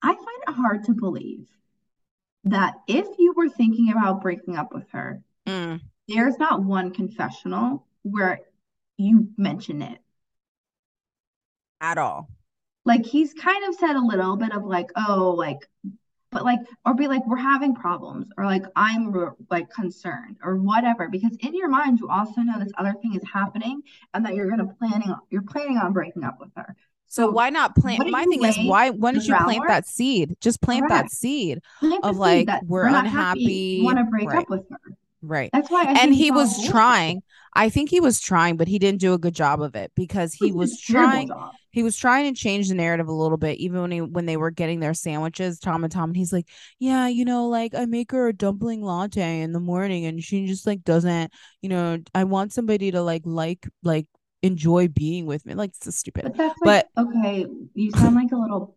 I 0.03 0.15
find 0.15 0.43
it 0.49 0.53
hard 0.53 0.85
to 0.85 0.95
believe 0.95 1.47
that 2.45 2.75
if 2.89 3.07
you 3.19 3.33
were 3.37 3.49
thinking 3.49 3.93
about 3.93 4.23
breaking 4.23 4.57
up 4.57 4.75
with 4.75 4.91
her, 4.91 5.23
mm. 5.47 5.81
there's 6.09 6.39
not 6.39 6.65
one 6.65 6.91
confessional 6.91 7.87
where 8.03 8.41
you 8.97 9.29
mention 9.37 9.83
it 9.83 9.99
at 11.81 11.97
all 11.97 12.29
like 12.91 13.07
he's 13.07 13.35
kind 13.35 13.65
of 13.69 13.75
said 13.77 13.97
a 13.97 14.01
little 14.07 14.37
bit 14.37 14.53
of 14.53 14.65
like 14.65 14.91
oh 14.97 15.35
like 15.39 15.61
but 16.33 16.45
like 16.45 16.61
or 16.87 16.95
be 16.95 17.09
like 17.09 17.27
we're 17.27 17.37
having 17.37 17.75
problems 17.75 18.29
or 18.39 18.45
like 18.47 18.65
i'm 18.77 19.13
like 19.51 19.71
concerned 19.71 20.37
or 20.45 20.57
whatever 20.57 21.09
because 21.09 21.37
in 21.41 21.55
your 21.55 21.69
mind 21.69 21.99
you 22.01 22.09
also 22.09 22.41
know 22.43 22.59
this 22.59 22.73
other 22.79 22.95
thing 23.03 23.15
is 23.15 23.23
happening 23.33 23.83
and 24.15 24.25
that 24.25 24.35
you're 24.35 24.51
gonna 24.51 24.67
planning 24.79 25.15
you're 25.31 25.43
planning 25.43 25.79
on 25.79 25.93
breaking 25.93 26.25
up 26.25 26.39
with 26.41 26.51
her 26.57 26.77
So, 27.09 27.29
why 27.29 27.51
not 27.51 27.75
plant? 27.75 28.07
My 28.07 28.25
thing 28.27 28.45
is, 28.45 28.59
why 28.59 28.91
why 28.91 29.11
don't 29.13 29.27
you 29.27 29.35
plant 29.35 29.67
that 29.67 29.87
seed? 29.87 30.37
Just 30.41 30.61
plant 30.63 30.89
that 30.89 31.11
seed 31.11 31.61
Plant 31.81 32.05
of 32.05 32.17
like 32.17 32.47
that 32.47 32.65
we're 32.69 32.87
we're 32.87 32.99
unhappy. 32.99 33.85
Want 33.85 33.99
to 33.99 34.05
break 34.05 34.29
Right, 34.29 34.39
up 34.39 34.49
with 34.51 34.69
her. 34.71 34.79
right. 35.23 35.53
That's 35.53 35.71
why 35.71 35.83
I 35.85 35.95
And 35.95 36.15
he 36.15 36.31
was 36.31 36.61
trying. 36.61 37.23
I 37.55 37.69
think 37.71 37.91
he 37.91 38.01
was 38.01 38.21
trying, 38.21 38.57
but 38.57 38.69
he 38.69 38.79
didn't 38.79 39.01
do 39.01 39.15
a 39.15 39.19
good 39.19 39.35
job 39.35 39.63
of 39.63 39.75
it 39.77 39.93
because 39.97 40.35
he 40.35 40.51
He 40.51 40.53
did 40.53 40.71
a 40.73 40.77
was 40.77 40.79
trying. 40.81 41.29
job. 41.29 41.57
He 41.71 41.83
was 41.83 41.97
trying 41.97 42.33
to 42.33 42.39
change 42.39 42.69
the 42.69 42.75
narrative 42.75 43.09
a 43.09 43.13
little 43.13 43.39
bit, 43.39 43.59
even 43.59 43.81
when 43.81 43.91
he 43.91 44.01
when 44.01 44.27
they 44.27 44.37
were 44.37 44.51
getting 44.51 44.81
their 44.81 44.95
sandwiches, 44.95 45.59
Tom 45.59 45.85
and 45.85 45.93
Tom, 45.93 46.11
and 46.11 46.17
he's 46.17 46.33
like, 46.33 46.49
"Yeah, 46.79 47.09
you 47.09 47.25
know, 47.25 47.49
like 47.49 47.75
I 47.75 47.87
make 47.87 48.13
her 48.13 48.29
a 48.29 48.33
dumpling 48.33 48.83
latte 48.83 49.41
in 49.43 49.53
the 49.53 49.61
morning, 49.61 50.07
and 50.07 50.23
she 50.23 50.47
just 50.47 50.67
like 50.67 50.85
doesn't, 50.85 51.33
you 51.63 51.69
know, 51.69 51.99
I 52.15 52.25
want 52.25 52.53
somebody 52.53 52.91
to 52.93 53.03
like 53.03 53.23
like 53.25 53.69
like 53.83 54.07
enjoy 54.43 54.89
being 54.89 55.27
with 55.27 55.45
me, 55.47 55.55
like 55.55 55.73
so 55.81 55.91
stupid, 55.91 56.25
But 56.25 56.37
that's 56.37 56.59
but 56.63 56.89
okay, 56.99 57.47
you 57.75 57.91
sound 57.93 58.17
like 58.17 58.33
a 58.33 58.37
little 58.37 58.77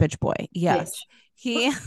bitch 0.00 0.18
boy, 0.20 0.34
yes, 0.52 0.90
bitch. 0.90 0.98
he." 1.34 1.72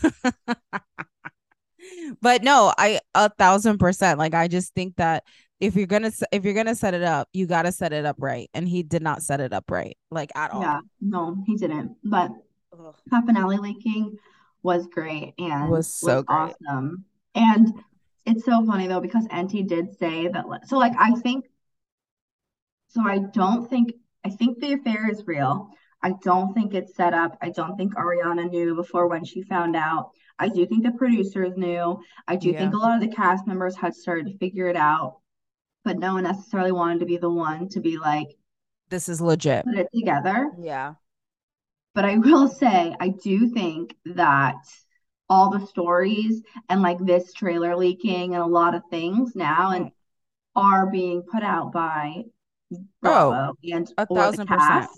but 2.21 2.43
no, 2.43 2.73
I 2.77 2.99
a 3.13 3.29
thousand 3.29 3.77
percent. 3.77 4.19
Like 4.19 4.33
I 4.33 4.47
just 4.47 4.73
think 4.73 4.95
that 4.97 5.23
if 5.59 5.75
you're 5.75 5.87
gonna 5.87 6.11
if 6.31 6.45
you're 6.45 6.53
gonna 6.53 6.75
set 6.75 6.93
it 6.93 7.03
up, 7.03 7.27
you 7.33 7.47
gotta 7.47 7.71
set 7.71 7.93
it 7.93 8.05
up 8.05 8.17
right, 8.19 8.49
and 8.53 8.67
he 8.67 8.83
did 8.83 9.01
not 9.01 9.21
set 9.23 9.39
it 9.39 9.53
up 9.53 9.69
right, 9.71 9.97
like 10.11 10.31
at 10.35 10.51
all. 10.51 10.61
Yeah, 10.61 10.81
no, 11.01 11.37
he 11.45 11.55
didn't. 11.55 11.95
But 12.03 12.31
Ugh. 12.73 12.95
Campanelli 13.11 13.59
leaking 13.59 14.17
was 14.63 14.87
great 14.87 15.33
and 15.39 15.69
Was 15.69 15.87
so 15.93 16.23
great. 16.23 16.53
awesome. 16.67 17.05
And 17.35 17.73
it's 18.25 18.45
so 18.45 18.65
funny 18.65 18.87
though 18.87 18.99
because 18.99 19.25
NT 19.33 19.67
did 19.67 19.97
say 19.97 20.27
that. 20.27 20.45
So 20.67 20.77
like 20.77 20.93
I 20.97 21.11
think. 21.21 21.45
So 22.89 23.01
I 23.01 23.19
don't 23.19 23.69
think 23.69 23.93
I 24.25 24.29
think 24.29 24.59
the 24.59 24.73
affair 24.73 25.09
is 25.09 25.25
real. 25.25 25.69
I 26.03 26.13
don't 26.23 26.53
think 26.53 26.73
it's 26.73 26.95
set 26.95 27.13
up. 27.13 27.37
I 27.41 27.49
don't 27.49 27.75
think 27.77 27.95
Ariana 27.95 28.49
knew 28.49 28.75
before 28.75 29.07
when 29.07 29.23
she 29.25 29.41
found 29.41 29.75
out. 29.75 30.11
I 30.39 30.47
do 30.49 30.65
think 30.67 30.83
the 30.83 30.91
producers 30.91 31.53
knew. 31.57 31.99
I 32.27 32.35
do 32.35 32.49
Yeah. 32.49 32.59
think 32.59 32.73
a 32.73 32.77
lot 32.77 32.93
of 32.95 33.01
the 33.01 33.13
cast 33.15 33.47
members 33.47 33.75
had 33.75 33.95
started 33.95 34.27
to 34.27 34.37
figure 34.37 34.67
it 34.67 34.75
out, 34.75 35.17
but 35.87 35.99
no 35.99 36.15
one 36.15 36.23
necessarily 36.25 36.73
wanted 36.73 36.99
to 36.99 37.05
be 37.05 37.15
the 37.17 37.29
one 37.29 37.69
to 37.69 37.79
be 37.79 37.97
like 37.97 38.27
This 38.89 39.07
is 39.07 39.21
legit. 39.21 39.63
put 39.65 39.77
it 39.77 39.87
together. 39.95 40.51
Yeah. 40.59 40.95
But 41.95 42.03
I 42.05 42.17
will 42.27 42.47
say, 42.49 42.93
I 42.99 43.09
do 43.09 43.49
think 43.49 43.95
that 44.05 44.55
all 45.29 45.49
the 45.49 45.65
stories 45.65 46.43
and 46.69 46.81
like 46.81 46.99
this 46.99 47.31
trailer 47.33 47.75
leaking 47.75 48.33
and 48.35 48.43
a 48.43 48.45
lot 48.47 48.75
of 48.75 48.83
things 48.89 49.33
now 49.35 49.71
and 49.71 49.91
are 50.55 50.87
being 50.87 51.21
put 51.23 51.43
out 51.43 51.71
by 51.71 52.23
Bravo 53.01 53.53
oh, 53.53 53.57
and 53.71 53.91
a 53.97 54.05
thousand 54.05 54.47
percent. 54.47 54.89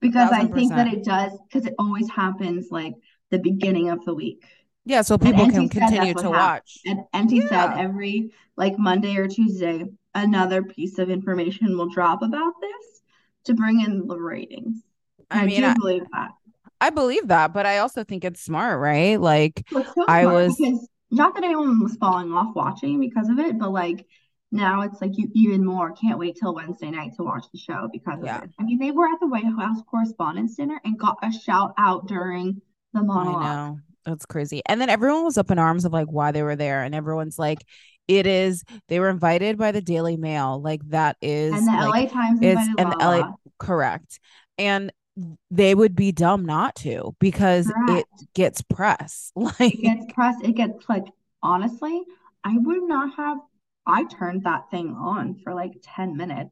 because 0.00 0.30
I 0.30 0.40
Thousand 0.40 0.54
think 0.54 0.70
that 0.70 0.86
it 0.92 1.04
does 1.04 1.32
because 1.48 1.66
it 1.66 1.74
always 1.78 2.10
happens 2.10 2.68
like 2.70 2.94
the 3.30 3.38
beginning 3.38 3.88
of 3.88 4.04
the 4.04 4.14
week. 4.14 4.44
Yeah, 4.84 5.02
so 5.02 5.18
people 5.18 5.46
can 5.50 5.68
said 5.68 5.80
continue 5.80 6.14
to 6.14 6.30
happened. 6.30 6.30
watch. 6.30 6.78
And 6.84 7.00
said 7.48 7.50
Yeah. 7.50 7.74
every 7.76 8.30
like 8.56 8.78
Monday 8.78 9.16
or 9.16 9.28
Tuesday, 9.28 9.84
another 10.16 10.62
piece 10.62 10.98
of 10.98 11.10
information 11.10 11.76
will 11.76 11.88
drop 11.90 12.22
about 12.22 12.54
this 12.60 13.02
to 13.44 13.54
bring 13.54 13.80
in 13.80 14.06
the 14.06 14.18
ratings. 14.18 14.82
I 15.30 15.42
And 15.42 15.42
mean, 15.42 15.64
I 15.64 15.64
I, 15.64 15.76
believe 15.78 16.04
that. 16.12 16.32
I 16.80 16.90
believe 16.90 17.28
that, 17.28 17.52
but 17.52 17.66
I 17.66 17.78
also 17.78 18.04
think 18.04 18.24
it's 18.24 18.40
smart, 18.42 18.80
right? 18.80 19.20
Like 19.20 19.66
so 19.72 20.06
I 20.06 20.26
was 20.26 20.58
because 20.58 20.88
not 21.10 21.34
that 21.34 21.44
anyone 21.44 21.82
was 21.82 21.96
falling 21.96 22.32
off 22.32 22.54
watching 22.54 23.00
because 23.00 23.28
of 23.28 23.38
it, 23.38 23.58
but 23.58 23.70
like 23.72 24.06
now 24.52 24.82
it's 24.82 25.00
like 25.00 25.12
you 25.16 25.28
even 25.34 25.64
more 25.64 25.92
can't 25.92 26.18
wait 26.18 26.36
till 26.38 26.54
Wednesday 26.54 26.90
night 26.90 27.12
to 27.16 27.22
watch 27.24 27.44
the 27.52 27.58
show 27.58 27.88
because 27.92 28.22
Yeah. 28.22 28.36
of 28.36 28.42
it. 28.42 28.50
I 28.58 28.62
mean, 28.64 28.78
they 28.78 28.90
were 28.92 29.06
at 29.06 29.20
the 29.20 29.26
White 29.26 29.44
House 29.44 29.82
Correspondents' 29.90 30.56
Dinner 30.56 30.80
and 30.84 30.98
got 30.98 31.18
a 31.22 31.32
shout 31.32 31.74
out 31.78 32.06
during 32.06 32.60
the 32.92 33.02
I 33.14 33.34
monologue. 33.34 33.36
know. 33.36 33.78
That's 34.04 34.26
crazy. 34.26 34.62
And 34.66 34.80
then 34.80 34.88
everyone 34.88 35.24
was 35.24 35.38
up 35.38 35.50
in 35.50 35.58
arms 35.58 35.84
of 35.84 35.92
like 35.92 36.06
why 36.08 36.30
they 36.32 36.42
were 36.42 36.56
there. 36.56 36.82
And 36.82 36.94
everyone's 36.94 37.38
like, 37.38 37.64
it 38.08 38.26
is, 38.26 38.64
they 38.88 39.00
were 39.00 39.08
invited 39.08 39.58
by 39.58 39.72
the 39.72 39.80
Daily 39.80 40.16
Mail. 40.16 40.60
Like 40.60 40.80
that 40.90 41.16
is 41.20 41.52
And 41.52 41.66
the 41.66 41.86
like, 41.88 42.04
LA 42.04 42.10
Times 42.10 42.40
invited 42.42 42.80
and 42.80 42.92
the 42.92 42.96
LA 43.04 43.32
correct. 43.58 44.20
And 44.58 44.92
they 45.50 45.74
would 45.74 45.96
be 45.96 46.12
dumb 46.12 46.44
not 46.44 46.76
to 46.76 47.16
because 47.20 47.72
it 47.88 48.06
gets 48.34 48.62
press. 48.62 49.32
Like 49.36 49.74
It 49.74 49.82
gets 49.82 50.12
press. 50.12 50.36
It 50.42 50.52
gets 50.52 50.88
like 50.88 51.06
honestly, 51.42 52.02
I 52.44 52.56
would 52.56 52.82
not 52.82 53.14
have. 53.16 53.38
I 53.86 54.04
turned 54.04 54.44
that 54.44 54.70
thing 54.70 54.96
on 54.98 55.36
for 55.44 55.54
like 55.54 55.72
10 55.82 56.16
minutes 56.16 56.50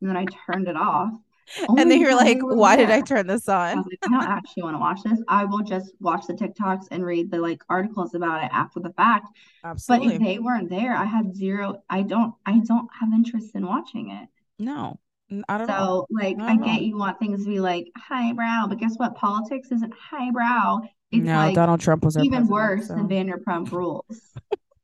and 0.00 0.10
then 0.10 0.16
I 0.16 0.26
turned 0.46 0.68
it 0.68 0.76
off. 0.76 1.12
Oh 1.58 1.76
and 1.76 1.90
then 1.90 1.98
only 1.98 2.00
you're 2.00 2.14
because 2.14 2.16
like, 2.16 2.38
they 2.38 2.42
were 2.42 2.56
why 2.56 2.76
did 2.76 2.90
I 2.90 3.00
turn 3.00 3.26
this 3.26 3.48
on? 3.48 3.76
was 3.76 3.86
like, 3.86 3.98
I 4.02 4.08
don't 4.08 4.28
actually 4.28 4.62
want 4.64 4.74
to 4.74 4.78
watch 4.80 5.02
this. 5.04 5.22
I 5.28 5.44
will 5.44 5.62
just 5.62 5.92
watch 6.00 6.26
the 6.26 6.34
TikToks 6.34 6.88
and 6.90 7.04
read 7.04 7.30
the 7.30 7.38
like 7.38 7.62
articles 7.68 8.14
about 8.14 8.44
it 8.44 8.50
after 8.52 8.80
the 8.80 8.92
fact. 8.92 9.28
Absolutely. 9.64 10.08
But 10.08 10.16
if 10.16 10.18
they 10.22 10.38
weren't 10.38 10.70
there, 10.70 10.94
I 10.94 11.04
had 11.04 11.34
zero. 11.36 11.82
I 11.90 12.02
don't. 12.02 12.34
I 12.46 12.60
don't 12.60 12.88
have 13.00 13.12
interest 13.12 13.54
in 13.54 13.66
watching 13.66 14.10
it. 14.10 14.28
No, 14.58 15.00
n- 15.30 15.44
I 15.48 15.58
don't 15.58 15.72
know. 15.74 15.76
So 15.76 16.06
like, 16.10 16.36
Not 16.36 16.50
I 16.50 16.56
at 16.56 16.62
all. 16.62 16.64
get 16.64 16.82
you 16.82 16.96
want 16.96 17.18
things 17.18 17.44
to 17.44 17.50
be 17.50 17.60
like 17.60 17.86
highbrow, 17.96 18.66
but 18.68 18.78
guess 18.78 18.96
what? 18.96 19.14
Politics 19.16 19.70
isn't 19.72 19.92
highbrow. 19.94 20.80
It's 21.12 21.24
No, 21.24 21.36
like 21.36 21.54
Donald 21.54 21.80
Trump 21.80 22.04
was 22.04 22.16
even 22.16 22.46
worse 22.48 22.88
so 22.88 22.94
than 22.94 23.08
Vanderpump 23.08 23.70
Rules. 23.72 24.32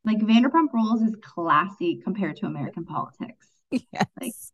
like 0.04 0.18
Vanderpump 0.18 0.72
Rules 0.72 1.02
is 1.02 1.14
classy 1.22 2.00
compared 2.02 2.36
to 2.36 2.46
American 2.46 2.84
politics. 2.84 3.46
Like 4.20 4.32
yes. 4.32 4.52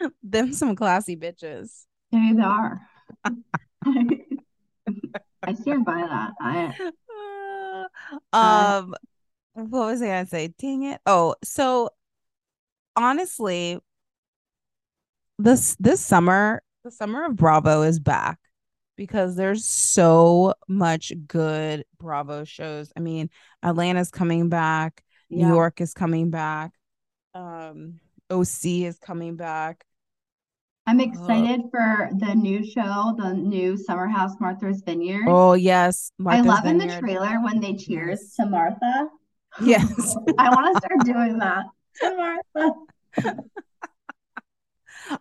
Them 0.22 0.52
some 0.52 0.76
classy 0.76 1.16
bitches. 1.16 1.86
they 2.12 2.42
are. 2.42 2.80
I 5.42 5.54
stand 5.54 5.84
by 5.84 6.06
that. 6.08 6.32
I 6.40 6.74
Uh, 8.32 8.36
um, 8.36 8.94
what 9.54 9.86
was 9.86 10.02
I 10.02 10.06
gonna 10.06 10.26
say? 10.26 10.48
Dang 10.58 10.84
it. 10.84 11.00
Oh, 11.06 11.34
so 11.42 11.90
honestly, 12.96 13.78
this 15.38 15.76
this 15.80 16.00
summer, 16.00 16.62
the 16.84 16.90
summer 16.90 17.24
of 17.24 17.36
Bravo 17.36 17.82
is 17.82 17.98
back 17.98 18.38
because 18.96 19.36
there's 19.36 19.64
so 19.64 20.54
much 20.68 21.12
good 21.26 21.84
Bravo 21.98 22.44
shows. 22.44 22.92
I 22.96 23.00
mean, 23.00 23.30
Atlanta's 23.62 24.10
coming 24.10 24.48
back, 24.50 25.02
New. 25.30 25.48
York 25.48 25.80
is 25.80 25.94
coming 25.94 26.30
back, 26.30 26.72
um, 27.34 28.00
OC 28.30 28.64
is 28.64 28.98
coming 28.98 29.36
back. 29.36 29.84
I'm 30.86 31.00
Uh, 31.00 31.04
excited 31.04 31.60
for 31.70 32.10
the 32.18 32.34
new 32.34 32.64
show, 32.64 33.14
the 33.16 33.32
new 33.34 33.76
Summer 33.76 34.08
House 34.08 34.32
Martha's 34.40 34.82
Vineyard. 34.82 35.26
oh 35.28 35.52
yes, 35.54 36.12
I 36.18 36.22
Martha's 36.22 36.46
love 36.46 36.64
in 36.66 36.78
the 36.78 36.98
trailer 36.98 37.40
when 37.42 37.60
they 37.60 37.74
cheers 37.74 38.34
to 38.36 38.46
Martha. 38.46 39.08
Yes. 39.62 40.16
I 40.38 40.48
want 40.50 40.74
to 40.74 40.78
start 40.80 41.04
doing 41.04 41.38
that 41.38 41.64
to 42.00 42.16
Martha. 42.16 43.44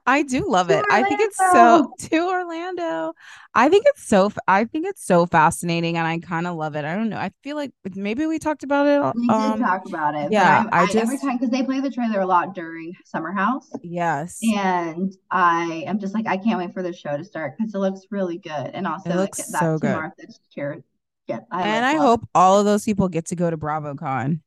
I 0.06 0.24
do 0.24 0.50
love 0.50 0.70
To 0.70 0.80
it. 0.80 0.86
I 0.90 1.04
think 1.04 1.20
it's 1.22 1.38
so 1.38 1.46
Orlando. 1.56 1.94
to 1.98 2.28
Orlando. 2.28 3.14
I 3.54 3.70
think 3.70 3.86
it's 3.88 4.08
so 4.08 4.32
I 4.48 4.66
think 4.66 4.86
it's 4.86 5.06
so 5.06 5.26
fascinating 5.26 5.98
and 5.98 6.08
I 6.08 6.20
kind 6.20 6.48
of 6.48 6.56
love 6.56 6.76
it. 6.76 6.86
I 6.86 6.96
don't 6.96 7.10
know. 7.10 7.18
I 7.18 7.32
feel 7.44 7.56
like 7.56 7.72
maybe 7.96 8.26
we 8.26 8.40
talked 8.40 8.64
about 8.64 8.86
it 8.88 9.16
We 9.16 9.28
did 9.28 9.32
um 9.32 9.60
talk 9.60 9.86
about 9.86 10.16
it, 10.16 10.32
yeah, 10.32 10.66
I 10.72 10.82
I, 10.82 10.84
every 10.84 11.16
just 11.16 11.24
time 11.24 11.38
because 11.38 11.50
they 11.50 11.64
play 11.64 11.80
the 11.80 11.90
trailer 11.92 12.20
a 12.22 12.26
lot 12.26 12.54
during 12.54 12.94
Summer 13.06 13.32
House, 13.32 13.70
yes. 13.82 14.40
and 14.42 15.14
I 15.32 15.84
am 15.88 16.00
just 16.00 16.14
like 16.14 16.28
I 16.28 16.38
can't 16.38 16.60
wait 16.60 16.74
for 16.74 16.84
the 16.84 16.94
show 16.94 17.18
to 17.18 17.24
start 17.24 17.56
because 17.58 17.74
it 17.74 17.80
looks 17.80 18.02
really 18.12 18.38
good, 18.38 18.72
and 18.74 18.86
also 18.88 19.12
It 19.12 19.16
looks 19.16 19.38
that 19.52 19.60
so 19.60 19.78
good. 19.80 19.96
Martha's 19.96 20.40
cheer. 20.54 20.84
Yeah, 21.28 21.40
I 21.52 21.68
And 21.68 21.86
I 21.86 21.96
hope 21.96 22.28
all 22.34 22.60
of 22.60 22.66
those 22.66 22.84
people 22.86 23.08
get 23.08 23.28
to 23.28 23.36
go 23.36 23.50
to 23.50 23.58
BravoCon. 23.58 24.42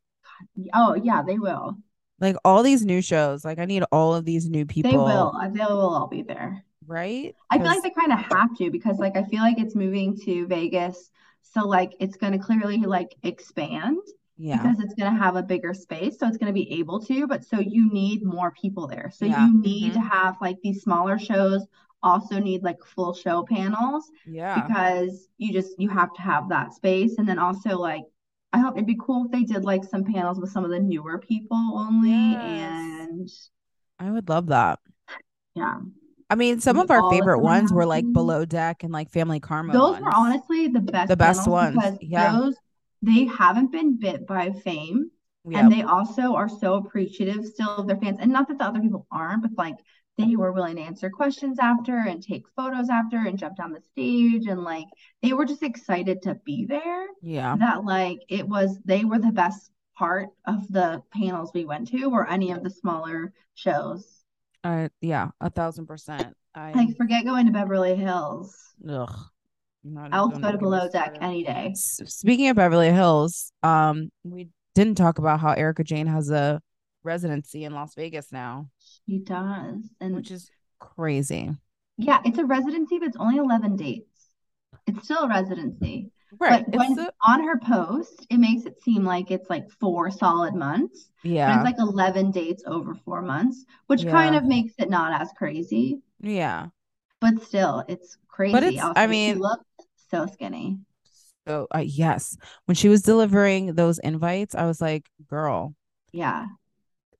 Oh 0.74 0.94
yeah, 0.94 1.22
they 1.22 1.38
will. 1.38 1.76
Like 2.22 2.36
all 2.44 2.62
these 2.62 2.84
new 2.86 3.02
shows. 3.02 3.44
Like 3.44 3.58
I 3.58 3.64
need 3.66 3.82
all 3.92 4.14
of 4.14 4.24
these 4.24 4.48
new 4.48 4.64
people. 4.64 4.90
They 4.90 4.96
will. 4.96 5.34
They 5.52 5.60
will 5.60 5.80
all 5.80 6.06
be 6.06 6.22
there. 6.22 6.64
right? 6.86 7.34
I 7.50 7.58
feel 7.58 7.66
like 7.66 7.82
they 7.82 7.90
kind 7.90 8.12
of 8.12 8.18
have 8.20 8.56
to 8.58 8.70
because 8.70 8.98
like 8.98 9.16
I 9.16 9.24
feel 9.24 9.40
like 9.40 9.58
it's 9.58 9.74
moving 9.74 10.16
to 10.24 10.46
Vegas, 10.46 11.10
so 11.42 11.66
like 11.66 11.92
it's 12.00 12.16
going 12.16 12.32
to 12.32 12.38
clearly 12.38 12.78
like 12.78 13.14
expand 13.24 13.98
yeah. 14.38 14.62
because 14.62 14.80
it's 14.80 14.94
going 14.94 15.12
to 15.12 15.18
have 15.18 15.36
a 15.36 15.42
bigger 15.42 15.74
space, 15.74 16.18
so 16.18 16.26
it's 16.28 16.36
going 16.38 16.46
to 16.48 16.52
be 16.54 16.72
able 16.78 17.00
to. 17.00 17.26
But 17.26 17.44
so 17.44 17.58
you 17.60 17.92
need 17.92 18.24
more 18.24 18.52
people 18.52 18.86
there. 18.86 19.10
So 19.14 19.26
Yeah. 19.26 19.46
you 19.46 19.60
need 19.60 19.90
Mhm. 19.92 19.94
to 19.94 20.00
have 20.00 20.36
like 20.40 20.56
these 20.62 20.82
smaller 20.82 21.18
shows 21.18 21.66
also 22.04 22.38
need 22.40 22.62
like 22.64 22.82
full 22.84 23.14
show 23.14 23.44
panels 23.44 24.10
Yeah. 24.26 24.60
because 24.66 25.28
you 25.38 25.52
just 25.52 25.78
you 25.78 25.88
have 25.88 26.12
to 26.14 26.22
have 26.22 26.48
that 26.48 26.72
space. 26.74 27.18
And 27.18 27.28
then 27.28 27.38
also 27.38 27.78
like 27.78 28.02
I 28.52 28.58
hope 28.58 28.76
it'd 28.76 28.86
be 28.86 28.98
cool 29.00 29.24
if 29.26 29.30
they 29.32 29.44
did 29.44 29.64
like 29.64 29.84
some 29.84 30.04
panels 30.04 30.38
with 30.38 30.50
some 30.50 30.64
of 30.64 30.70
the 30.70 30.78
newer 30.78 31.18
people 31.18 31.56
only 31.56 32.10
Yes. 32.10 32.40
and 32.40 33.30
I 33.98 34.10
would 34.10 34.28
love 34.28 34.46
that. 34.48 34.78
yeah. 35.54 35.78
I 36.30 36.34
mean, 36.34 36.60
some 36.60 36.78
of 36.78 36.90
our 36.90 37.10
favorite 37.10 37.40
ones 37.40 37.72
were 37.72 37.84
like 37.84 38.10
below 38.10 38.44
deck 38.46 38.84
and 38.84 38.92
like 38.92 39.10
family 39.10 39.38
karma 39.38 39.72
Those 39.74 40.00
were 40.00 40.14
honestly 40.14 40.68
the 40.68 40.80
best 40.80 41.08
The 41.08 41.16
best 41.16 41.46
ones. 41.46 41.76
because 41.76 41.98
Yeah. 42.00 42.32
those 42.32 42.56
they 43.02 43.24
haven't 43.26 43.72
been 43.72 43.98
bit 43.98 44.26
by 44.26 44.50
fame 44.50 45.10
Yeah. 45.44 45.58
and 45.60 45.72
they 45.72 45.82
also 45.82 46.34
are 46.34 46.48
so 46.48 46.74
appreciative 46.74 47.44
still 47.46 47.68
of 47.76 47.86
their 47.86 47.96
fans. 47.98 48.18
And 48.20 48.32
not 48.32 48.48
that 48.48 48.58
the 48.58 48.64
other 48.64 48.80
people 48.80 49.06
aren't, 49.10 49.42
but 49.42 49.50
like 49.58 49.76
they 50.18 50.36
were 50.36 50.52
willing 50.52 50.76
to 50.76 50.82
answer 50.82 51.10
questions 51.10 51.58
after 51.58 51.96
and 51.96 52.22
take 52.22 52.44
photos 52.54 52.88
after 52.90 53.16
and 53.18 53.38
jump 53.38 53.58
on 53.60 53.72
the 53.72 53.80
stage 53.80 54.46
and 54.46 54.62
like 54.62 54.84
they 55.22 55.32
were 55.32 55.46
just 55.46 55.62
excited 55.62 56.22
to 56.22 56.34
be 56.44 56.66
there. 56.66 57.06
Yeah. 57.22 57.56
That 57.56 57.84
like 57.84 58.18
it 58.28 58.46
was 58.46 58.78
they 58.84 59.04
were 59.04 59.18
the 59.18 59.32
best 59.32 59.70
part 59.96 60.28
of 60.46 60.66
the 60.68 61.02
panels 61.12 61.50
we 61.54 61.64
went 61.64 61.88
to 61.88 62.04
or 62.10 62.28
any 62.28 62.50
of 62.52 62.62
the 62.62 62.70
smaller 62.70 63.32
shows. 63.54 64.06
Uh, 64.64 64.88
yeah, 65.00 65.28
a 65.40 65.50
thousand 65.50 65.86
percent. 65.86 66.36
I 66.54 66.72
Like 66.72 66.96
forget 66.96 67.24
going 67.24 67.46
to 67.46 67.52
Beverly 67.52 67.96
Hills. 67.96 68.56
ugh. 68.88 69.14
Not, 69.84 70.10
I'll 70.12 70.28
go 70.28 70.34
to 70.34 70.38
even 70.38 70.50
get 70.50 70.54
me 70.54 70.58
Below 70.60 70.88
Deck 70.90 71.16
any 71.20 71.42
day. 71.42 71.72
Speaking 71.74 72.48
of 72.48 72.56
Beverly 72.56 72.92
Hills, 72.92 73.52
um, 73.64 74.10
we 74.22 74.48
didn't 74.76 74.94
talk 74.94 75.18
about 75.18 75.40
how 75.40 75.52
Erika 75.52 75.82
Jayne 75.82 76.06
has 76.06 76.30
a 76.30 76.60
residency 77.02 77.64
in 77.64 77.72
Las 77.72 77.94
Vegas 77.94 78.30
now, 78.30 78.68
She 79.08 79.18
does. 79.18 79.78
And 80.00 80.14
which 80.14 80.30
is 80.30 80.50
crazy. 80.78 81.50
yeah, 81.98 82.20
it's 82.24 82.38
a 82.38 82.44
residency, 82.44 82.98
but 82.98 83.08
it's 83.08 83.16
only 83.16 83.38
11 83.38 83.76
dates. 83.76 84.06
It's 84.86 85.04
still 85.04 85.24
a 85.24 85.28
residency. 85.28 86.10
Right. 86.40 86.64
But 86.66 86.78
when 86.78 86.98
a, 86.98 87.10
on 87.26 87.44
her 87.44 87.58
post, 87.58 88.26
it 88.30 88.38
makes 88.38 88.64
it 88.64 88.82
seem 88.82 89.04
like 89.04 89.30
it's 89.30 89.50
like 89.50 89.70
four 89.80 90.10
solid 90.10 90.54
months. 90.54 91.10
But 91.22 91.30
yeah. 91.30 91.56
it's 91.56 91.64
like 91.64 91.78
11 91.78 92.30
dates 92.30 92.62
over 92.66 92.94
four 93.04 93.20
months, 93.22 93.64
which 93.86 94.06
kind 94.06 94.34
of 94.34 94.44
makes 94.44 94.72
it 94.78 94.88
not 94.88 95.20
as 95.20 95.30
crazy. 95.36 96.00
Yeah. 96.20 96.68
But 97.20 97.42
still, 97.44 97.84
it's 97.86 98.16
crazy. 98.28 98.52
But 98.52 98.62
it's- 98.62 98.82
Also, 98.82 98.98
I 99.00 99.04
she 99.06 99.10
mean- 99.10 99.38
looked 99.38 99.64
so 100.10 100.26
skinny. 100.26 100.78
So 101.46 101.66
uh, 101.74 101.82
yes, 101.84 102.36
when 102.66 102.76
she 102.76 102.88
was 102.88 103.02
delivering 103.02 103.74
those 103.74 103.98
invites, 103.98 104.54
I 104.54 104.64
was 104.64 104.80
like, 104.80 105.10
girl. 105.28 105.74
Yeah. 106.12 106.46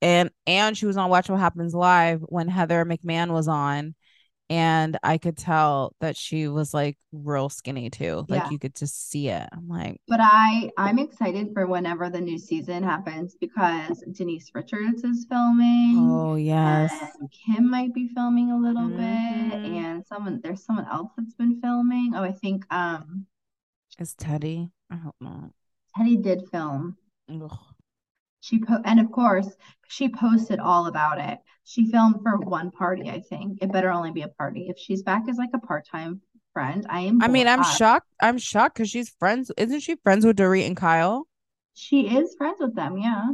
And 0.03 0.31
and 0.47 0.77
she 0.77 0.85
was 0.87 0.97
on 0.99 1.09
Watch 1.11 1.31
What 1.31 1.41
Happens 1.41 1.75
Live 1.75 2.21
when 2.23 2.49
Heather 2.49 2.85
McMahan 2.85 3.31
was 3.31 3.49
on. 3.49 3.95
And 4.51 4.99
I 5.03 5.17
could 5.17 5.39
tell 5.39 5.95
that 6.01 6.15
she 6.15 6.47
was 6.49 6.75
like 6.75 6.99
real 7.13 7.49
skinny 7.49 7.89
too. 7.89 8.27
Like 8.29 8.43
Yeah. 8.43 8.51
you 8.51 8.59
could 8.59 8.75
just 8.75 9.09
see 9.11 9.29
it. 9.29 9.49
I'm 9.51 9.67
like, 9.69 9.99
But 10.09 10.21
I 10.21 10.71
I'm 10.77 10.99
excited 10.99 11.53
for 11.55 11.67
whenever 11.67 12.11
the 12.11 12.21
new 12.21 12.37
season 12.37 12.83
happens 12.83 13.35
because 13.41 14.05
Denise 14.13 14.51
Richards 14.55 15.05
is 15.05 15.25
filming. 15.31 15.97
oh 15.99 16.35
yes. 16.35 16.93
Kim 17.47 17.71
might 17.71 17.95
be 17.95 18.09
filming 18.09 18.51
a 18.51 18.59
little 18.59 18.89
bit, 18.89 18.99
Mhm. 18.99 19.77
and 19.79 20.07
someone 20.07 20.41
there's 20.43 20.65
someone 20.65 20.87
else 20.93 21.13
that's 21.17 21.35
been 21.35 21.59
filming. 21.63 22.13
Oh, 22.15 22.23
I 22.25 22.33
think 22.33 22.65
um 22.75 23.27
Is 23.99 24.15
Teddi? 24.15 24.71
I 24.91 24.97
hope 24.97 25.17
not. 25.21 25.53
Teddi 25.97 26.21
did 26.23 26.43
film. 26.51 26.97
Ugh. 27.31 27.59
She 28.43 28.59
po 28.59 28.78
and 28.84 29.01
of 29.01 29.11
course 29.11 29.49
she 29.88 30.09
posted 30.09 30.59
all 30.59 30.86
about 30.86 31.18
it. 31.18 31.38
She 31.64 31.90
filmed 31.90 32.16
for 32.22 32.36
one 32.38 32.70
party, 32.70 33.09
I 33.09 33.20
think. 33.20 33.62
It 33.62 33.72
better 33.72 33.90
only 33.90 34.11
be 34.11 34.22
a 34.22 34.28
party. 34.28 34.66
If 34.68 34.78
she's 34.78 35.03
back 35.03 35.22
as 35.28 35.38
like 35.38 35.51
a 35.55 35.59
part-time 35.61 36.20
friend, 36.53 36.84
I 36.90 37.01
am 37.03 37.20
I 37.20 37.28
mean, 37.28 37.47
I'm 37.47 37.61
glad. 37.61 37.76
shocked. 37.78 38.09
I'm 38.20 38.36
shocked 38.38 38.74
because 38.74 38.90
she's 38.90 39.09
friends. 39.09 39.51
Isn't 39.57 39.80
she 39.80 39.95
friends 40.03 40.26
with 40.26 40.36
Dorit 40.36 40.66
and 40.66 40.76
Kyle? 40.76 41.28
She 41.74 42.16
is 42.16 42.34
friends 42.36 42.59
with 42.61 42.74
them, 42.74 42.99
yeah. 42.99 43.28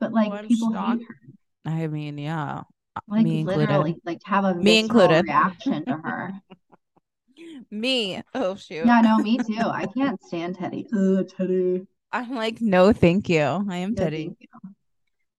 But 0.00 0.12
like 0.12 0.32
Oh, 0.32 0.42
people 0.48 0.72
shocked. 0.72 1.00
hate 1.00 1.06
her. 1.06 1.72
I 1.72 1.86
mean, 1.86 2.18
yeah. 2.18 2.62
Uh, 2.96 3.00
like 3.08 3.24
Me 3.24 3.40
included. 3.40 3.68
literally, 3.68 3.96
like 4.04 4.18
have 4.24 4.44
a 4.44 4.54
Me 4.54 4.78
included. 4.80 5.24
reaction 5.26 5.84
to 5.86 5.96
her. 5.96 6.32
Me. 7.70 8.20
Oh 8.34 8.54
shoot. 8.56 8.86
Yeah, 8.86 9.00
no, 9.02 9.18
me 9.18 9.38
too. 9.38 9.58
I 9.60 9.86
can't 9.86 10.22
stand 10.24 10.56
Teddi. 10.58 10.86
Ugh, 10.92 11.26
Teddi. 11.26 11.86
I'm 12.12 12.34
like, 12.34 12.60
no, 12.60 12.92
thank 12.92 13.28
you. 13.28 13.40
I 13.40 13.76
am 13.76 13.94
No, 13.94 14.02
Teddi. 14.04 14.34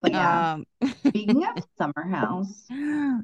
But 0.01 0.13
yeah, 0.13 0.53
Um 0.53 0.65
speaking 1.05 1.45
of 1.45 1.63
Summer 1.77 2.07
House, 2.09 2.65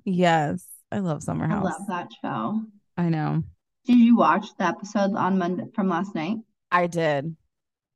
yes. 0.06 0.66
I 0.91 1.00
love 1.00 1.24
Summer 1.24 1.48
House. 1.48 1.66
I 1.66 1.70
love 1.70 1.88
that 1.88 2.10
show. 2.22 2.62
I 2.98 3.10
know. 3.10 3.43
Did 3.86 3.98
you 4.00 4.16
watch 4.18 4.45
the 4.58 4.66
episode 4.66 5.16
on 5.16 5.38
Monday 5.38 5.66
from 5.74 5.89
last 5.89 6.14
night? 6.14 6.38
I 6.72 6.88
did. 6.88 7.36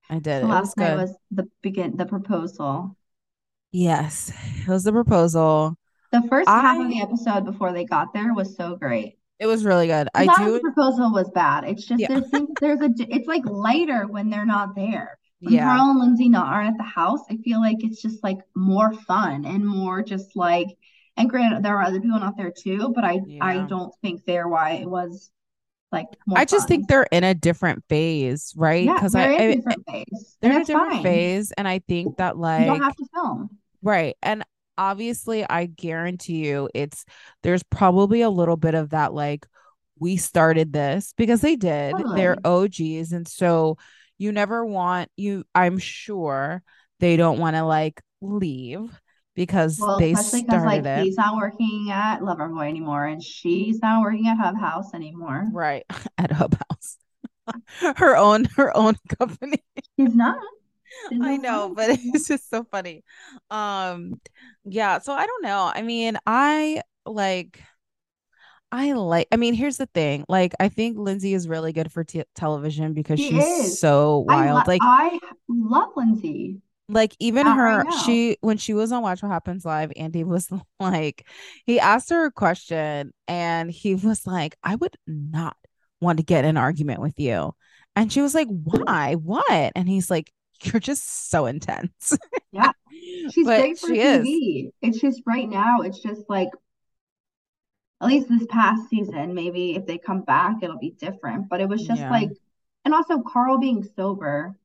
I 0.09 0.19
did. 0.19 0.41
So 0.41 0.45
It 0.45 0.49
was 0.49 0.49
last 0.49 0.77
night 0.77 0.95
was 0.95 1.15
the 1.31 1.47
begin 1.61 1.95
the 1.97 2.05
proposal. 2.05 2.97
Yes. 3.71 4.31
It 4.61 4.67
was 4.67 4.83
the 4.83 4.91
proposal. 4.91 5.75
The 6.11 6.23
first 6.27 6.49
half 6.49 6.79
of 6.79 6.89
the 6.89 7.01
episode 7.01 7.45
before 7.45 7.71
they 7.71 7.85
got 7.85 8.13
there 8.13 8.33
was 8.33 8.55
so 8.55 8.75
great. 8.75 9.17
It 9.39 9.47
was 9.47 9.63
really 9.63 9.87
good. 9.87 10.09
I 10.13 10.25
do 10.37 10.53
the 10.53 10.59
proposal 10.59 11.11
was 11.11 11.29
bad. 11.29 11.63
It's 11.63 11.85
just 11.85 12.01
Yeah. 12.01 12.19
there's 12.59 12.81
a 12.81 12.89
it's 13.09 13.27
like 13.27 13.45
lighter 13.45 14.07
when 14.07 14.29
they're 14.29 14.45
not 14.45 14.75
there. 14.75 15.17
When 15.41 15.55
yeah. 15.55 15.65
Carl 15.65 15.91
and 15.91 15.99
Lindsay 15.99 16.29
not 16.29 16.47
aren't 16.47 16.69
at 16.71 16.77
the 16.77 16.83
house, 16.83 17.21
I 17.29 17.37
feel 17.37 17.59
like 17.59 17.77
it's 17.83 18.01
just 18.01 18.23
like 18.23 18.39
more 18.55 18.93
fun 18.93 19.45
and 19.45 19.67
more 19.67 20.03
just 20.03 20.35
like. 20.35 20.67
And 21.17 21.29
granted, 21.29 21.63
there 21.63 21.77
are 21.77 21.83
other 21.83 21.99
people 21.99 22.19
not 22.19 22.37
there 22.37 22.51
too, 22.51 22.91
but 22.95 23.03
I 23.03 23.21
I 23.41 23.59
don't 23.59 23.93
think 24.01 24.25
they're 24.25 24.47
why 24.47 24.73
it 24.73 24.89
was 24.89 25.31
like 25.91 26.07
more 26.25 26.39
I 26.39 26.45
just 26.45 26.67
fun. 26.67 26.67
think 26.67 26.87
they're 26.87 27.07
in 27.11 27.23
a 27.23 27.33
different 27.33 27.83
phase, 27.89 28.53
right? 28.55 28.85
yeah, 28.85 28.93
Because 28.93 29.13
they're 29.13 29.23
I, 29.23 29.33
in 29.33 29.43
I 29.43 29.47
different 29.47 29.85
phase. 29.87 30.37
they're 30.41 30.53
in 30.53 30.61
a 30.61 30.65
different 30.65 30.93
fine. 30.93 31.03
phase, 31.03 31.51
and 31.53 31.67
I 31.67 31.79
think 31.79 32.17
that 32.17 32.37
like 32.37 32.59
You 32.59 32.65
don't 32.65 32.81
have 32.81 32.95
to 32.95 33.05
film. 33.13 33.49
right, 33.81 34.15
and 34.21 34.43
obviously, 34.77 35.45
I 35.47 35.65
guarantee 35.65 36.47
you, 36.47 36.69
it's 36.73 37.05
there's 37.43 37.63
probably 37.63 38.21
a 38.21 38.29
little 38.29 38.57
bit 38.57 38.73
of 38.75 38.89
that 38.91 39.13
like 39.13 39.47
we 39.99 40.17
started 40.17 40.73
this 40.73 41.13
because 41.17 41.41
they 41.41 41.55
did. 41.55 42.03
They're 42.15 42.37
OGs, 42.45 43.11
and 43.13 43.27
so 43.27 43.77
you 44.21 44.31
never 44.31 44.65
want 44.65 45.09
you. 45.17 45.43
I'm 45.55 45.79
sure 45.79 46.63
they 46.99 47.17
don't 47.17 47.39
want 47.39 47.55
to 47.55 47.63
like 47.63 48.01
leave 48.21 48.99
because 49.35 49.79
Well, 49.79 49.97
they 49.97 50.13
especially 50.13 50.41
because 50.43 50.63
like 50.63 50.83
started 50.83 50.85
it. 50.85 51.03
he's 51.05 51.17
not 51.17 51.35
working 51.37 51.89
at 51.91 52.19
Loverboy 52.19 52.69
anymore, 52.69 53.05
and 53.05 53.23
she's 53.23 53.81
not 53.81 54.01
working 54.01 54.27
at 54.27 54.37
Hubb 54.37 54.57
House 54.59 54.93
anymore. 54.93 55.47
Right 55.51 55.83
at 56.17 56.31
Hubb 56.31 56.55
House, 56.69 56.97
her 57.97 58.15
own 58.15 58.45
her 58.57 58.75
own 58.75 58.95
company. 59.19 59.63
She's 59.99 60.15
not. 60.15 60.37
She's 61.09 61.21
I 61.21 61.37
know, 61.37 61.73
but 61.75 61.89
it's 61.89 62.27
just 62.27 62.49
so 62.49 62.63
funny. 62.65 63.03
Um, 63.49 64.19
yeah, 64.65 64.99
so 64.99 65.13
I 65.13 65.25
don't 65.25 65.43
know. 65.43 65.71
I 65.73 65.81
mean, 65.81 66.17
I 66.25 66.81
like 67.05 67.61
I 68.71 68.93
like 68.93 69.27
I 69.31 69.35
mean, 69.37 69.53
here's 69.53 69.77
the 69.77 69.85
thing. 69.87 70.25
Like 70.29 70.53
I 70.59 70.69
think 70.69 70.97
Lindsay 70.97 71.33
is 71.33 71.47
really 71.47 71.73
good 71.73 71.91
for 71.91 72.03
t 72.03 72.23
television 72.35 72.93
because 72.93 73.19
She 73.19 73.29
she's 73.29 73.51
is. 73.59 73.79
so 73.79 74.25
I 74.27 74.45
wild. 74.45 74.55
lo- 74.55 74.63
Like 74.65 74.81
I 74.81 75.19
love 75.49 75.89
Lindsay. 75.95 76.61
like 76.89 77.15
even 77.19 77.47
her 77.47 77.89
she 77.91 78.37
when 78.41 78.57
she 78.57 78.73
was 78.73 78.91
on 78.91 79.01
Watch 79.01 79.21
What 79.23 79.31
Happens 79.31 79.65
Live, 79.65 79.91
Andy 79.95 80.23
was 80.23 80.49
like 80.79 81.27
he 81.65 81.79
asked 81.79 82.09
her 82.09 82.25
a 82.25 82.31
question 82.31 83.13
and 83.27 83.71
he 83.71 83.95
was 83.95 84.25
like, 84.27 84.55
I 84.63 84.75
would 84.75 84.95
not 85.07 85.55
want 86.01 86.17
to 86.19 86.23
get 86.25 86.43
in 86.45 86.51
an 86.51 86.57
argument 86.57 87.01
with 87.01 87.19
you. 87.19 87.53
And 87.95 88.11
she 88.11 88.21
was 88.21 88.33
like, 88.35 88.47
Why? 88.49 89.15
What? 89.15 89.71
And 89.75 89.87
he's 89.87 90.09
like, 90.09 90.31
You're 90.63 90.79
just 90.79 91.29
so 91.29 91.45
intense. 91.45 92.17
Yeah. 92.51 92.71
She's 93.31 93.45
But 93.45 93.59
great 93.61 93.79
for 93.79 93.87
she 93.87 93.99
is. 93.99 94.27
TV. 94.27 94.71
It's 94.81 94.99
just 94.99 95.21
right 95.25 95.47
now, 95.49 95.81
it's 95.81 96.01
just 96.01 96.23
like 96.29 96.49
at 98.01 98.07
least 98.07 98.29
this 98.29 98.45
past 98.49 98.89
season, 98.89 99.33
maybe 99.33 99.75
if 99.75 99.85
they 99.85 99.97
come 99.97 100.21
back, 100.23 100.57
it'll 100.61 100.79
be 100.79 100.91
different. 100.91 101.49
But 101.49 101.61
it 101.61 101.69
was 101.69 101.85
just 101.85 102.01
Yeah. 102.01 102.09
like, 102.09 102.31
and 102.85 102.93
also 102.93 103.21
Carl 103.21 103.59
being 103.59 103.83
sober. 103.83 104.55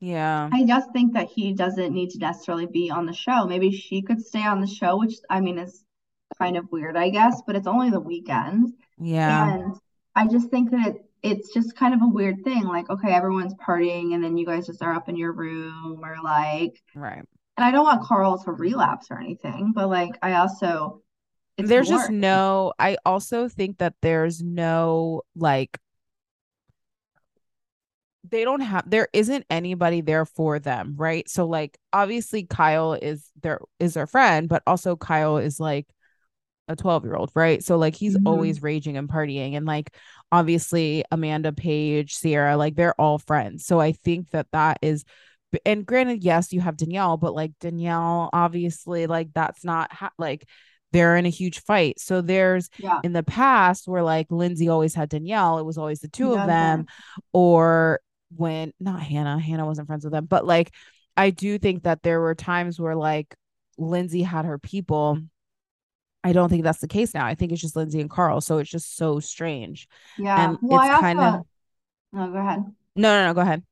Yeah. 0.00 0.48
I 0.52 0.64
just 0.64 0.92
think 0.92 1.14
that 1.14 1.28
he 1.28 1.52
doesn't 1.54 1.92
need 1.92 2.10
to 2.10 2.18
necessarily 2.18 2.66
be 2.66 2.90
on 2.90 3.06
the 3.06 3.12
show. 3.12 3.46
Maybe 3.46 3.72
she 3.72 4.02
could 4.02 4.24
stay 4.24 4.44
on 4.44 4.60
the 4.60 4.66
show, 4.66 4.96
which 4.98 5.14
I 5.28 5.40
mean 5.40 5.58
is 5.58 5.84
kind 6.38 6.56
of 6.56 6.70
weird, 6.70 6.96
I 6.96 7.10
guess, 7.10 7.42
but 7.46 7.56
it's 7.56 7.66
only 7.66 7.90
the 7.90 8.00
weekends. 8.00 8.72
Yeah. 8.98 9.54
And 9.54 9.76
I 10.14 10.28
just 10.28 10.50
think 10.50 10.70
that 10.70 10.86
it, 10.88 11.04
it's 11.22 11.52
just 11.52 11.74
kind 11.76 11.94
of 11.94 12.02
a 12.02 12.08
weird 12.08 12.44
thing. 12.44 12.62
Like, 12.64 12.88
okay, 12.90 13.12
everyone's 13.12 13.54
partying 13.54 14.14
and 14.14 14.22
then 14.22 14.36
you 14.36 14.46
guys 14.46 14.66
just 14.66 14.82
are 14.82 14.94
up 14.94 15.08
in 15.08 15.16
your 15.16 15.32
room 15.32 16.00
or 16.04 16.16
like, 16.22 16.80
Right. 16.94 17.24
and 17.56 17.64
I 17.64 17.72
don't 17.72 17.84
want 17.84 18.04
Carl 18.04 18.38
to 18.44 18.52
relapse 18.52 19.08
or 19.10 19.18
anything, 19.18 19.72
but 19.74 19.88
like, 19.88 20.16
I 20.22 20.34
also, 20.34 21.02
it's 21.58 21.68
There's 21.68 21.88
just 21.88 22.08
no, 22.08 22.72
I 22.78 22.96
also 23.04 23.48
think 23.48 23.78
that 23.78 23.94
there's 24.00 24.42
no 24.42 25.22
like 25.34 25.78
they 28.28 28.44
don't 28.44 28.60
have 28.60 28.88
there 28.90 29.08
isn't 29.12 29.46
anybody 29.48 30.00
there 30.00 30.24
for 30.24 30.58
them, 30.58 30.94
right? 30.96 31.28
So 31.28 31.46
like 31.46 31.78
obviously 31.92 32.44
Kyle 32.44 32.94
is 32.94 33.30
their 33.42 33.60
is 33.78 33.94
their 33.94 34.06
friend, 34.06 34.48
but 34.48 34.62
also 34.66 34.96
Kyle 34.96 35.38
is 35.38 35.60
like 35.60 35.86
a 36.68 36.76
12 36.76 37.04
year 37.04 37.16
old, 37.16 37.30
right? 37.34 37.62
So 37.64 37.78
like 37.78 37.96
he's 37.96 38.16
Mhm. 38.16 38.22
always 38.26 38.62
raging 38.62 38.96
and 38.96 39.08
partying 39.08 39.54
and 39.56 39.66
like 39.66 39.94
obviously 40.32 41.04
Amanda 41.12 41.52
Paige, 41.52 42.20
Ciara, 42.20 42.56
like 42.56 42.76
they're 42.76 43.00
all 43.00 43.18
friends. 43.18 43.66
So 43.66 43.80
I 43.80 43.92
think 43.92 44.30
that 44.30 44.48
that 44.52 44.78
is 44.82 45.04
and 45.66 45.86
granted 45.86 46.24
yes, 46.24 46.52
you 46.52 46.60
have 46.60 46.76
Danielle, 46.76 47.16
but 47.16 47.34
like 47.34 47.52
Danielle 47.60 48.30
obviously 48.32 49.06
like 49.06 49.32
that's 49.34 49.64
not 49.64 49.92
ha- 49.92 50.12
like 50.18 50.46
they're 50.92 51.16
in 51.16 51.26
a 51.26 51.30
huge 51.30 51.60
fight. 51.60 52.00
So 52.00 52.20
there's 52.20 52.70
Yeah. 52.78 53.00
in 53.04 53.12
the 53.12 53.22
past 53.22 53.86
where 53.88 54.02
like 54.02 54.26
Lindsay 54.30 54.68
always 54.68 54.94
had 54.94 55.08
Danielle, 55.08 55.58
it 55.58 55.64
was 55.64 55.78
always 55.78 56.00
the 56.00 56.08
two 56.08 56.30
of 56.32 56.36
doesn't. 56.38 56.48
them 56.48 56.86
or 57.32 58.00
when 58.36 58.72
not 58.80 59.00
Hannah, 59.00 59.38
Hannah 59.38 59.66
wasn't 59.66 59.86
friends 59.86 60.04
with 60.04 60.12
them, 60.12 60.26
but 60.26 60.46
like 60.46 60.72
I 61.16 61.30
do 61.30 61.58
think 61.58 61.82
that 61.84 62.02
there 62.02 62.20
were 62.20 62.34
times 62.34 62.78
where 62.80 62.94
like 62.96 63.34
Lindsay 63.76 64.22
had 64.22 64.44
her 64.44 64.58
people 64.58 65.18
I 66.24 66.32
don't 66.32 66.48
think 66.48 66.64
that's 66.64 66.80
the 66.80 66.88
case 66.88 67.14
now. 67.14 67.24
I 67.26 67.34
think 67.36 67.52
it's 67.52 67.60
just 67.60 67.76
Lindsay 67.76 68.00
and 68.00 68.10
Carl. 68.10 68.40
So 68.40 68.58
it's 68.58 68.68
just 68.70 68.96
so 68.96 69.20
strange. 69.20 69.88
Yeah. 70.18 70.50
And 70.50 70.58
Well, 70.60 70.80
it's 70.80 71.00
kind 71.00 71.20
of 71.20 71.46
no, 72.12 72.30
go 72.32 72.38
ahead. 72.38 72.58
no, 72.96 73.20
no, 73.20 73.26
no, 73.26 73.34
go 73.34 73.40
ahead. 73.40 73.62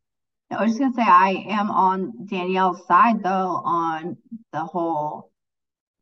I 0.51 0.63
was 0.63 0.73
just 0.73 0.81
gonna 0.81 0.95
say 0.95 1.03
I 1.03 1.45
am 1.49 1.71
on 1.71 2.27
Danielle's 2.27 2.87
side 2.87 3.23
though 3.23 3.61
on 3.65 4.17
the 4.53 4.61
whole 4.61 5.33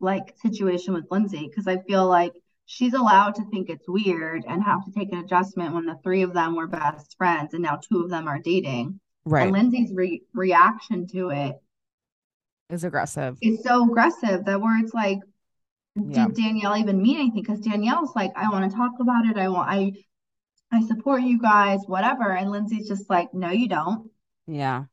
like 0.04 0.34
situation 0.40 0.94
with 0.94 1.10
Lindsay 1.10 1.48
because 1.48 1.66
I 1.66 1.78
feel 1.78 2.06
like 2.06 2.32
she's 2.66 2.94
allowed 2.94 3.34
to 3.36 3.44
think 3.50 3.68
it's 3.68 3.88
weird 3.88 4.44
and 4.46 4.62
have 4.62 4.84
to 4.84 4.92
take 4.92 5.12
an 5.12 5.18
adjustment 5.18 5.74
when 5.74 5.86
the 5.86 5.98
three 6.02 6.22
of 6.22 6.32
them 6.32 6.54
were 6.54 6.66
best 6.66 7.16
friends 7.16 7.54
and 7.54 7.62
now 7.62 7.76
two 7.76 8.02
of 8.02 8.10
them 8.10 8.28
are 8.28 8.38
dating. 8.38 9.00
Right. 9.24 9.44
And. 9.44 9.52
Lindsay's 9.52 9.92
re 9.92 10.22
reaction 10.32 11.06
to 11.08 11.30
It's 12.70 12.84
aggressive. 12.84 13.38
It's 13.40 13.62
so 13.64 13.84
aggressive 13.84 14.44
that 14.44 14.60
where 14.60 14.78
it's 14.82 14.94
like, 14.94 15.18
Yeah. 15.96 16.26
did 16.26 16.36
Danielle 16.36 16.76
even 16.76 17.02
mean 17.02 17.16
anything? 17.16 17.42
Because 17.42 17.60
Danielle's 17.60 18.14
like, 18.14 18.32
I 18.36 18.48
want 18.50 18.70
to 18.70 18.76
talk 18.76 18.92
about 19.00 19.26
it. 19.26 19.36
I 19.36 19.48
want 19.48 19.68
I 19.70 19.92
I 20.72 20.82
support 20.86 21.22
you 21.22 21.38
guys, 21.40 21.80
whatever. 21.86 22.32
And 22.32 22.50
Lindsay's 22.50 22.88
just 22.88 23.08
like, 23.08 23.32
no, 23.32 23.50
you 23.50 23.68
don't. 23.68 24.10
Yeah. 24.46 24.84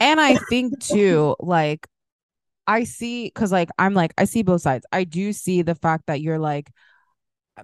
And 0.00 0.20
I 0.20 0.36
think 0.36 0.80
too, 0.80 1.36
like 1.40 1.86
I 2.68 2.84
see 2.84 3.24
because 3.24 3.50
like 3.50 3.70
I'm 3.78 3.94
like 3.94 4.12
I 4.18 4.24
see 4.24 4.42
both 4.42 4.60
sides. 4.60 4.86
I 4.92 5.04
do 5.04 5.32
see 5.32 5.62
the 5.62 5.74
fact 5.74 6.04
that 6.06 6.20
you're 6.20 6.38
like 6.38 6.70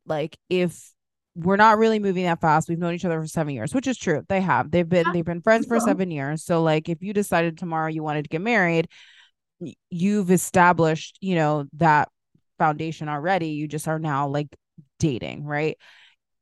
like 0.07 0.39
if 0.49 0.91
we're 1.37 1.57
not 1.57 1.79
really 1.79 1.99
moving 1.99 2.25
that 2.25 2.41
fast, 2.41 2.69
we've 2.69 2.79
known 2.79 2.95
each 2.95 3.05
other 3.05 3.21
for 3.21 3.27
seven 3.27 3.55
years, 3.55 3.75
which 3.75 3.87
is 3.87 3.99
true. 3.99 4.25
They 4.29 4.41
have. 4.41 4.71
They've 4.71 4.89
been 4.89 5.13
they've 5.13 5.25
been 5.25 5.43
friends 5.43 5.67
for 5.67 5.79
seven 5.79 6.11
years. 6.11 6.43
So 6.43 6.63
like 6.63 6.89
if 6.89 7.03
you 7.03 7.13
decided 7.13 7.59
tomorrow 7.59 7.89
you 7.89 8.03
wanted 8.03 8.23
to 8.23 8.31
get 8.31 8.41
married, 8.41 8.89
you've 9.91 10.31
established, 10.31 11.19
you 11.21 11.35
know, 11.35 11.67
that 11.75 12.09
foundation 12.59 13.09
already. 13.11 13.49
You 13.49 13.69
just 13.69 13.87
are 13.87 13.99
now 13.99 14.29
like 14.29 14.49
dating, 14.99 15.45
right? 15.45 15.77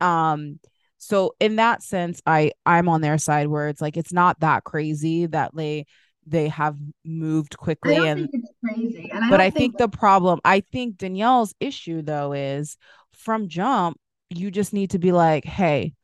Um 0.00 0.60
so 0.98 1.34
in 1.40 1.56
that 1.56 1.82
sense, 1.82 2.22
I 2.26 2.52
I'm 2.64 2.88
on 2.88 3.00
their 3.00 3.18
side 3.18 3.48
where 3.48 3.68
it's 3.68 3.80
like 3.80 3.96
it's 3.96 4.12
not 4.12 4.38
that 4.38 4.62
crazy 4.62 5.26
that 5.26 5.50
they 5.52 5.86
they 6.26 6.48
have 6.48 6.76
moved 7.04 7.56
quickly 7.56 7.96
and 7.96 8.30
think 8.30 8.44
it's 8.44 8.52
crazy. 8.64 9.10
And 9.12 9.24
I 9.24 9.30
but 9.30 9.40
I 9.40 9.50
think 9.50 9.78
think 9.78 9.78
the 9.78 9.96
problem, 9.96 10.40
I 10.44 10.60
think 10.60 10.96
Danielle's 10.96 11.54
issue 11.60 12.02
though 12.02 12.32
is 12.32 12.76
from 13.12 13.48
jump, 13.48 13.98
you 14.30 14.50
just 14.50 14.72
need 14.72 14.90
to 14.90 14.98
be 14.98 15.12
like, 15.12 15.44
hey, 15.44 15.94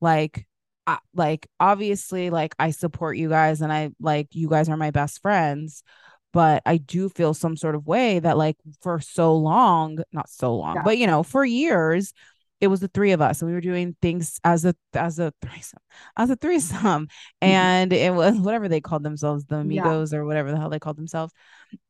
like, 0.00 0.46
I, 0.86 0.98
like 1.14 1.46
obviously, 1.60 2.30
like 2.30 2.54
I 2.58 2.70
support 2.70 3.16
you 3.16 3.28
guys 3.28 3.60
and 3.60 3.72
I 3.72 3.90
like 4.00 4.28
you 4.32 4.48
guys 4.48 4.68
are 4.68 4.76
my 4.76 4.90
best 4.90 5.22
friends, 5.22 5.82
but 6.32 6.62
I 6.66 6.78
do 6.78 7.08
feel 7.08 7.34
some 7.34 7.56
sort 7.56 7.74
of 7.74 7.86
way 7.86 8.18
that 8.18 8.36
like 8.36 8.56
for 8.82 9.00
so 9.00 9.36
long, 9.36 9.98
not 10.12 10.28
so 10.28 10.56
long, 10.56 10.76
yeah, 10.76 10.82
but 10.82 10.98
you 10.98 11.06
know, 11.06 11.22
for 11.22 11.44
years. 11.44 12.12
It 12.60 12.68
was 12.68 12.80
the 12.80 12.88
three 12.88 13.12
of 13.12 13.20
us, 13.20 13.40
and 13.40 13.48
we 13.48 13.54
were 13.54 13.60
doing 13.60 13.96
things 14.02 14.40
as 14.44 14.64
a 14.64 14.74
as 14.94 15.18
a 15.18 15.32
threesome, 15.42 15.80
as 16.16 16.30
a 16.30 16.36
threesome, 16.36 16.78
mm-hmm. 16.82 17.06
and 17.40 17.92
it 17.92 18.14
was 18.14 18.36
whatever 18.38 18.68
they 18.68 18.80
called 18.80 19.02
themselves, 19.02 19.44
the 19.46 19.56
yeah, 19.56 19.60
amigos 19.62 20.12
or 20.12 20.24
whatever 20.24 20.50
the 20.50 20.58
hell 20.58 20.70
they 20.70 20.78
called 20.78 20.96
themselves 20.98 21.32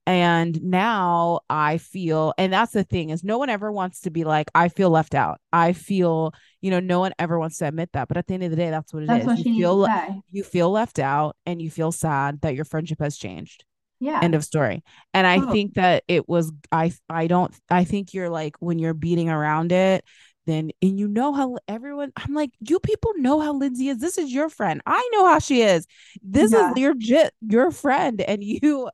and 0.07 0.61
now 0.63 1.41
I 1.49 1.79
feel, 1.79 2.35
and 2.37 2.53
that's 2.53 2.73
the 2.73 2.85
thing 2.85 3.11
is 3.11 3.23
no 3.23 3.39
one 3.39 3.49
ever 3.49 3.71
wants 3.71 4.01
to 4.01 4.11
be 4.11 4.25
like, 4.25 4.51
I 4.55 4.69
feel 4.69 4.91
left 4.91 5.15
out. 5.15 5.41
I 5.53 5.73
feel, 5.73 6.33
you 6.61 6.71
know, 6.71 6.81
no 6.81 6.99
one 6.99 7.13
ever 7.19 7.39
wants 7.39 7.59
to 7.59 7.69
admit 7.69 7.91
that. 7.93 8.09
But 8.09 8.17
at 8.17 8.27
the 8.27 8.35
end 8.35 8.43
of 8.43 8.51
the 8.51 8.57
day, 8.57 8.71
that's 8.71 8.93
what 8.93 9.05
it 9.05 9.07
that's 9.07 9.21
is. 9.21 9.27
what 9.27 9.39
You 9.39 9.43
she 9.45 9.51
needs 9.51 9.63
to 9.63 9.87
feel 9.87 10.23
you 10.31 10.43
feel 10.43 10.71
left 10.71 10.99
out 10.99 11.37
and 11.47 11.63
you 11.63 11.71
feel 11.71 11.93
sad 11.93 12.41
that 12.41 12.55
your 12.57 12.65
friendship 12.65 12.99
has 13.01 13.17
changed. 13.17 13.65
Yeah, 14.01 14.19
End 14.21 14.35
of 14.35 14.43
story. 14.43 14.83
And 15.13 15.27
I 15.27 15.37
totally. 15.37 15.53
think 15.53 15.75
that 15.75 16.05
it 16.09 16.29
was 16.29 16.51
I 16.73 16.93
I 17.09 17.27
don't 17.27 17.55
I 17.69 17.85
think 17.85 18.15
you're 18.15 18.31
like 18.31 18.57
when 18.59 18.79
you're 18.79 18.95
beating 18.95 19.29
around 19.29 19.73
it, 19.73 20.05
and 20.51 20.73
you 20.81 21.09
know 21.09 21.33
how 21.33 21.59
everyone 21.69 22.13
I'm 22.17 22.35
like, 22.35 22.51
you 22.61 22.81
people 22.81 23.13
know 23.17 23.41
how 23.41 23.53
Lindsay 23.53 23.89
is. 23.89 23.99
This 23.99 24.19
is 24.19 24.33
your 24.33 24.49
friend. 24.49 24.81
I 24.87 25.09
know 25.13 25.27
how 25.27 25.39
she 25.39 25.63
is. 25.63 25.87
This 26.23 26.53
is 26.53 26.77
your 26.77 26.95
your 27.41 27.71
friend. 27.71 28.21
And 28.31 28.45
you 28.45 28.91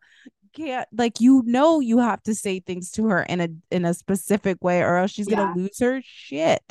can't 0.55 0.89
like 0.91 1.21
you 1.21 1.43
know 1.45 1.81
you 1.81 1.99
have 1.99 2.23
to 2.23 2.35
say 2.35 2.61
things 2.61 2.91
to 2.93 3.07
her 3.07 3.23
in 3.23 3.41
a 3.41 3.49
in 3.71 3.85
a 3.85 3.93
specific 3.93 4.65
way 4.65 4.81
or 4.81 4.97
else 4.97 5.11
she's 5.11 5.29
gonna 5.29 5.53
lose 5.55 5.79
her 5.81 6.01
shit 6.03 6.63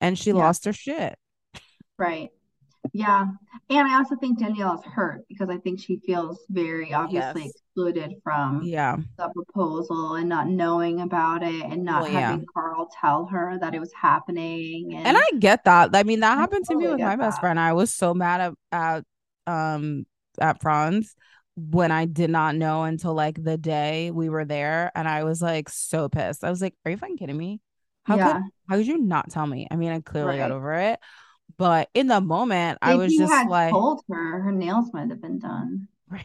and 0.00 0.18
she 0.18 0.30
yeah, 0.30 0.36
lost 0.36 0.64
her 0.64 0.72
shit 0.72 1.18
right. 1.98 2.30
Yeah. 2.92 3.26
And 3.68 3.88
I 3.88 3.96
also 3.96 4.16
think 4.16 4.38
Danielle 4.38 4.78
is 4.78 4.84
hurt 4.84 5.24
because 5.28 5.50
I 5.50 5.58
think 5.58 5.80
she 5.80 6.00
feels 6.06 6.38
very 6.48 6.94
obviously 6.94 7.44
yes 7.44 7.52
excluded 7.78 8.14
from 8.22 8.62
yeah. 8.64 8.96
the 9.16 9.28
proposal 9.34 10.14
and 10.14 10.28
not 10.28 10.48
knowing 10.48 11.00
about 11.00 11.42
it 11.42 11.64
and 11.64 11.84
not 11.84 12.02
well 12.02 12.12
yeah. 12.12 12.30
having 12.30 12.46
Carl 12.52 12.88
tell 13.00 13.26
her 13.26 13.58
that 13.60 13.74
it 13.74 13.80
was 13.80 13.92
happening. 13.92 14.94
and 14.94 15.06
And 15.06 15.16
i 15.16 15.38
get 15.38 15.64
that. 15.64 15.90
I 15.94 16.02
mean 16.02 16.20
that 16.20 16.36
I 16.36 16.40
happened 16.40 16.64
to 16.66 16.76
me 16.76 16.88
with 16.88 17.00
my 17.00 17.16
best 17.16 17.40
friend. 17.40 17.58
I 17.58 17.72
was 17.72 17.92
so 17.92 18.14
mad 18.14 18.40
at, 18.40 18.54
at 18.72 19.04
um 19.52 20.06
at 20.40 20.60
franz 20.60 21.14
when 21.56 21.90
i 21.90 22.04
did 22.04 22.30
not 22.30 22.54
know 22.54 22.84
until 22.84 23.14
like 23.14 23.42
the 23.42 23.56
day 23.56 24.10
we 24.10 24.28
were 24.28 24.44
there 24.44 24.92
and 24.94 25.08
i 25.08 25.24
was 25.24 25.40
like 25.40 25.68
so 25.68 26.08
pissed. 26.08 26.44
I 26.44 26.50
was 26.50 26.60
like 26.60 26.74
are 26.84 26.90
you 26.90 26.96
fucking 26.96 27.16
kidding 27.16 27.36
me? 27.36 27.60
How 28.04 28.16
could 28.16 28.42
how 28.68 28.76
could 28.76 28.86
you 28.86 28.98
not 28.98 29.30
tell 29.30 29.46
me? 29.46 29.66
I 29.70 29.76
mean 29.76 29.92
i 29.92 30.00
clearly 30.00 30.36
got 30.36 30.50
over 30.50 30.74
it. 30.74 31.00
But 31.56 31.88
in 31.94 32.06
the 32.06 32.20
moment 32.20 32.78
i 32.82 32.94
was 32.94 33.14
just 33.14 33.32
had 33.32 33.48
like 33.48 33.70
told 33.70 34.02
her, 34.08 34.42
her 34.42 34.52
nails 34.52 34.90
might 34.92 35.10
have 35.10 35.22
been 35.22 35.38
done. 35.38 35.88
right, 36.08 36.24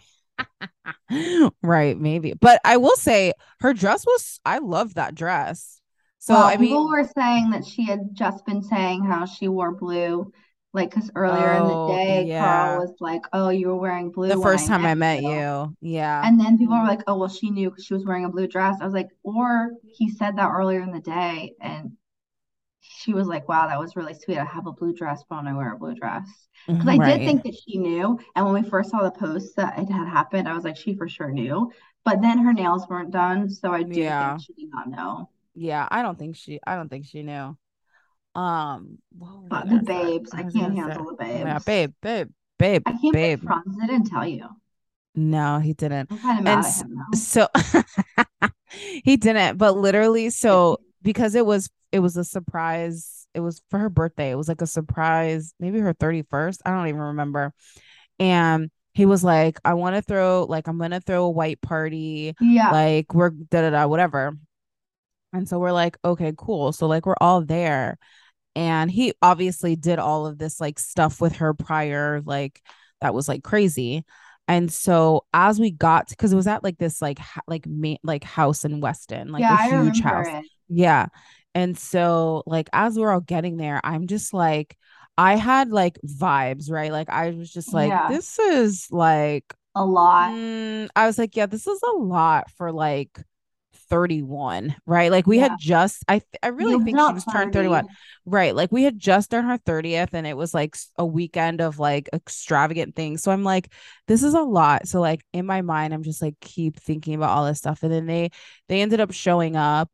maybe. 1.64 2.34
But 2.40 2.60
I 2.64 2.78
will 2.78 2.96
say 2.96 3.34
her 3.62 3.74
dress 3.74 4.06
was 4.06 4.40
I 4.46 4.60
love 4.60 4.96
that 4.96 5.16
dress. 5.16 5.82
So 6.20 6.34
Well, 6.34 6.44
I 6.44 6.56
mean, 6.58 6.70
people 6.70 6.88
were 6.90 7.10
saying 7.18 7.50
that 7.52 7.66
she 7.66 7.86
had 7.86 8.14
just 8.14 8.46
been 8.46 8.62
saying 8.62 9.04
how 9.04 9.26
she 9.26 9.48
wore 9.50 9.74
blue, 9.74 10.32
like, 10.74 10.90
because 10.90 11.12
earlier 11.16 11.52
in 11.52 11.68
the 11.68 11.74
oh 11.74 11.88
day, 11.96 12.36
Carl 12.38 12.80
was 12.80 12.96
like, 13.02 13.24
"Oh, 13.34 13.50
you 13.50 13.68
were 13.68 13.76
wearing 13.76 14.10
blue 14.10 14.30
The 14.30 14.38
first 14.42 14.66
I 14.66 14.68
time 14.70 14.82
met 14.84 14.92
I 14.92 14.96
met 14.96 15.22
you." 15.24 15.32
you. 15.32 15.76
Yeah. 15.82 16.22
And 16.26 16.40
then 16.40 16.58
people 16.58 16.78
were 16.78 16.88
like, 16.88 17.02
"Oh, 17.08 17.18
well, 17.18 17.30
she 17.30 17.50
knew 17.50 17.70
because 17.70 17.86
she 17.86 17.94
was 17.94 18.06
wearing 18.06 18.26
a 18.26 18.30
blue 18.30 18.48
dress." 18.48 18.78
I 18.80 18.86
was 18.86 18.94
like, 18.94 19.10
or 19.24 19.72
he 19.98 20.10
said 20.10 20.38
that 20.38 20.50
earlier 20.50 20.82
in 20.82 20.92
the 20.92 21.02
day, 21.02 21.56
and 21.62 21.92
she 22.84 23.14
was 23.14 23.28
like, 23.28 23.48
"Wow, 23.48 23.68
that 23.68 23.80
was 23.80 23.96
really 23.96 24.14
sweet. 24.14 24.38
I 24.38 24.46
have 24.46 24.68
a 24.68 24.72
blue 24.74 24.94
dress, 24.94 25.24
but 25.30 25.38
when 25.38 25.48
I 25.48 25.54
wear 25.58 25.74
a 25.74 25.78
blue 25.78 25.96
dress." 25.96 26.28
Because 26.78 26.90
I 26.90 26.98
did 27.00 27.24
think 27.24 27.44
that 27.44 27.56
she 27.56 27.78
knew, 27.80 28.20
and 28.36 28.46
when 28.46 28.54
we 28.64 28.70
first 28.70 28.90
saw 28.92 29.04
the 29.04 29.12
post 29.12 29.56
that 29.58 29.80
it 29.80 29.90
had 29.90 30.08
happened, 30.08 30.48
I 30.48 30.54
was 30.56 30.64
like, 30.66 30.78
she 30.78 30.96
for 30.96 31.08
sure 31.10 31.32
knew. 31.32 31.72
But 32.06 32.22
then 32.22 32.40
her 32.40 32.54
nails 32.54 32.88
weren't 32.90 33.12
done, 33.12 33.50
so 33.50 33.72
I 33.74 33.84
do 33.84 34.12
think 34.12 34.36
she 34.40 34.54
did 34.54 34.70
not 34.72 34.90
know. 34.90 35.30
Yeah. 35.56 35.88
I 35.92 36.02
don't 36.02 36.18
think 36.18 36.36
she 36.36 36.60
I 36.66 36.76
don't 36.76 36.90
think 36.90 37.06
she 37.06 37.24
knew. 37.24 37.58
Um, 38.36 39.00
But 39.50 39.70
the 39.70 39.78
babes, 39.80 40.34
I 40.34 40.44
I 40.44 40.44
can't 40.44 40.76
gonna 40.76 40.78
say, 40.78 40.98
handle 40.98 41.06
the 41.06 41.14
yeah, 41.44 41.60
babes. 41.64 41.66
babe, 41.66 41.94
babe, 42.02 42.30
babe, 42.60 42.86
I 42.86 42.94
can't 42.94 43.20
believe 43.20 43.36
babe. 43.36 43.46
Franz 43.46 43.76
didn't 43.78 44.06
tell 44.06 44.26
you. 44.26 44.48
No, 45.16 45.60
he 45.60 45.74
didn't. 45.74 46.10
I'm 46.10 46.20
kind 46.20 46.40
of 46.40 46.46
And 46.46 46.64
mad 46.64 46.66
at 46.66 46.76
him 46.76 46.98
so 47.14 47.48
he 49.04 49.18
didn't, 49.18 49.58
but 49.58 49.78
literally, 49.78 50.30
so 50.30 50.80
because 51.04 51.36
it 51.36 51.46
was 51.46 51.70
it 51.92 52.00
was 52.00 52.18
a 52.18 52.24
surprise, 52.24 53.28
it 53.34 53.42
was 53.42 53.62
for 53.70 53.80
her 53.80 53.90
birthday. 53.90 54.32
It 54.32 54.36
was 54.36 54.48
like 54.48 54.62
a 54.62 54.68
surprise, 54.68 55.54
maybe 55.60 55.80
her 55.80 55.94
31st. 55.94 56.60
I 56.66 56.72
don't 56.72 56.88
even 56.88 57.02
remember. 57.02 57.54
And 58.20 58.72
he 58.94 59.06
was 59.06 59.24
like, 59.24 59.60
I 59.66 59.74
want 59.74 59.96
to 59.96 60.02
throw 60.02 60.46
like 60.46 60.68
I'm 60.68 60.80
gonna 60.80 61.02
throw 61.02 61.26
a 61.26 61.30
white 61.30 61.62
party, 61.62 62.34
Yeah, 62.40 62.72
like 62.72 63.14
we're 63.14 63.32
da 63.32 63.62
da 63.62 63.70
da, 63.72 63.88
whatever. 63.88 64.38
And 65.34 65.50
so 65.50 65.60
we're 65.60 65.72
like, 65.72 65.98
okay, 66.06 66.34
cool. 66.38 66.72
So 66.74 66.88
like 66.88 67.06
we're 67.06 67.16
all 67.20 67.42
there. 67.42 67.98
And 68.56 68.92
he 68.92 69.14
obviously 69.22 69.76
did 69.76 69.98
all 69.98 70.28
of 70.28 70.38
this 70.38 70.62
like 70.62 70.78
stuff 70.78 71.20
with 71.20 71.38
her 71.38 71.54
prior, 71.56 72.22
like 72.24 72.62
that 73.02 73.14
was 73.16 73.28
like 73.28 73.44
crazy. 73.44 74.06
And 74.48 74.72
so 74.72 75.26
as 75.34 75.60
we 75.60 75.72
got 75.72 76.10
because 76.10 76.34
it 76.34 76.36
was 76.36 76.48
at 76.48 76.64
like 76.64 76.78
this 76.78 77.02
like 77.02 77.18
ha- 77.18 77.42
like 77.48 77.66
ma- 77.66 77.96
like 78.04 78.24
house 78.24 78.66
in 78.66 78.80
Weston, 78.82 79.32
like 79.32 79.42
yeah, 79.42 79.58
a 79.68 79.70
huge 79.70 80.02
house. 80.02 80.28
it. 80.28 80.46
Yeah. 80.74 81.08
And 81.56 81.78
so 81.78 82.44
like 82.46 82.70
as 82.74 82.98
we're 82.98 83.12
all 83.12 83.22
getting 83.22 83.58
there, 83.58 83.80
I'm 83.84 84.08
just 84.08 84.34
like 84.34 84.78
I 85.18 85.36
had 85.36 85.70
like 85.72 86.00
vibes, 86.06 86.72
right? 86.72 86.92
Like 86.92 87.10
I 87.10 87.32
was 87.32 87.52
just 87.52 87.74
like 87.74 87.96
Yeah, 87.96 88.08
this 88.08 88.40
is 88.40 88.88
like 88.92 89.54
a 89.76 89.86
lot. 89.86 90.34
Mm, 90.34 90.90
I 90.96 91.08
was 91.08 91.18
like, 91.18 91.36
yeah, 91.36 91.46
this 91.48 91.68
is 91.68 91.82
a 91.84 91.98
lot 91.98 92.50
for 92.52 92.72
like 92.72 93.20
31, 93.90 94.76
right? 94.86 95.12
Like 95.12 95.28
we 95.28 95.40
Yeah, 95.40 95.40
had 95.40 95.58
just 95.58 96.04
I 96.08 96.20
th- 96.20 96.28
I 96.44 96.48
really 96.50 96.78
was 96.78 96.80
think 96.80 97.00
she 97.00 97.14
was 97.14 97.26
turned 97.26 97.54
31. 97.54 97.86
Right. 98.26 98.56
Like 98.56 98.72
we 98.72 98.84
had 98.84 99.00
just 99.00 99.32
done 99.32 99.46
her 99.46 99.58
30th 99.58 100.14
and 100.14 100.26
it 100.28 100.38
was 100.38 100.54
like 100.54 100.76
a 100.98 101.06
weekend 101.06 101.62
of 101.62 101.80
like 101.80 102.10
extravagant 102.14 102.96
things. 102.96 103.24
So 103.24 103.32
I'm 103.32 103.44
like, 103.44 103.72
this 104.08 104.24
is 104.24 104.34
a 104.36 104.42
lot. 104.42 104.88
So 104.88 105.02
like 105.02 105.22
in 105.34 105.46
my 105.46 105.62
mind, 105.62 105.94
I'm 105.94 106.04
just 106.04 106.22
like 106.22 106.36
keep 106.40 106.80
thinking 106.80 107.16
about 107.16 107.32
all 107.32 107.46
this 107.46 107.58
stuff. 107.60 107.84
And 107.84 107.92
then 107.92 108.06
they 108.06 108.30
they 108.70 108.82
ended 108.82 109.00
up 109.02 109.12
showing 109.12 109.56
up 109.56 109.90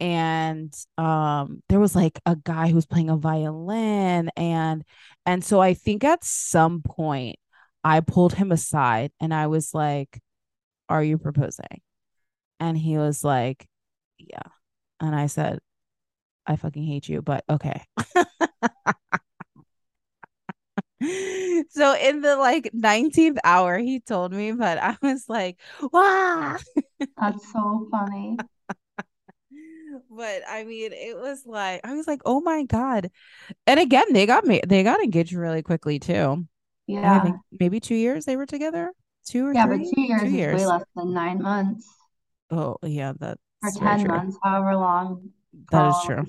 and 0.00 0.74
um 0.98 1.62
there 1.68 1.80
was 1.80 1.94
like 1.94 2.20
a 2.26 2.36
guy 2.36 2.68
who 2.68 2.74
was 2.74 2.86
playing 2.86 3.10
a 3.10 3.16
violin 3.16 4.30
and 4.36 4.82
and 5.26 5.44
so 5.44 5.60
I 5.60 5.74
think 5.74 6.04
at 6.04 6.24
some 6.24 6.82
point 6.82 7.36
I 7.84 8.00
pulled 8.00 8.34
him 8.34 8.52
aside 8.52 9.12
and 9.20 9.32
I 9.34 9.46
was 9.46 9.74
like, 9.74 10.20
Are 10.88 11.04
you 11.04 11.18
proposing? 11.18 11.82
And 12.60 12.76
he 12.78 12.98
was 12.98 13.24
like, 13.24 13.66
Yeah. 14.18 14.42
And 15.00 15.14
I 15.14 15.26
said, 15.26 15.60
I 16.46 16.56
fucking 16.56 16.84
hate 16.84 17.08
you, 17.08 17.22
but 17.22 17.44
okay. 17.48 17.84
so 21.70 21.96
in 21.96 22.20
the 22.20 22.36
like 22.36 22.70
19th 22.74 23.38
hour, 23.44 23.78
he 23.78 24.00
told 24.00 24.32
me, 24.32 24.52
but 24.52 24.78
I 24.78 24.96
was 25.02 25.26
like, 25.28 25.58
wow. 25.92 26.56
That's 27.16 27.52
so 27.52 27.86
funny. 27.90 28.36
But 30.20 30.42
I 30.48 30.64
mean, 30.64 30.92
it 30.92 31.16
was 31.16 31.46
like 31.46 31.80
I 31.84 31.94
was 31.94 32.06
like, 32.06 32.22
oh 32.26 32.40
my 32.40 32.64
god. 32.64 33.10
And 33.66 33.80
again, 33.80 34.12
they 34.12 34.26
got 34.26 34.44
me 34.44 34.60
they 34.66 34.82
got 34.84 35.02
engaged 35.02 35.32
really 35.34 35.62
quickly 35.62 35.98
too. 36.00 36.46
Yeah. 36.86 37.12
I 37.12 37.20
think 37.20 37.40
maybe 37.58 37.80
two 37.80 37.94
years 37.96 38.24
they 38.26 38.36
were 38.36 38.46
together. 38.46 38.92
Two 39.26 39.46
or 39.46 39.54
yeah, 39.54 39.66
three? 39.66 39.78
but 39.78 39.86
two 39.94 40.00
years 40.02 40.22
two 40.22 40.28
is 40.32 40.36
years. 40.36 40.62
way 40.62 40.66
less 40.66 40.84
than 40.96 41.12
nine 41.14 41.40
months 41.42 41.88
Oh 42.50 42.76
yeah, 42.82 43.12
that's 43.18 43.40
or 43.62 43.70
10 43.70 44.06
true. 44.06 44.08
months, 44.08 44.38
however 44.42 44.76
long. 44.76 45.30
That 45.70 45.86
is 45.86 46.00
true. 46.00 46.26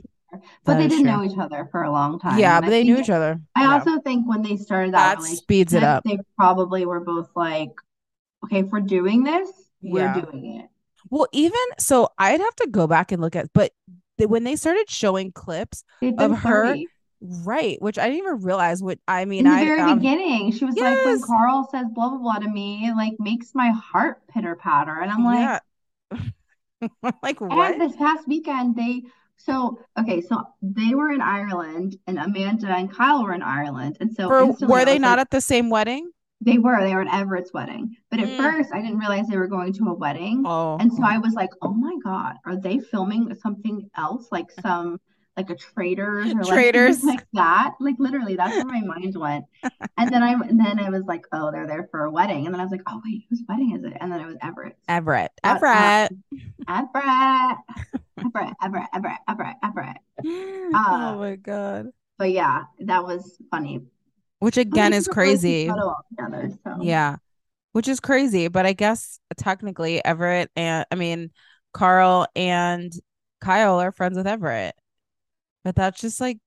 But 0.65 0.75
That 0.75 0.77
they 0.77 0.87
didn't 0.87 1.03
true. 1.03 1.11
know 1.11 1.23
each 1.23 1.37
other 1.37 1.67
for 1.71 1.83
a 1.83 1.91
long 1.91 2.19
time. 2.19 2.37
Yeah, 2.39 2.55
And 2.57 2.65
but 2.65 2.67
I 2.67 2.71
they 2.71 2.83
knew 2.83 2.97
each 2.97 3.09
other. 3.09 3.41
I 3.55 3.63
Yeah. 3.63 3.73
also 3.75 3.99
think 4.01 4.27
when 4.27 4.41
they 4.43 4.57
started 4.57 4.93
that 4.93 5.17
That 5.17 5.21
speeds 5.21 5.73
it 5.73 5.83
up. 5.83 6.05
they 6.05 6.19
probably 6.37 6.85
were 6.85 7.01
both 7.01 7.29
like, 7.35 7.71
okay, 8.45 8.59
if 8.61 8.67
we're 8.67 8.81
doing 8.81 9.23
this, 9.23 9.51
we're 9.83 10.09
doing 10.09 10.61
it. 10.61 10.70
Well, 11.09 11.27
even 11.31 11.59
so, 11.79 12.09
I'd 12.17 12.39
have 12.39 12.55
to 12.57 12.67
go 12.69 12.87
back 12.87 13.11
and 13.11 13.21
look 13.21 13.35
at, 13.35 13.51
but 13.53 13.71
the, 14.17 14.27
when 14.27 14.43
they 14.43 14.55
started 14.55 14.89
showing 14.89 15.31
clips, 15.31 15.83
Of 16.17 16.31
her 16.31 16.63
flirty. 16.65 16.87
right, 17.21 17.81
which 17.81 17.97
I 17.97 18.05
didn't 18.05 18.19
even 18.19 18.41
realize. 18.43 18.81
What 18.81 18.99
I 19.07 19.25
mean, 19.25 19.45
In 19.45 19.51
the 19.51 19.57
I 19.57 19.65
very 19.65 19.81
um, 19.81 19.99
beginning, 19.99 20.51
she 20.51 20.65
was 20.65 20.75
like, 20.75 21.03
when 21.05 21.21
Carl 21.21 21.67
says 21.71 21.87
blah 21.93 22.09
blah 22.09 22.19
blah 22.19 22.39
to 22.39 22.49
me, 22.49 22.87
it 22.87 22.95
like 22.95 23.13
makes 23.19 23.51
my 23.53 23.71
heart 23.71 24.21
pitter 24.27 24.55
patter. 24.55 24.99
And 24.99 25.11
I'm 25.11 25.23
like, 25.23 25.61
yeah. 26.11 26.19
Like 27.21 27.39
and 27.41 27.79
this 27.79 27.95
past 27.95 28.27
weekend, 28.27 28.75
they 28.75 29.03
so 29.37 29.79
okay, 29.99 30.21
so 30.21 30.47
they 30.61 30.95
were 30.95 31.11
in 31.11 31.21
Ireland, 31.21 31.97
and 32.07 32.17
Amanda 32.17 32.67
and 32.69 32.91
Kyle 32.91 33.23
were 33.23 33.33
in 33.33 33.41
Ireland, 33.43 33.97
and 33.99 34.13
so 34.13 34.27
For 34.27 34.67
were 34.67 34.85
they 34.85 34.99
not 34.99 35.17
like, 35.17 35.21
at 35.21 35.29
the 35.31 35.41
same 35.41 35.69
wedding? 35.69 36.11
They 36.43 36.57
were 36.57 36.79
they 36.83 36.95
were 36.95 37.01
at 37.01 37.13
Everett's 37.21 37.53
wedding, 37.53 37.95
but 38.09 38.19
at 38.19 38.29
Mm. 38.29 38.37
first 38.37 38.73
I 38.73 38.81
didn't 38.81 38.97
realize 38.99 39.27
they 39.27 39.37
were 39.37 39.47
going 39.47 39.73
to 39.73 39.85
a 39.89 39.93
wedding, 39.93 40.43
Oh, 40.45 40.77
and 40.79 40.91
so 40.91 41.03
I 41.03 41.17
was 41.19 41.33
like, 41.33 41.51
oh 41.61 41.73
my 41.73 41.95
God, 42.03 42.35
are 42.45 42.55
they 42.57 42.79
filming 42.79 43.33
something 43.35 43.89
else, 43.95 44.27
like 44.31 44.51
some 44.61 44.99
like 45.37 45.49
a 45.49 45.55
Traitors 45.55 46.33
or 46.33 46.43
Traitors. 46.43 47.03
like 47.05 47.25
that? 47.33 47.75
Like 47.79 47.95
literally, 47.99 48.35
that's 48.35 48.55
where 48.57 48.65
my 48.65 48.81
mind 48.81 49.15
went. 49.15 49.45
And 49.97 50.11
then 50.11 50.23
I 50.23 50.31
and 50.33 50.59
then 50.59 50.79
I 50.79 50.89
was 50.89 51.03
like, 51.05 51.25
oh, 51.31 51.51
they're 51.51 51.67
there 51.67 51.87
for 51.91 52.05
a 52.05 52.11
wedding, 52.11 52.45
and 52.45 52.53
then 52.53 52.59
I 52.59 52.63
was 52.63 52.71
like, 52.71 52.81
oh 52.87 53.01
wait, 53.05 53.23
whose 53.29 53.43
wedding 53.47 53.75
is 53.75 53.83
it? 53.83 53.95
And 54.01 54.11
then 54.11 54.19
it 54.19 54.25
was 54.25 54.37
Everett's. 54.41 54.81
Everett. 54.87 56.11
Um, 56.11 56.23
Everett. 56.67 57.57
Everett, 58.25 58.53
Everett, 58.63 58.87
Everett, 58.93 59.19
Everett, 59.27 59.55
Everett, 59.63 59.97
Everett. 60.19 60.73
oh 60.75 61.17
my 61.19 61.35
god. 61.35 61.91
But 62.17 62.31
yeah, 62.31 62.63
that 62.81 63.03
was 63.03 63.37
funny. 63.51 63.81
Which 64.41 64.57
again 64.57 64.91
is 64.91 65.05
took 65.05 65.13
a 65.13 65.15
photo 65.15 65.21
crazy. 65.21 65.71
together, 66.09 66.51
so 66.63 66.77
Yeah. 66.81 67.17
Which 67.73 67.87
is 67.87 67.99
crazy, 67.99 68.47
but 68.47 68.65
I 68.65 68.73
guess 68.73 69.19
technically 69.37 70.03
Everett 70.03 70.49
and 70.55 70.83
I 70.91 70.95
mean 70.95 71.29
Carl 71.73 72.25
and 72.35 72.91
Kyle 73.39 73.79
are 73.79 73.91
friends 73.91 74.17
with 74.17 74.25
Everett. 74.25 74.73
But 75.63 75.75
that's 75.75 76.01
just 76.01 76.19
like 76.19 76.39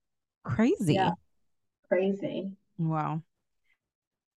crazy. 0.43 0.95
Yeah. 0.95 1.11
crazy. 1.87 2.51
Wow. 2.77 3.23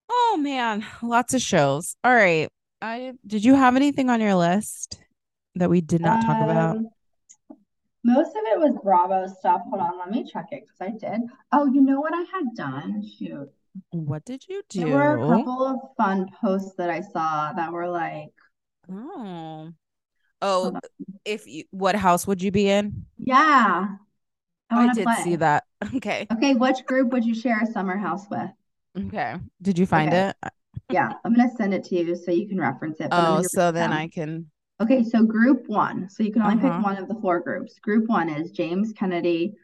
Oh 0.10 0.38
man, 0.42 0.86
lots 1.02 1.34
of 1.34 1.42
shows. 1.42 1.96
All 2.04 2.14
right. 2.14 2.50
I 2.82 3.14
did 3.26 3.46
you 3.46 3.56
have 3.56 3.78
anything 3.78 4.10
on 4.10 4.20
your 4.20 4.36
list 4.36 5.00
that 5.56 5.70
we 5.70 5.80
did 5.80 6.02
not 6.02 6.26
talk 6.26 6.42
about? 6.42 6.76
Um, 6.76 6.90
Most 8.06 8.30
of 8.30 8.44
it 8.46 8.58
was 8.58 8.80
Bravo 8.82 9.28
stuff. 9.28 9.64
Hold 9.70 9.82
on, 9.82 9.98
let 10.00 10.10
me 10.10 10.24
check 10.24 10.46
it 10.54 10.64
because 10.66 10.80
I 10.80 10.92
did. 10.92 11.24
Oh, 11.52 11.66
you 11.66 11.82
know 11.82 12.00
what 12.00 12.14
I 12.14 12.22
had 12.22 12.56
done? 12.56 13.04
Shoot. 13.06 13.52
What 13.90 14.26
did 14.26 14.48
you 14.48 14.62
do? 14.70 14.78
There 14.78 14.88
were 14.88 15.16
a 15.16 15.26
couple 15.26 15.66
of 15.66 15.80
fun 15.98 16.30
posts 16.40 16.76
that 16.76 16.92
I 16.92 17.02
saw 17.02 17.52
that 17.54 17.74
were 17.74 17.90
like, 17.90 18.32
Oh. 18.92 19.74
Oh, 20.42 20.78
if 21.26 21.48
you 21.48 21.66
what 21.72 21.96
house 21.96 22.28
would 22.28 22.42
you 22.44 22.52
be 22.52 22.70
in? 22.70 23.06
Yeah, 23.18 23.98
I 24.72 24.88
I 24.88 24.90
did 24.90 25.14
play. 25.14 25.16
see 25.16 25.36
that. 25.38 25.66
Okay. 25.96 26.30
Okay, 26.32 26.56
which 26.56 26.86
group 26.86 27.12
would 27.14 27.26
you 27.26 27.36
share 27.36 27.62
a 27.62 27.68
summer 27.68 27.98
house 27.98 28.30
with? 28.30 28.52
Okay. 28.98 29.36
Did 29.62 29.78
you 29.78 29.86
find 29.86 30.14
Okay. 30.14 30.14
it? 30.14 30.36
Yeah, 30.90 31.14
I'm 31.26 31.36
gonna 31.36 31.50
send 31.58 31.74
it 31.74 31.86
to 31.86 31.96
you 31.98 32.16
so 32.16 32.32
you 32.32 32.48
can 32.48 32.60
reference 32.60 33.00
it, 33.02 33.12
Oh, 33.12 33.42
so 33.44 33.72
then. 33.72 33.92
I 33.92 34.08
can 34.08 34.52
Okay, 34.82 35.04
so 35.04 35.24
group 35.24 35.68
one. 35.68 36.10
So 36.10 36.24
you 36.24 36.32
can 36.34 36.42
only 36.42 36.58
pick 36.58 36.66
Uh-huh. 36.72 36.82
one 36.82 36.98
of 36.98 37.08
the 37.08 37.16
four 37.16 37.40
groups. 37.40 37.80
Group 37.80 38.08
one 38.10 38.30
is 38.30 38.52
James 38.52 38.92
Kennedy, 38.94 39.56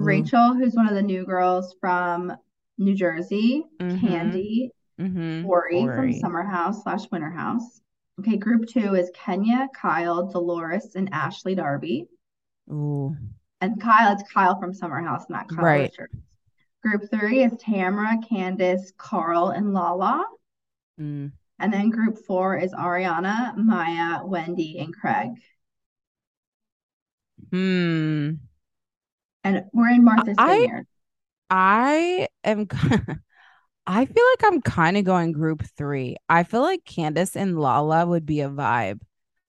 Ooh. 0.00 0.04
Rachel, 0.04 0.54
who's 0.54 0.74
one 0.74 0.88
of 0.88 0.94
the 0.94 1.02
new 1.02 1.24
girls 1.24 1.74
from 1.80 2.32
New 2.78 2.94
Jersey, 2.94 3.64
Mhm. 3.80 3.98
Kandi, 4.00 4.70
Mm-hmm. 5.00 5.46
Tori 5.46 5.86
from. 5.86 6.12
Summer 6.12 6.42
House 6.44 6.82
slash 6.82 7.10
Winter 7.10 7.30
House. 7.30 7.80
Okay, 8.20 8.36
group 8.36 8.66
two 8.68 8.94
is 8.94 9.10
Kenya, 9.14 9.66
Kyle, 9.74 10.26
Dolores, 10.30 10.94
and 10.94 11.08
Ashley 11.12 11.54
Darby. 11.54 12.06
Ooh. 12.70 13.16
And 13.62 13.80
Kyle, 13.80 14.12
it's 14.12 14.30
Kyle 14.30 14.58
from 14.60 14.72
Summer 14.74 15.00
House, 15.00 15.24
not 15.30 15.48
Kyle 15.48 15.64
Right. 15.64 15.90
Richards. 15.90 16.14
Group 16.82 17.10
three 17.10 17.42
is 17.42 17.56
Tamara, 17.58 18.18
Candace, 18.26 18.92
Carl, 18.98 19.48
and 19.50 19.72
Lala. 19.74 20.24
Mm. 20.98 21.32
And 21.60 21.72
then 21.72 21.90
group 21.90 22.18
four 22.26 22.56
is 22.56 22.72
Ariana, 22.72 23.56
Maya, 23.56 24.24
Wendy, 24.24 24.78
and 24.78 24.94
Craig. 24.94 25.28
Hmm. 27.50 28.32
And 29.44 29.64
we're 29.72 29.90
in 29.90 30.04
Martha's 30.04 30.36
I- 30.38 30.58
Vineyard. 30.58 30.86
I 31.52 32.28
am 32.44 32.68
I 33.86 34.04
feel 34.04 34.24
like 34.32 34.52
I'm 34.52 34.62
kind 34.62 34.96
of 34.96 35.04
going 35.04 35.32
group 35.32 35.64
three. 35.76 36.16
I 36.28 36.44
feel 36.44 36.60
like 36.60 36.84
Candace 36.84 37.36
and 37.36 37.58
Lala 37.58 38.06
would 38.06 38.24
be 38.24 38.40
a 38.40 38.48
vibe. 38.48 39.00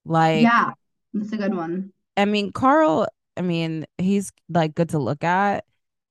Like, 0.04 0.42
Yeah, 0.42 0.72
that's 1.14 1.32
a 1.32 1.36
good 1.36 1.54
one. 1.54 1.92
I 2.16 2.24
mean, 2.24 2.50
Carl, 2.50 3.06
I 3.36 3.42
mean, 3.42 3.86
he's 3.98 4.32
like 4.48 4.74
good 4.74 4.90
to 4.90 4.98
look 4.98 5.22
at. 5.22 5.64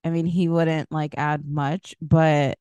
I 0.03 0.09
mean, 0.11 0.25
he 0.25 0.47
wouldn't 0.47 0.91
like 0.91 1.13
add 1.17 1.45
much, 1.45 1.95
but 2.01 2.57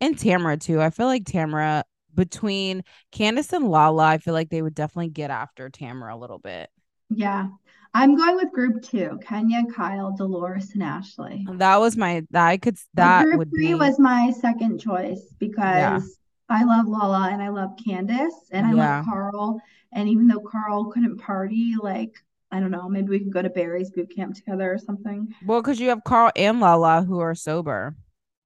and 0.00 0.18
Tamara 0.18 0.58
too. 0.58 0.80
I 0.80 0.90
feel 0.90 1.06
like 1.06 1.24
Tamara 1.24 1.84
between 2.14 2.82
Candace 3.12 3.52
and 3.52 3.68
Lala, 3.68 4.04
I 4.04 4.18
feel 4.18 4.34
like 4.34 4.50
they 4.50 4.62
would 4.62 4.74
definitely 4.74 5.08
get 5.10 5.30
after 5.30 5.68
Tamara 5.70 6.14
a 6.14 6.18
little 6.18 6.38
bit. 6.38 6.70
Yeah. 7.10 7.48
I'm 7.96 8.16
going 8.16 8.34
with 8.36 8.50
group 8.52 8.82
two, 8.82 9.20
Kenya, 9.22 9.62
Kyle, 9.72 10.16
Dolores, 10.16 10.72
and 10.74 10.82
Ashley. 10.82 11.46
That 11.48 11.76
was 11.76 11.96
my 11.96 12.24
that 12.30 12.46
I 12.46 12.56
could 12.56 12.76
that 12.94 13.24
group 13.24 13.38
would 13.38 13.50
three 13.50 13.68
be 13.68 13.74
was 13.74 13.98
my 14.00 14.32
second 14.32 14.80
choice 14.80 15.22
because 15.38 16.18
I 16.48 16.64
love 16.64 16.88
Lala 16.88 17.28
and 17.30 17.40
I 17.40 17.50
love 17.50 17.70
Candace 17.84 18.34
and 18.50 18.66
I 18.66 18.72
Yeah. 18.74 18.96
love 18.98 19.04
Carl. 19.04 19.60
And 19.92 20.08
even 20.08 20.26
though 20.26 20.40
Carl 20.40 20.86
couldn't 20.86 21.18
party, 21.18 21.74
like, 21.80 22.14
I 22.50 22.58
don't 22.58 22.72
know, 22.72 22.88
maybe 22.88 23.10
we 23.10 23.20
can 23.20 23.30
go 23.30 23.42
to 23.42 23.50
Barry's 23.50 23.90
boot 23.90 24.10
camp 24.14 24.34
together 24.34 24.72
or 24.72 24.78
something. 24.78 25.32
well 25.40 25.62
because 25.62 25.78
you 25.78 25.90
have 25.90 26.02
Carl 26.04 26.32
and 26.34 26.60
Lala 26.60 27.02
who 27.02 27.20
are 27.20 27.34
sober. 27.36 27.94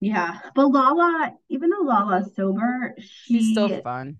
Yeah. 0.01 0.39
But 0.55 0.69
Lala, 0.69 1.33
even 1.49 1.71
though 1.71 1.85
Lala's 1.85 2.35
sober, 2.35 2.95
She's 2.99 3.45
she 3.47 3.53
still 3.53 3.81
fun. 3.83 4.19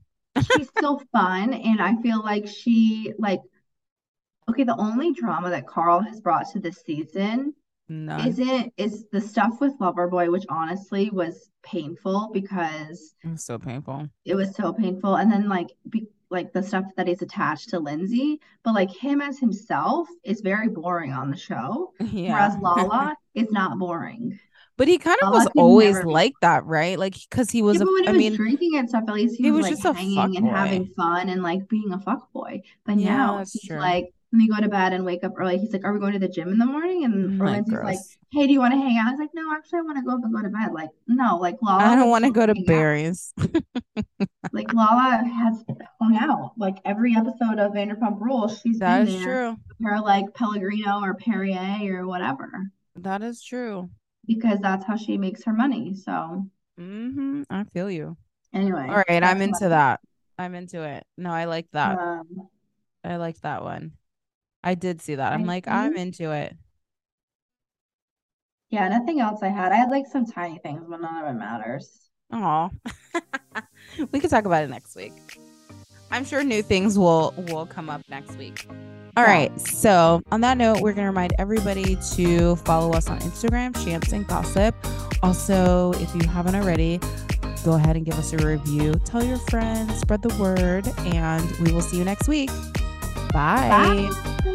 she's 0.57 0.69
still 0.69 1.01
fun 1.13 1.53
and 1.55 1.81
I 1.81 1.97
feel 2.03 2.23
like 2.23 2.47
she 2.49 3.13
like 3.19 3.41
okay, 4.49 4.65
the 4.65 4.77
only 4.77 5.13
drama 5.13 5.51
that 5.51 5.67
Carl 5.67 6.01
has 6.01 6.21
brought 6.21 6.51
to 6.53 6.61
this 6.61 6.83
season 6.85 7.55
None. 7.89 8.27
isn't 8.29 8.73
is 8.77 9.07
the 9.13 9.21
stuff 9.21 9.61
with 9.61 9.79
Loverboy, 9.79 10.31
which 10.33 10.45
honestly 10.49 11.11
was 11.11 11.51
painful 11.63 12.31
because 12.33 13.15
It 13.25 13.29
was 13.29 13.45
so 13.45 13.59
painful. 13.59 14.09
it 14.25 14.35
was 14.35 14.55
so 14.55 14.73
painful. 14.73 15.17
And 15.17 15.31
then 15.31 15.49
like 15.49 15.69
be, 15.89 16.07
like 16.31 16.53
the 16.53 16.63
stuff 16.63 16.85
that 16.97 17.09
is 17.09 17.23
attached 17.23 17.71
to 17.71 17.79
Lindsay, 17.79 18.41
but 18.63 18.75
like 18.75 18.91
him 18.91 19.21
as 19.23 19.39
himself 19.39 20.09
is 20.25 20.41
very 20.43 20.69
boring 20.69 21.13
on 21.13 21.31
the 21.31 21.37
show. 21.37 21.93
Yeah. 22.01 22.33
Whereas 22.33 22.57
Lala 22.61 23.17
is 23.35 23.51
not 23.51 23.79
boring. 23.79 24.39
But 24.79 24.89
he 24.89 24.97
kind 24.99 25.19
of 25.23 25.31
was 25.33 25.47
always 25.57 25.95
never 25.97 26.05
like 26.05 26.35
that, 26.41 26.65
right? 26.65 26.99
Like 26.99 27.15
because 27.29 27.51
he 27.51 27.63
was 27.63 27.81
Yeah, 27.81 27.83
a 27.83 27.87
when 27.87 28.05
he 28.05 28.09
I 28.09 28.13
was 28.13 28.19
mean, 28.19 28.37
drinking 28.37 28.77
and 28.79 28.89
stuff, 28.89 29.05
at 29.09 29.15
least 29.15 29.37
he, 29.37 29.45
he 29.45 29.51
was, 29.51 29.69
was 29.71 29.85
like 29.85 29.97
hanging 29.97 30.37
and 30.37 30.47
fuckboy. 30.47 30.53
having 30.57 30.87
fun 30.97 31.29
and 31.29 31.43
like 31.43 31.69
being 31.69 31.93
a 31.93 32.01
fuck 32.01 32.33
boy. 32.33 32.63
But 32.87 32.97
Yeah, 32.97 33.17
now 33.17 33.39
he's 33.39 33.61
true. 33.61 33.79
like, 33.79 34.05
let 34.33 34.39
me 34.39 34.49
go 34.49 34.61
to 34.61 34.69
bed 34.69 34.93
and 34.93 35.05
wake 35.05 35.25
up 35.25 35.33
early. 35.37 35.59
He's 35.59 35.73
like, 35.73 35.85
Are 35.85 35.93
we 35.93 36.01
going 36.01 36.13
to 36.15 36.19
the 36.19 36.29
gym 36.29 36.49
in 36.53 36.59
the 36.59 36.67
morning? 36.67 37.05
And 37.05 37.41
mm, 37.41 37.45
Like, 37.45 37.67
Lindsay's 37.67 37.83
like. 37.83 37.99
Hey, 38.31 38.47
do 38.47 38.53
you 38.53 38.61
want 38.61 38.75
to 38.75 38.79
hang 38.79 38.99
out? 38.99 39.09
I 39.09 39.11
was 39.13 39.21
like, 39.21 39.31
No, 39.35 39.53
actually, 39.55 39.79
I 39.81 39.83
want 39.83 39.99
to 39.99 40.05
go 40.05 40.13
up 40.15 40.21
and 40.23 40.35
go 40.35 40.43
to 40.43 40.51
bed. 40.51 40.73
Like, 40.73 40.91
no, 41.07 41.39
like 41.39 41.57
Lala 41.63 41.83
I 41.85 41.97
don't 41.97 42.11
want 42.11 42.25
to 42.27 42.31
go 42.31 42.47
to. 42.47 42.55
Barry's. 42.55 43.33
Like 44.53 44.73
Lala 44.73 45.25
has 45.25 45.65
hung 46.01 46.17
out. 46.17 46.53
Like 46.57 46.77
every 46.85 47.15
episode 47.17 47.59
of 47.59 47.73
Vanderpump 47.73 48.21
Rules, 48.21 48.61
she's 48.61 48.79
That 48.79 49.07
been 49.07 49.09
is 49.09 49.15
there 49.15 49.35
true. 49.35 49.57
with 49.79 49.79
her 49.89 50.01
like 50.01 50.35
Pellegrino 50.35 51.01
or 51.03 51.15
Perrier 51.15 52.03
or 52.03 52.07
whatever 52.07 52.71
That 52.97 53.23
is 53.23 53.43
true. 53.43 53.91
Because 54.29 54.61
that's 54.61 54.85
how 54.87 54.97
she 54.97 55.19
makes 55.19 55.43
her 55.45 55.53
money. 55.53 55.97
So 55.97 56.47
hmm 56.79 57.43
I 57.51 57.65
feel 57.65 57.91
you. 57.91 58.17
anyway, 58.53 58.89
All 58.89 59.03
right, 59.09 59.25
I'm 59.25 59.43
into 59.43 59.69
that. 59.71 60.01
I'm 60.39 60.55
into 60.55 60.83
it. 60.85 61.05
No, 61.17 61.31
I 61.33 61.47
like 61.47 61.67
that. 61.73 61.99
um, 61.99 62.49
I 63.05 63.17
like 63.17 63.41
that 63.41 63.63
one. 63.65 63.93
I 64.63 64.75
did 64.77 65.03
see 65.03 65.17
that. 65.17 65.33
I'm 65.33 65.43
I 65.43 65.47
like, 65.47 65.67
I'm 65.69 65.97
into 65.97 66.31
it. 66.33 66.57
Yeah, 68.71 68.89
nothing 68.89 69.21
else 69.21 69.43
I 69.43 69.49
had. 69.49 69.73
I 69.73 69.77
had 69.77 69.91
like 69.91 70.07
some 70.07 70.27
tiny 70.27 70.59
things, 70.59 70.85
but 70.89 71.01
none 71.01 71.25
of 71.25 71.35
it 71.35 71.39
matters. 71.39 72.09
Oh, 72.33 72.71
we 74.13 74.21
could 74.21 74.31
talk 74.31 74.45
about 74.45 74.65
it 74.65 74.71
next 74.71 74.97
week. 74.97 75.13
I'm 76.11 76.25
sure 76.25 76.45
new 76.45 76.63
things 76.63 76.99
will 76.99 77.35
will 77.37 77.67
come 77.67 77.91
up 77.91 78.03
next 78.09 78.37
week. 78.37 78.67
All 79.19 79.25
Yeah. 79.25 79.31
right. 79.33 79.61
So 79.61 80.23
on 80.31 80.41
that 80.43 80.57
note, 80.59 80.81
we're 80.81 80.93
gonna 80.93 81.09
remind 81.09 81.35
everybody 81.41 81.97
to 82.15 82.55
follow 82.57 82.93
us 82.93 83.09
on 83.11 83.19
Instagram, 83.19 83.75
Chance 83.85 84.13
and 84.13 84.25
Gossip. 84.29 84.77
Also, 85.25 85.93
if 85.95 86.15
you 86.15 86.29
haven't 86.29 86.55
already, 86.55 87.01
go 87.65 87.73
ahead 87.73 87.97
and 87.97 88.05
give 88.07 88.17
us 88.17 88.33
a 88.33 88.37
review. 88.37 88.95
Tell 89.05 89.25
your 89.25 89.39
friends, 89.51 89.93
spread 89.99 90.23
the 90.23 90.33
word, 90.41 90.87
and 91.15 91.45
we 91.67 91.73
will 91.73 91.81
see 91.81 91.99
you 91.99 92.05
next 92.05 92.29
week. 92.29 92.51
Bye. 93.33 94.09
Bye. 94.45 94.55